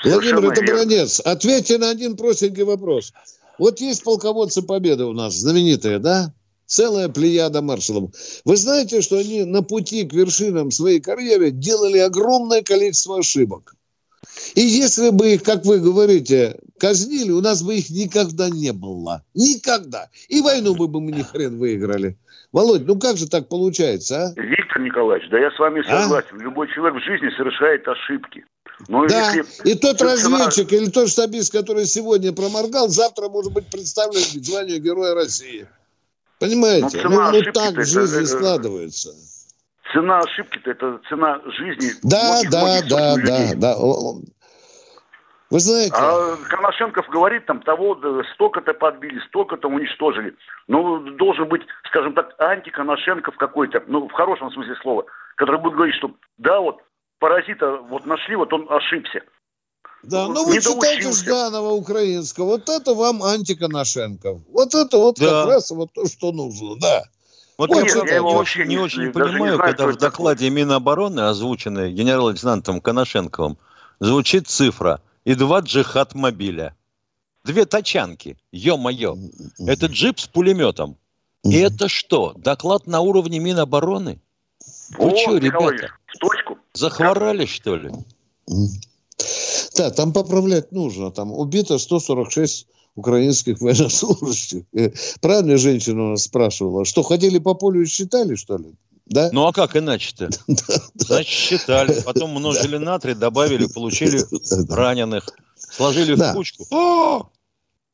Владимир, 0.04 0.52
это 0.52 0.62
бронец. 0.62 1.20
Ответьте 1.20 1.78
на 1.78 1.90
один 1.90 2.16
простенький 2.16 2.62
вопрос. 2.62 3.12
Вот 3.58 3.80
есть 3.80 4.04
полководцы 4.04 4.62
Победы 4.62 5.04
у 5.04 5.12
нас, 5.12 5.34
знаменитые, 5.34 5.98
да? 5.98 6.32
Целая 6.66 7.08
плеяда 7.08 7.62
маршалов. 7.62 8.12
Вы 8.44 8.56
знаете, 8.56 9.02
что 9.02 9.18
они 9.18 9.42
на 9.42 9.62
пути 9.62 10.04
к 10.04 10.12
вершинам 10.12 10.70
своей 10.70 11.00
карьеры 11.00 11.50
делали 11.50 11.98
огромное 11.98 12.62
количество 12.62 13.18
ошибок. 13.18 13.74
И 14.54 14.60
если 14.60 15.10
бы 15.10 15.34
их, 15.34 15.42
как 15.42 15.64
вы 15.64 15.80
говорите, 15.80 16.58
казнили, 16.78 17.30
у 17.30 17.40
нас 17.40 17.62
бы 17.62 17.76
их 17.76 17.90
никогда 17.90 18.48
не 18.48 18.72
было. 18.72 19.22
Никогда. 19.34 20.08
И 20.28 20.40
войну 20.40 20.74
бы 20.74 20.88
мы 21.00 21.12
ни 21.12 21.22
хрен 21.22 21.58
выиграли. 21.58 22.16
Володь, 22.52 22.86
ну 22.86 22.98
как 22.98 23.16
же 23.16 23.28
так 23.28 23.48
получается, 23.48 24.34
а? 24.36 24.40
Виктор 24.40 24.80
Николаевич, 24.80 25.30
да 25.30 25.38
я 25.38 25.50
с 25.50 25.58
вами 25.58 25.82
а? 25.86 26.02
согласен. 26.02 26.36
А? 26.40 26.42
Любой 26.42 26.68
человек 26.74 27.00
в 27.00 27.04
жизни 27.04 27.30
совершает 27.36 27.86
ошибки. 27.86 28.44
Но 28.88 29.06
да, 29.06 29.32
если... 29.32 29.70
и 29.70 29.74
тот 29.74 30.00
разведчик 30.00 30.72
или 30.72 30.86
тот 30.86 31.08
штабист, 31.08 31.52
который 31.52 31.84
сегодня 31.84 32.32
проморгал, 32.32 32.88
завтра 32.88 33.28
может 33.28 33.52
быть 33.52 33.66
представлен 33.66 34.20
в 34.20 34.44
званию 34.44 34.80
Героя 34.80 35.14
России. 35.14 35.66
Понимаете? 36.40 37.02
Ну, 37.04 37.30
ну 37.30 37.42
так 37.52 37.74
в 37.74 37.84
жизни 37.84 38.22
это, 38.22 38.26
складывается. 38.26 39.10
Цена 39.92 40.18
ошибки-то 40.20 40.70
это 40.70 41.00
цена 41.08 41.40
жизни. 41.46 41.90
Да, 42.02 42.40
многих, 42.42 42.50
да, 42.50 42.60
многих 42.60 43.24
да, 43.26 43.54
да, 43.54 43.74
да. 43.74 43.76
Вы 45.50 45.58
знаете... 45.58 45.94
А 45.96 46.36
Коношенков 46.48 47.08
говорит, 47.08 47.46
там, 47.46 47.60
того, 47.62 47.98
столько-то 48.34 48.72
подбили, 48.72 49.18
столько-то 49.28 49.68
уничтожили. 49.68 50.36
Ну, 50.68 51.00
должен 51.16 51.48
быть, 51.48 51.62
скажем 51.88 52.14
так, 52.14 52.34
антиконошенков 52.38 53.36
какой-то, 53.36 53.82
ну, 53.88 54.08
в 54.08 54.12
хорошем 54.12 54.52
смысле 54.52 54.76
слова, 54.80 55.04
который 55.36 55.60
будет 55.60 55.74
говорить, 55.74 55.96
что 55.96 56.12
да, 56.38 56.60
вот, 56.60 56.80
паразита 57.18 57.78
вот 57.88 58.06
нашли, 58.06 58.36
вот 58.36 58.52
он 58.52 58.66
ошибся. 58.70 59.22
Да, 60.02 60.28
ну 60.28 60.46
вы 60.46 60.60
читайте 60.60 61.12
Жданова 61.12 61.72
украинского. 61.72 62.44
Вот 62.44 62.68
это 62.68 62.94
вам 62.94 63.22
антиконошенков. 63.22 64.38
Вот 64.48 64.74
это 64.74 64.96
вот 64.96 65.16
да. 65.18 65.26
как 65.26 65.46
раз 65.48 65.70
вот 65.72 65.92
то, 65.92 66.06
что 66.06 66.32
нужно, 66.32 66.76
да. 66.80 67.02
Вот 67.60 67.68
Ой, 67.72 67.86
я, 67.86 68.04
я 68.06 68.16
его 68.16 68.32
вообще 68.36 68.64
не, 68.64 68.76
не 68.76 68.78
очень 68.78 69.12
понимаю, 69.12 69.32
не 69.32 69.54
знаю, 69.56 69.58
когда 69.58 69.86
в 69.88 69.96
докладе 69.98 70.46
такое. 70.46 70.64
Минобороны, 70.64 71.20
озвученной 71.20 71.92
генерал-лейтенантом 71.92 72.80
Коношенковым, 72.80 73.58
звучит 74.00 74.48
цифра 74.48 75.02
и 75.26 75.34
два 75.34 75.60
джихад-мобиля. 75.60 76.74
Две 77.44 77.66
тачанки, 77.66 78.38
ё-моё. 78.50 79.14
Это 79.58 79.88
джип 79.88 80.20
с 80.20 80.26
пулеметом. 80.26 80.96
И 81.44 81.58
это 81.58 81.88
что, 81.88 82.32
доклад 82.34 82.86
на 82.86 83.00
уровне 83.00 83.38
Минобороны? 83.40 84.22
Вы 84.96 85.18
что, 85.18 85.36
ребята, 85.36 85.92
точку. 86.18 86.56
захворали, 86.72 87.44
что 87.44 87.76
ли? 87.76 87.90
Да, 89.76 89.90
там 89.90 90.14
поправлять 90.14 90.72
нужно. 90.72 91.10
Там 91.10 91.30
убито 91.30 91.76
146 91.76 92.66
украинских 92.94 93.60
военнослужащих. 93.60 94.64
Э, 94.72 94.90
правильно 95.20 95.56
женщина 95.56 96.04
у 96.04 96.10
нас 96.10 96.24
спрашивала, 96.24 96.84
что 96.84 97.02
ходили 97.02 97.38
по 97.38 97.54
полю 97.54 97.82
и 97.82 97.86
считали, 97.86 98.34
что 98.34 98.56
ли? 98.56 98.74
Да? 99.06 99.30
Ну 99.32 99.46
а 99.46 99.52
как 99.52 99.76
иначе-то? 99.76 100.30
Значит, 100.94 101.26
считали, 101.26 102.00
потом 102.04 102.30
множили 102.30 102.76
натрий, 102.76 103.14
добавили, 103.14 103.66
получили 103.66 104.22
раненых, 104.72 105.28
сложили 105.56 106.14
в 106.14 106.32
кучку. 106.32 106.64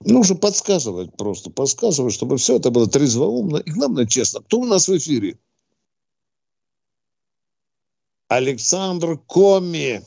Нужно 0.05 0.37
подсказывать 0.37 1.17
просто, 1.17 1.51
подсказывать, 1.51 2.13
чтобы 2.13 2.37
все 2.37 2.57
это 2.57 2.71
было 2.71 2.87
трезвоумно 2.87 3.57
и, 3.57 3.71
главное, 3.71 4.07
честно. 4.07 4.41
Кто 4.41 4.61
у 4.61 4.67
нас 4.67 4.89
в 4.89 4.97
эфире? 4.99 5.39
Александр 8.29 9.19
Коми. 9.27 10.03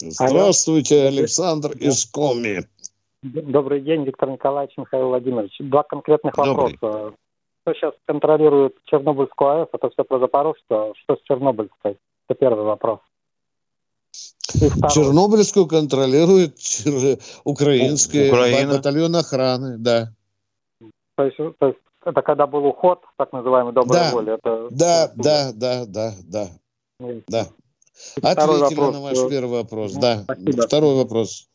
Здравствуйте, 0.00 1.02
Александр 1.02 1.72
из 1.72 2.06
Коми. 2.06 2.66
Добрый 3.22 3.82
день, 3.82 4.04
Виктор 4.04 4.30
Николаевич, 4.30 4.76
Михаил 4.78 5.08
Владимирович. 5.08 5.54
Два 5.58 5.82
конкретных 5.82 6.34
Добрый. 6.34 6.72
вопроса. 6.72 7.14
Кто 7.62 7.74
сейчас 7.74 7.94
контролирует 8.06 8.76
Чернобыльскую 8.84 9.50
АЭС? 9.50 9.68
Это 9.72 9.90
все 9.90 10.04
про 10.04 10.18
Запорожье. 10.18 10.62
Что 10.68 11.16
с 11.16 11.22
Чернобыльской? 11.24 11.98
Это 12.28 12.38
первый 12.38 12.64
вопрос. 12.64 13.00
Чернобыльскую 14.12 15.66
контролирует 15.66 16.56
украинский 17.44 18.30
Украина. 18.30 18.76
батальон 18.76 19.14
охраны, 19.14 19.76
да. 19.78 20.12
То 21.16 21.24
есть, 21.24 21.36
то 21.36 21.66
есть 21.66 21.78
это 22.04 22.22
когда 22.22 22.46
был 22.46 22.64
уход, 22.64 23.02
так 23.18 23.32
называемый 23.32 23.74
доброй 23.74 24.00
да. 24.00 24.10
воли? 24.12 24.34
Это... 24.34 24.68
Да, 24.70 25.10
да, 25.14 25.50
да, 25.54 25.84
да, 25.86 26.12
да. 26.24 26.46
Да. 27.28 27.46
Ответили 28.22 28.76
вопрос. 28.76 28.94
на 28.94 29.00
ваш 29.00 29.18
э, 29.18 29.28
первый 29.28 29.58
вопрос, 29.62 29.92
да. 29.92 30.22
Спасибо. 30.22 30.62
Второй 30.62 30.96
вопрос. 30.96 31.48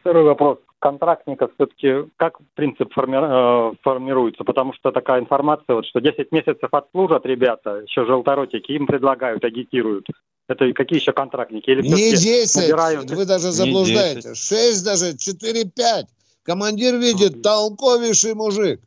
Второй 0.00 0.24
вопрос. 0.24 0.58
Контрактников 0.80 1.52
все-таки 1.54 2.10
как 2.16 2.38
принцип 2.54 2.92
форми... 2.92 3.16
Э, 3.16 3.72
формируется? 3.82 4.44
Потому 4.44 4.72
что 4.72 4.90
такая 4.90 5.20
информация, 5.20 5.76
вот, 5.76 5.86
что 5.86 6.00
10 6.00 6.32
месяцев 6.32 6.68
отслужат 6.72 7.26
ребята, 7.26 7.82
еще 7.86 8.06
желторотики, 8.06 8.72
им 8.72 8.86
предлагают, 8.86 9.44
агитируют. 9.44 10.08
Это 10.48 10.72
какие 10.72 10.98
еще 10.98 11.12
контрактники? 11.12 11.70
Или 11.70 11.82
не 11.82 12.10
10, 12.16 12.56
набирают... 12.56 13.10
вы 13.10 13.24
даже 13.24 13.52
заблуждаете. 13.52 14.34
6 14.34 14.84
даже, 14.84 15.12
4-5. 15.12 16.06
Командир 16.42 16.96
видит, 16.96 17.42
толковейший 17.42 18.34
мужик. 18.34 18.80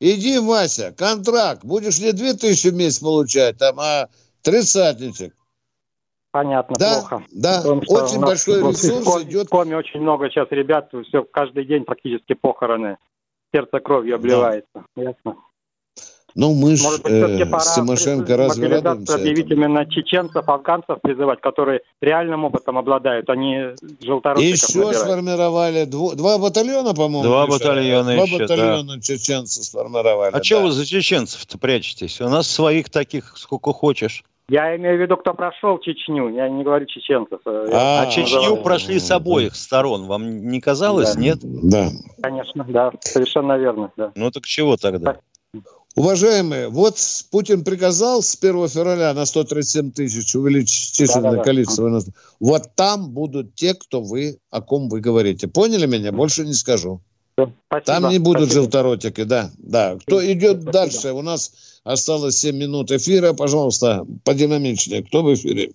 Иди, 0.00 0.38
Вася, 0.38 0.92
контракт. 0.92 1.64
Будешь 1.64 2.00
не 2.00 2.12
2000 2.12 2.68
в 2.68 2.74
месяц 2.74 2.98
получать, 2.98 3.56
там, 3.56 3.78
а 3.78 4.08
тридцатничек. 4.42 5.34
Понятно, 6.32 6.74
да, 6.78 7.00
плохо. 7.00 7.22
Да, 7.30 7.58
Потому 7.58 7.82
очень 7.88 8.20
большой 8.20 8.58
ресурс 8.60 9.04
в 9.04 9.22
идет. 9.24 9.46
В 9.46 9.50
коме 9.50 9.76
очень 9.76 10.00
много 10.00 10.30
сейчас 10.30 10.48
ребят, 10.50 10.90
все 11.06 11.24
каждый 11.24 11.66
день 11.66 11.84
практически 11.84 12.32
похороны. 12.32 12.96
Сердце 13.54 13.80
кровью 13.80 14.16
обливается. 14.16 14.84
Да. 14.96 15.02
Ясно. 15.02 15.36
Ну, 16.34 16.54
мы 16.54 16.76
же 16.76 16.88
э, 17.04 17.44
с 17.58 17.74
Тимошенко 17.74 18.36
разве 18.38 18.68
радуемся 18.68 19.16
объявить 19.16 19.46
этому? 19.46 19.66
именно 19.66 19.84
чеченцев, 19.84 20.48
афганцев 20.48 20.98
призывать, 21.02 21.42
которые 21.42 21.82
реальным 22.00 22.46
опытом 22.46 22.78
обладают, 22.78 23.28
они 23.28 23.74
желторотиков 24.00 24.68
Еще 24.70 24.78
набирают. 24.78 24.96
сформировали 24.96 25.84
дво, 25.84 26.14
два 26.14 26.38
батальона, 26.38 26.94
по-моему. 26.94 27.24
Два 27.24 27.46
батальона 27.46 28.14
Два 28.14 28.24
еще, 28.24 28.38
батальона 28.38 28.94
да. 28.94 29.00
чеченцев 29.02 29.64
сформировали. 29.64 30.30
А 30.30 30.38
да. 30.38 30.40
чего 30.40 30.62
вы 30.62 30.72
за 30.72 30.86
чеченцев-то 30.86 31.58
прячетесь? 31.58 32.18
У 32.22 32.28
нас 32.30 32.48
своих 32.48 32.88
таких 32.88 33.36
сколько 33.36 33.74
хочешь. 33.74 34.24
Я 34.52 34.76
имею 34.76 34.98
в 34.98 35.00
виду, 35.00 35.16
кто 35.16 35.32
прошел 35.32 35.78
Чечню, 35.78 36.28
я 36.28 36.46
не 36.50 36.62
говорю 36.62 36.84
чеченцев. 36.84 37.40
А, 37.46 38.02
а 38.02 38.06
Чечню 38.10 38.58
прошли 38.62 38.98
с 38.98 39.10
обоих 39.10 39.56
сторон, 39.56 40.04
вам 40.04 40.46
не 40.46 40.60
казалось, 40.60 41.14
да. 41.14 41.20
нет? 41.22 41.38
Да. 41.42 41.88
Конечно, 42.20 42.62
да, 42.68 42.92
совершенно 43.00 43.56
верно. 43.56 43.90
Да. 43.96 44.12
Ну 44.14 44.30
так 44.30 44.44
чего 44.44 44.76
тогда? 44.76 45.16
Уважаемые, 45.96 46.68
вот 46.68 46.98
Путин 47.30 47.64
приказал 47.64 48.20
с 48.20 48.36
1 48.38 48.68
февраля 48.68 49.14
на 49.14 49.24
137 49.24 49.92
тысяч 49.92 50.34
увеличить 50.34 50.96
численное 50.96 51.30
да, 51.30 51.36
да, 51.38 51.42
количество. 51.44 51.90
Да. 51.90 52.00
Вот 52.38 52.74
там 52.74 53.08
будут 53.08 53.54
те, 53.54 53.72
кто 53.72 54.02
вы, 54.02 54.38
о 54.50 54.60
ком 54.60 54.90
вы 54.90 55.00
говорите. 55.00 55.48
Поняли 55.48 55.86
меня? 55.86 56.12
Больше 56.12 56.44
не 56.44 56.52
скажу. 56.52 57.00
Спасибо, 57.34 57.86
там 57.86 58.10
не 58.10 58.18
будут 58.18 58.50
спасибо. 58.50 58.62
желторотики, 58.64 59.24
да. 59.24 59.50
да. 59.56 59.96
Кто 59.96 60.22
идет 60.22 60.62
спасибо. 60.62 60.72
дальше? 60.72 61.12
У 61.12 61.22
нас 61.22 61.71
Осталось 61.84 62.38
7 62.38 62.56
минут 62.56 62.90
эфира. 62.90 63.32
Пожалуйста, 63.32 64.06
подинамичнее. 64.24 65.02
Кто 65.02 65.22
в 65.22 65.34
эфире? 65.34 65.72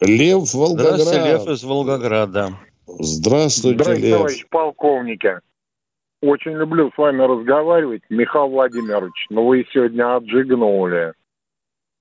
Лев 0.00 0.54
Волгоград. 0.54 1.00
Здравствуйте, 1.00 1.32
Лев 1.32 1.48
из 1.48 1.64
Волгограда. 1.64 2.58
Здравствуйте, 2.86 3.82
Здравствуйте, 3.82 4.08
Лев. 4.08 4.16
товарищ 4.16 4.46
полковники. 4.48 5.40
Очень 6.20 6.52
люблю 6.52 6.90
с 6.94 6.98
вами 6.98 7.22
разговаривать, 7.22 8.02
Михаил 8.08 8.48
Владимирович, 8.48 9.26
но 9.30 9.46
вы 9.46 9.64
сегодня 9.72 10.16
отжигнули. 10.16 11.14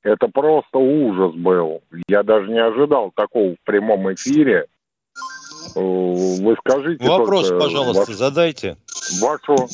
Это 0.03 0.27
просто 0.27 0.77
ужас 0.77 1.35
был. 1.35 1.81
Я 2.07 2.23
даже 2.23 2.49
не 2.49 2.63
ожидал 2.63 3.11
такого 3.15 3.55
в 3.55 3.59
прямом 3.63 4.11
эфире. 4.13 4.67
Э, 5.75 5.79
вы 5.79 6.55
скажите... 6.59 7.03
Вопрос, 7.07 7.49
пожалуйста, 7.49 8.05
ваш, 8.07 8.17
задайте. 8.17 8.77
Вашу 9.21 9.67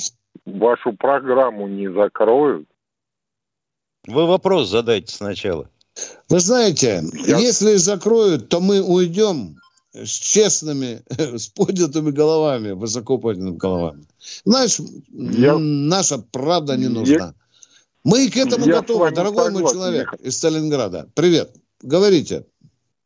вашу 0.45 0.93
программу 0.93 1.67
не 1.67 1.91
закроют? 1.91 2.67
Вы 4.05 4.25
вопрос 4.25 4.69
задайте 4.69 5.13
сначала. 5.13 5.69
Вы 6.29 6.39
знаете, 6.39 7.03
Я... 7.25 7.37
если 7.37 7.75
закроют, 7.75 8.49
то 8.49 8.59
мы 8.59 8.81
уйдем 8.81 9.57
с 9.93 10.09
честными, 10.09 11.01
с 11.09 11.47
поднятыми 11.47 12.11
головами, 12.11 12.71
высоко 12.71 13.17
поднятыми 13.17 13.57
головами. 13.57 14.05
Знаешь, 14.43 14.79
Я... 15.11 15.57
наша 15.57 16.17
правда 16.31 16.75
не 16.77 16.87
нужна. 16.87 17.15
Я... 17.15 17.33
Мы 18.03 18.29
к 18.29 18.35
этому 18.35 18.65
Я 18.65 18.81
готовы, 18.81 19.11
дорогой 19.11 19.45
согласен, 19.45 19.61
мой 19.61 19.71
человек 19.71 20.11
Михаил. 20.11 20.27
из 20.27 20.37
Сталинграда. 20.37 21.09
Привет, 21.15 21.55
говорите. 21.81 22.45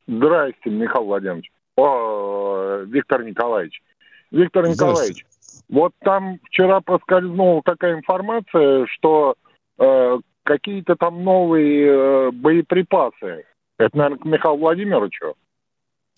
Здрасте, 0.08 0.70
Михаил 0.70 1.06
Владимирович. 1.06 1.52
О, 1.76 2.80
Виктор 2.88 3.24
Николаевич. 3.24 3.84
Виктор 4.32 4.68
Николаевич, 4.68 5.26
вот 5.70 5.94
там 6.00 6.40
вчера 6.46 6.82
проскользнула 6.82 7.62
такая 7.64 7.96
информация, 7.96 8.86
что 8.88 9.36
э, 9.78 10.18
какие-то 10.44 10.96
там 10.96 11.24
новые 11.24 11.88
э, 11.88 12.32
боеприпасы. 12.32 13.44
Это, 13.78 13.98
наверное, 13.98 14.20
к 14.20 14.26
Михаилу 14.26 14.58
Владимировичу. 14.58 15.36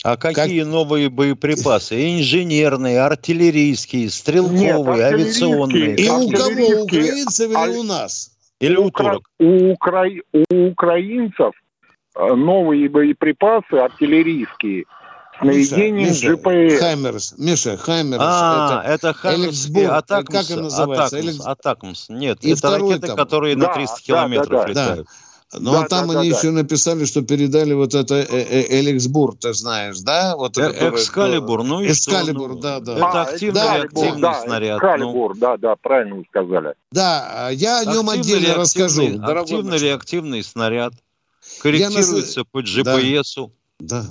А 0.04 0.16
какие 0.16 0.64
как... 0.64 0.72
новые 0.72 1.10
боеприпасы? 1.10 2.20
Инженерные, 2.20 3.02
артиллерийские, 3.02 4.10
стрелковые, 4.10 5.04
Нет, 5.04 5.14
авиационные. 5.14 5.96
И 5.96 6.10
у 6.10 6.30
кого? 6.30 6.80
У 6.80 6.84
украинцев 6.84 7.52
или 7.52 7.78
у 7.78 7.84
нас? 7.84 8.32
Или 8.60 8.76
у, 8.76 8.86
у 8.86 8.92
турок? 8.92 9.30
У, 9.40 9.72
укра... 9.72 10.06
у 10.50 10.68
украинцев 10.68 11.54
э, 12.16 12.34
новые 12.34 12.88
боеприпасы 12.88 13.74
артиллерийские– 13.74 14.86
наведением 15.42 16.10
Миша, 16.10 16.34
GPS. 16.34 16.78
Хаймерс. 16.78 17.36
Миша, 17.38 17.78
Хаймерс. 17.78 18.22
А, 18.24 18.82
это, 18.86 19.10
это 19.10 19.14
Хаймерс 19.14 19.70
Атакмс. 19.70 20.48
Как 20.48 20.58
он 20.58 20.64
называется? 20.64 21.18
Атакмс. 21.18 21.46
Атакмс. 21.46 22.10
Нет, 22.10 22.40
и 22.42 22.52
это 22.52 22.78
ракеты, 22.78 23.08
там. 23.08 23.18
которые 23.18 23.56
да, 23.56 23.68
на 23.68 23.74
300 23.74 24.02
километров 24.02 24.50
да, 24.50 24.64
да, 24.64 24.68
летают. 24.68 25.08
Ну, 25.52 25.72
да, 25.72 25.82
а 25.82 25.88
там 25.88 26.08
да, 26.08 26.20
они 26.20 26.30
да, 26.30 26.38
еще 26.38 26.50
да. 26.50 26.58
написали, 26.58 27.06
что 27.06 27.24
передали 27.24 27.74
вот 27.74 27.96
это 27.96 28.16
э, 28.16 28.26
э, 28.30 28.80
Эликсбур, 28.82 29.36
ты 29.36 29.52
знаешь, 29.54 29.98
да? 30.00 30.36
Вот 30.36 30.60
э 30.60 30.70
Экскалибур, 30.70 31.64
ну 31.64 31.82
и 31.82 31.88
Экскалибур, 31.88 32.50
ну, 32.54 32.60
да, 32.60 32.80
да. 32.80 32.96
Это 32.98 33.22
активный, 33.24 33.62
а, 33.62 33.82
активный 33.82 34.22
да, 34.22 34.42
снаряд. 34.42 34.78
Экскалибур, 34.78 35.34
ну. 35.34 35.40
да, 35.40 35.58
да, 35.58 35.76
правильно 35.76 36.16
вы 36.18 36.26
сказали. 36.30 36.76
Да, 36.92 37.50
я 37.52 37.80
о 37.80 37.86
нем 37.86 38.10
активный 38.10 38.38
отдельно 38.38 38.56
расскажу. 38.56 39.24
Активный 39.24 39.80
реактивный 39.80 40.44
снаряд. 40.44 40.94
Корректируется 41.64 42.40
на... 42.40 42.46
по 42.46 42.62
GPS. 42.62 43.50
Да, 43.80 44.04
да. 44.04 44.10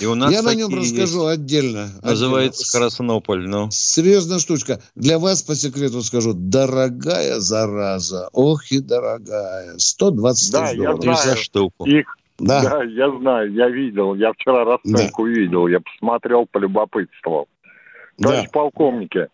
И 0.00 0.06
у 0.06 0.14
нас 0.14 0.32
Я 0.32 0.42
на 0.42 0.54
нем 0.54 0.74
расскажу 0.74 1.28
есть. 1.28 1.38
отдельно. 1.38 1.88
Называется 2.02 2.62
отдельно. 2.62 2.86
Краснополь. 2.86 3.48
Ну. 3.48 3.68
Серьезная 3.70 4.38
штучка. 4.38 4.80
Для 4.94 5.18
вас 5.18 5.42
по 5.42 5.54
секрету 5.54 6.02
скажу. 6.02 6.32
Дорогая 6.34 7.38
зараза. 7.38 8.28
Ох 8.32 8.70
и 8.72 8.80
дорогая. 8.80 9.78
120 9.78 10.52
да, 10.52 10.66
тысяч 10.66 10.76
долларов. 10.76 11.04
Я 11.04 11.14
знаю. 11.14 11.36
за 11.36 11.42
штуку. 11.42 11.84
Их, 11.86 12.18
да. 12.38 12.62
да, 12.62 12.82
я 12.82 13.10
знаю, 13.18 13.52
я 13.52 13.68
видел. 13.68 14.14
Я 14.14 14.32
вчера 14.32 14.64
расценку 14.64 15.24
да. 15.24 15.30
видел. 15.30 15.68
Я 15.68 15.80
посмотрел, 15.80 16.46
полюбопытствовал. 16.46 17.48
Товарищ 18.20 18.44
да. 18.44 18.50
полковники, 18.52 19.28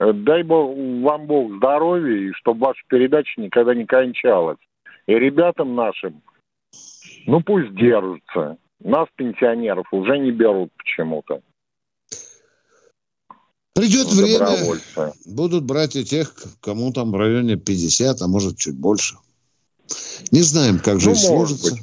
э, 0.00 0.12
дай 0.12 0.42
бог, 0.42 0.76
вам 0.76 1.26
Бог 1.26 1.56
здоровья, 1.56 2.28
и 2.28 2.32
чтобы 2.32 2.66
ваша 2.66 2.80
передача 2.88 3.40
никогда 3.40 3.74
не 3.74 3.86
кончалась. 3.86 4.58
И 5.06 5.14
ребятам 5.14 5.74
нашим, 5.74 6.22
ну 7.26 7.40
пусть 7.40 7.74
держатся. 7.74 8.58
Нас, 8.80 9.08
пенсионеров, 9.16 9.86
уже 9.92 10.18
не 10.18 10.30
берут 10.30 10.70
почему-то. 10.76 11.40
Придет 13.74 14.06
ну, 14.06 14.22
время, 14.22 14.80
будут 15.26 15.64
брать 15.64 15.96
и 15.96 16.04
тех, 16.04 16.34
кому 16.60 16.92
там 16.92 17.10
в 17.12 17.16
районе 17.16 17.56
50, 17.56 18.22
а 18.22 18.26
может 18.26 18.56
чуть 18.56 18.76
больше. 18.76 19.16
Не 20.30 20.40
знаем, 20.40 20.78
как 20.78 21.00
жизнь 21.00 21.26
ну, 21.28 21.36
сложится. 21.36 21.74
Быть. 21.74 21.82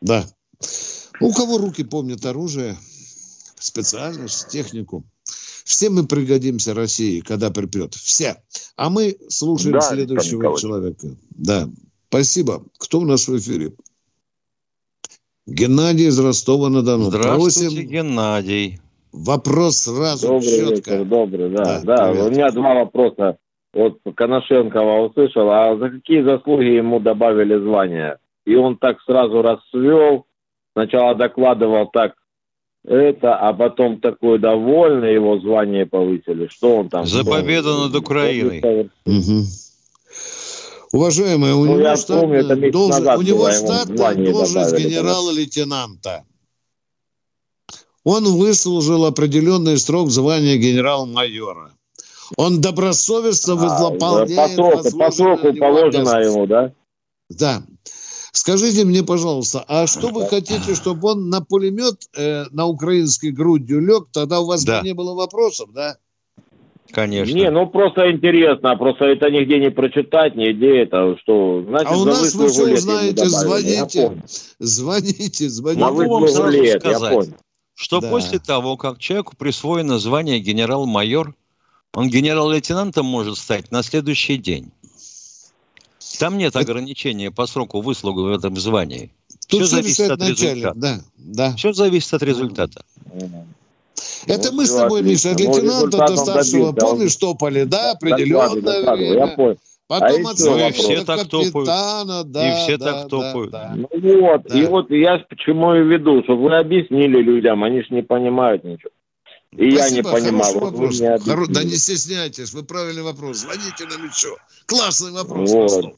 Да. 0.00 0.26
У 1.20 1.32
кого 1.32 1.58
руки 1.58 1.84
помнят 1.84 2.24
оружие, 2.26 2.76
специальность, 3.58 4.48
технику. 4.48 5.04
Все 5.64 5.88
мы 5.88 6.06
пригодимся 6.06 6.74
России, 6.74 7.20
когда 7.20 7.50
припрет. 7.50 7.94
Все. 7.94 8.42
А 8.76 8.90
мы 8.90 9.16
слушаем 9.28 9.74
да, 9.74 9.80
следующего 9.80 10.58
человека. 10.58 11.16
Да. 11.30 11.70
Спасибо. 12.08 12.64
Кто 12.78 13.00
у 13.00 13.04
нас 13.04 13.28
в 13.28 13.38
эфире? 13.38 13.72
Геннадий 15.46 16.06
из 16.06 16.18
Ростова-на-Дону. 16.18 17.04
Здравствуйте, 17.04 17.76
Просим... 17.76 17.88
Геннадий. 17.88 18.80
Вопрос 19.12 19.76
сразу, 19.76 20.26
добрый 20.26 20.50
четко. 20.50 20.90
Вечер, 20.90 21.04
добрый, 21.04 21.50
да. 21.50 21.80
Да, 21.84 22.12
да 22.12 22.24
у 22.24 22.30
меня 22.30 22.50
два 22.50 22.74
вопроса. 22.74 23.36
Вот 23.72 23.98
Коношенкова 24.14 25.06
услышал, 25.06 25.50
а 25.50 25.76
за 25.76 25.90
какие 25.90 26.22
заслуги 26.22 26.76
ему 26.76 26.98
добавили 26.98 27.56
звание? 27.58 28.18
И 28.46 28.54
он 28.54 28.76
так 28.76 29.00
сразу 29.02 29.42
расцвел, 29.42 30.26
сначала 30.72 31.14
докладывал 31.14 31.88
так 31.92 32.14
это, 32.84 33.36
а 33.36 33.52
потом 33.52 34.00
такой 34.00 34.38
довольный, 34.38 35.14
его 35.14 35.38
звание 35.38 35.86
повысили. 35.86 36.48
Что 36.48 36.76
он 36.76 36.88
там? 36.88 37.06
За 37.06 37.24
победу 37.24 37.84
над 37.84 37.94
Украиной. 37.94 38.90
Угу. 39.06 39.44
Уважаемые, 40.94 41.54
у 41.54 41.64
ну, 41.64 41.76
него 41.76 41.96
штат, 41.96 42.20
помню, 42.20 42.70
должен, 42.70 43.08
у 43.08 43.22
него 43.22 43.50
штат 43.50 43.92
должность 43.92 44.76
генерала-лейтенанта. 44.76 46.24
Он 48.04 48.24
выслужил 48.36 49.04
определенный 49.04 49.76
срок 49.76 50.10
звания 50.10 50.56
генерал-майора. 50.56 51.72
Он 52.36 52.60
добросовестно 52.60 53.54
а, 53.54 53.90
выполняет... 53.90 54.36
По 54.36 54.48
сроку, 54.48 54.96
по 54.96 55.10
сроку 55.10 55.54
положено 55.54 56.20
ему, 56.20 56.46
да? 56.46 56.72
Да. 57.28 57.64
Скажите 58.30 58.84
мне, 58.84 59.02
пожалуйста, 59.02 59.64
а 59.66 59.88
что 59.88 60.10
вы 60.10 60.28
хотите, 60.28 60.76
чтобы 60.76 61.08
он 61.08 61.28
на 61.28 61.40
пулемет 61.40 62.08
э, 62.16 62.44
на 62.52 62.66
украинской 62.66 63.32
грудью 63.32 63.80
лег? 63.80 64.06
Тогда 64.12 64.38
у 64.38 64.46
вас 64.46 64.62
да. 64.62 64.78
бы 64.78 64.86
не 64.86 64.94
было 64.94 65.14
вопросов, 65.14 65.70
да? 65.72 65.96
Конечно. 66.92 67.34
Не, 67.34 67.50
ну 67.50 67.66
просто 67.66 68.10
интересно, 68.10 68.76
просто 68.76 69.06
это 69.06 69.30
нигде 69.30 69.58
не 69.58 69.70
прочитать, 69.70 70.36
нигде 70.36 70.82
это 70.82 71.16
что. 71.22 71.64
Значит, 71.66 71.88
а 71.90 71.96
у 71.96 72.04
нас 72.04 72.34
вы 72.34 72.48
все 72.48 72.72
узнаете, 72.74 73.26
звоните, 73.26 74.22
звоните, 74.58 75.48
звоните. 75.48 75.80
Могу 75.80 76.08
вам 76.08 76.28
сразу 76.28 76.50
лет, 76.50 76.80
сказать, 76.80 77.30
что 77.74 78.00
да. 78.00 78.10
после 78.10 78.38
того, 78.38 78.76
как 78.76 78.98
человеку 78.98 79.34
присвоено 79.36 79.98
звание 79.98 80.38
генерал-майор, 80.40 81.34
он 81.94 82.08
генерал-лейтенантом 82.08 83.06
может 83.06 83.38
стать 83.38 83.70
на 83.70 83.82
следующий 83.82 84.36
день. 84.36 84.70
Там 86.18 86.38
нет 86.38 86.54
ограничения 86.54 87.30
по 87.30 87.46
сроку 87.46 87.80
выслуги 87.80 88.20
в 88.20 88.32
этом 88.32 88.56
звании. 88.56 89.10
Тут 89.48 89.62
все 89.62 89.76
зависит 89.76 90.10
от 90.10 90.22
результата. 90.22 90.78
Да, 90.78 91.00
да. 91.16 91.56
Все 91.56 91.72
зависит 91.72 92.14
от 92.14 92.22
результата. 92.22 92.84
Это 94.26 94.52
мы 94.52 94.66
с 94.66 94.74
тобой, 94.74 95.02
Миша, 95.02 95.30
лейтенанта 95.30 95.98
до 96.06 96.16
старшего, 96.16 96.72
помнишь, 96.72 97.16
топали, 97.16 97.64
да, 97.64 97.92
определенное 97.92 98.94
время. 98.94 99.14
Я 99.14 99.26
понял. 99.28 99.58
Потом 99.86 100.26
а 100.26 100.30
отсылали 100.30 100.72
все 100.72 101.04
так 101.04 101.28
капитана, 101.28 102.24
да, 102.24 102.48
И 102.48 102.56
все 102.62 102.78
да, 102.78 103.02
так 103.02 103.08
топают. 103.10 103.50
Да, 103.50 103.74
да. 103.76 103.88
Ну 103.92 104.20
вот, 104.22 104.42
да. 104.44 104.58
и 104.58 104.66
вот 104.66 104.90
я 104.90 105.18
почему 105.28 105.74
и 105.74 105.80
веду, 105.80 106.22
чтобы 106.24 106.44
вы 106.44 106.56
объяснили 106.56 107.20
людям, 107.20 107.62
они 107.62 107.82
же 107.82 107.88
не 107.90 108.02
понимают 108.02 108.64
ничего. 108.64 108.90
И 109.52 109.70
Спасибо, 109.70 109.78
я 109.78 109.90
не 109.90 110.02
понимаю. 110.02 110.54
Вот 110.54 110.72
вопрос. 110.72 111.00
Хоро... 111.00 111.46
Да 111.48 111.62
не 111.62 111.76
стесняйтесь, 111.76 112.54
вы 112.54 112.62
правильный 112.62 113.02
вопрос. 113.02 113.38
Звоните 113.38 113.84
нам 113.84 114.08
еще. 114.08 114.34
Классный 114.66 115.12
вопрос. 115.12 115.52
Вот. 115.52 115.96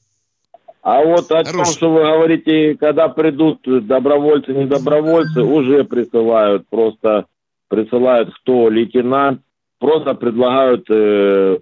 А 0.82 1.05
вот 1.05 1.30
о 1.30 1.44
Хороший. 1.44 1.53
том, 1.53 1.64
что 1.64 1.90
вы 1.92 2.01
говорите, 2.01 2.76
когда 2.78 3.09
придут 3.09 3.61
добровольцы, 3.64 4.53
не 4.53 4.66
добровольцы, 4.66 5.42
уже 5.42 5.84
присылают 5.84 6.68
просто 6.68 7.26
присылают 7.69 8.35
кто 8.35 8.69
лейтенант, 8.69 9.43
просто 9.79 10.14
предлагают 10.14 10.87
э, 10.91 11.59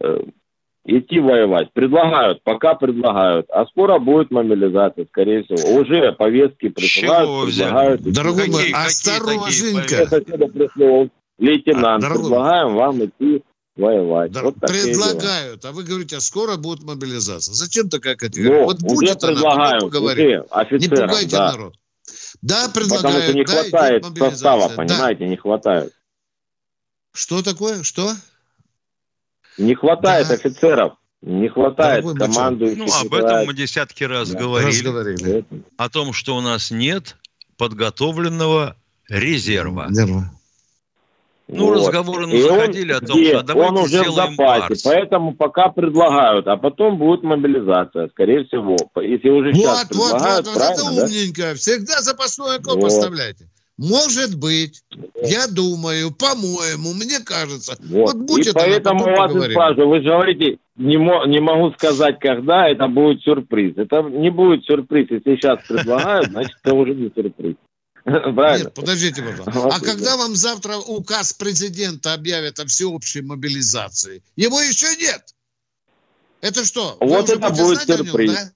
э, 0.00 0.18
идти 0.84 1.20
воевать. 1.20 1.72
Предлагают, 1.72 2.42
пока 2.42 2.74
предлагают. 2.74 3.46
А 3.50 3.66
скоро 3.66 3.98
будет 3.98 4.30
мобилизация, 4.30 5.06
скорее 5.06 5.44
всего. 5.44 5.80
Уже 5.80 6.12
повестки 6.12 6.68
присылают, 6.68 7.28
Чего 7.28 7.46
предлагают. 7.46 8.02
Дорогой 8.02 8.48
мой, 8.48 8.70
осторожненько. 8.72 11.10
Лейтенант, 11.38 12.04
а, 12.04 12.10
предлагаем 12.10 12.74
вам 12.74 13.04
идти 13.04 13.42
воевать. 13.76 14.30
Да, 14.30 14.42
вот 14.42 14.54
предлагают, 14.60 15.60
дела. 15.60 15.70
а 15.70 15.72
вы 15.72 15.82
говорите, 15.82 16.16
а 16.16 16.20
скоро 16.20 16.56
будет 16.56 16.84
мобилизация. 16.84 17.54
Зачем 17.54 17.88
такая 17.88 18.14
категория? 18.14 18.60
Ну, 18.60 18.64
вот 18.66 18.80
будет 18.80 19.16
уже 19.16 19.34
предлагают, 19.34 19.82
она, 19.82 20.00
уже 20.00 20.44
офицерам, 20.50 20.80
Не 20.80 21.08
пугайте 21.08 21.36
да. 21.36 21.52
народ. 21.52 21.74
Да, 22.44 22.68
предлагают. 22.68 23.02
Потому 23.02 23.22
что 23.22 23.32
не 23.32 23.44
хватает 23.44 24.04
состава, 24.18 24.68
понимаете, 24.68 25.20
да. 25.20 25.26
не 25.26 25.36
хватает. 25.36 25.94
Что 27.12 27.42
такое? 27.42 27.82
Что? 27.82 28.12
Не 29.56 29.74
хватает 29.74 30.28
да. 30.28 30.34
офицеров. 30.34 30.92
Не 31.22 31.48
хватает 31.48 32.04
команды. 32.18 32.76
Ну, 32.76 32.86
об 32.92 33.14
этом 33.14 33.46
мы 33.46 33.54
десятки 33.54 34.04
раз 34.04 34.28
да. 34.28 34.38
говорили. 34.38 34.70
Раз 34.70 34.82
говорили. 34.82 35.44
О 35.78 35.88
том, 35.88 36.12
что 36.12 36.36
у 36.36 36.42
нас 36.42 36.70
нет 36.70 37.16
подготовленного 37.56 38.76
резерва. 39.08 39.88
резерва. 39.88 40.30
Ну, 41.46 41.66
вот. 41.66 41.86
разговоры 41.86 42.26
ну, 42.26 42.38
заходили 42.38 42.92
о 42.92 43.00
том, 43.00 43.22
что 43.22 43.38
а 43.38 43.42
давайте 43.42 43.70
он 43.70 43.78
уже 43.78 44.02
в 44.02 44.14
запасе, 44.14 44.36
парс. 44.36 44.82
поэтому 44.82 45.34
пока 45.34 45.68
предлагают, 45.68 46.46
а 46.48 46.56
потом 46.56 46.96
будет 46.96 47.22
мобилизация, 47.22 48.08
скорее 48.08 48.44
всего. 48.44 48.76
Если 49.02 49.28
уже 49.28 49.48
вот, 49.48 49.56
сейчас 49.56 49.82
вот, 49.82 49.88
предлагают, 49.88 50.46
вот, 50.46 50.54
вот, 50.54 50.62
это 50.62 50.84
да? 50.84 50.90
умненько. 50.90 51.54
Всегда 51.54 52.00
запасной 52.00 52.56
окоп 52.56 52.76
вот. 52.76 52.86
оставляйте. 52.86 53.46
Может 53.76 54.38
быть, 54.38 54.82
я 55.22 55.48
думаю, 55.48 56.12
по-моему, 56.12 56.94
мне 56.94 57.18
кажется. 57.24 57.76
Вот, 57.80 58.14
вот 58.14 58.22
будет 58.22 58.46
и 58.46 58.52
поэтому 58.54 59.04
вас 59.04 59.34
и 59.34 59.50
спрашиваю, 59.50 59.88
вы 59.88 59.96
же 59.98 60.04
говорите, 60.04 60.58
не, 60.76 60.96
мо- 60.96 61.26
не 61.26 61.40
могу 61.40 61.72
сказать, 61.72 62.20
когда 62.20 62.68
это 62.68 62.86
будет 62.86 63.22
сюрприз. 63.22 63.76
Это 63.76 64.02
не 64.02 64.30
будет 64.30 64.64
сюрприз, 64.64 65.10
если 65.10 65.36
сейчас 65.36 65.58
предлагают, 65.66 66.28
значит, 66.28 66.56
это 66.62 66.74
уже 66.74 66.94
не 66.94 67.10
сюрприз. 67.14 67.56
Правильно? 68.34 68.64
Нет, 68.64 68.74
подождите, 68.74 69.22
пожалуйста. 69.22 69.68
А 69.72 69.80
когда 69.80 70.16
вам 70.16 70.34
завтра 70.34 70.76
указ 70.76 71.32
президента 71.32 72.12
объявят 72.12 72.60
о 72.60 72.66
всеобщей 72.66 73.22
мобилизации? 73.22 74.22
Его 74.36 74.60
еще 74.60 74.94
нет. 74.96 75.34
Это 76.42 76.64
что? 76.66 76.98
Вот 77.00 77.30
это 77.30 77.48
будет 77.48 77.82
сюрприз. 77.82 78.32
Да? 78.32 78.52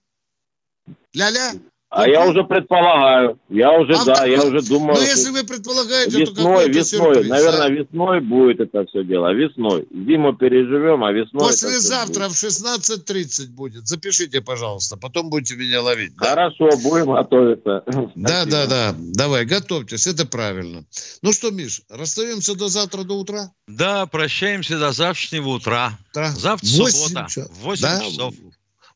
Ля-ля? 1.14 1.55
А 1.91 2.07
я 2.07 2.26
уже 2.26 2.45
предполагаю. 2.45 3.39
Я 3.49 3.72
уже, 3.72 3.95
а 3.95 4.05
да, 4.05 4.26
я 4.26 4.43
уже 4.43 4.61
думаю. 4.61 4.95
Ну, 4.95 5.01
если 5.01 5.30
вы 5.30 5.43
предполагаете, 5.43 6.20
весной, 6.20 6.66
то 6.66 6.70
весной, 6.70 6.84
сюрприз, 6.84 7.28
наверное, 7.28 7.66
а? 7.66 7.70
весной 7.70 8.20
будет 8.20 8.61
это 8.61 8.84
все 8.86 9.05
дело. 9.05 9.32
Весной. 9.32 9.89
Зиму 9.91 10.34
переживем, 10.36 11.03
а 11.03 11.12
весной... 11.12 11.49
Послезавтра 11.49 12.28
в 12.28 12.32
16.30 12.32 13.49
будет. 13.55 13.89
Запишите, 13.89 14.43
пожалуйста. 14.43 14.99
Потом 14.99 15.30
будете 15.30 15.57
меня 15.57 15.80
ловить. 15.80 16.14
Да? 16.16 16.26
Хорошо, 16.26 16.68
будем 16.82 17.12
готовиться. 17.12 17.82
Да, 18.14 18.45
да, 18.45 18.66
да. 18.66 18.95
Давай, 18.99 19.47
готовьтесь. 19.47 20.07
Это 20.07 20.26
правильно. 20.26 20.84
Ну 21.22 21.32
что, 21.32 21.51
Миш, 21.51 21.82
расстаемся 21.89 22.55
до 22.55 22.68
завтра, 22.68 23.05
до 23.05 23.14
утра? 23.14 23.53
Да, 23.66 24.07
прощаемся 24.07 24.78
до 24.78 24.93
завтрашнего 24.93 25.49
утра. 25.51 25.93
Да. 26.14 26.28
Завтра 26.32 26.66
8 26.66 26.91
суббота. 26.91 27.49
8 27.62 27.82
да? 27.82 28.01
часов. 28.01 28.34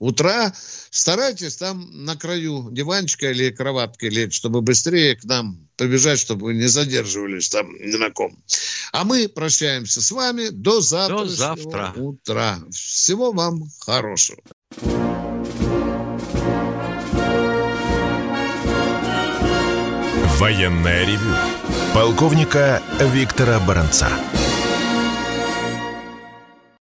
Утра, 0.02 0.52
старайтесь 0.90 1.56
там 1.56 2.04
на 2.04 2.16
краю 2.16 2.68
диванчика 2.70 3.30
или 3.30 3.50
кроватки 3.50 4.06
лечь, 4.06 4.34
чтобы 4.34 4.60
быстрее 4.60 5.16
к 5.16 5.24
нам 5.24 5.68
побежать, 5.76 6.18
чтобы 6.18 6.46
вы 6.46 6.54
не 6.54 6.66
задерживались 6.66 7.48
там 7.48 7.72
ни 7.74 7.96
на 7.96 8.10
ком. 8.10 8.36
А 8.92 9.04
мы 9.04 9.28
прощаемся 9.28 10.02
с 10.02 10.10
вами 10.10 10.48
до 10.48 10.80
завтрашнего 10.80 11.28
до 11.28 11.36
завтра. 11.36 11.92
утра. 11.96 12.58
Всего 12.70 13.32
вам 13.32 13.62
хорошего. 13.80 14.40
Военная 20.38 21.06
ревю. 21.06 21.36
Полковника 21.94 22.82
Виктора 22.98 23.60
Баранца. 23.60 24.08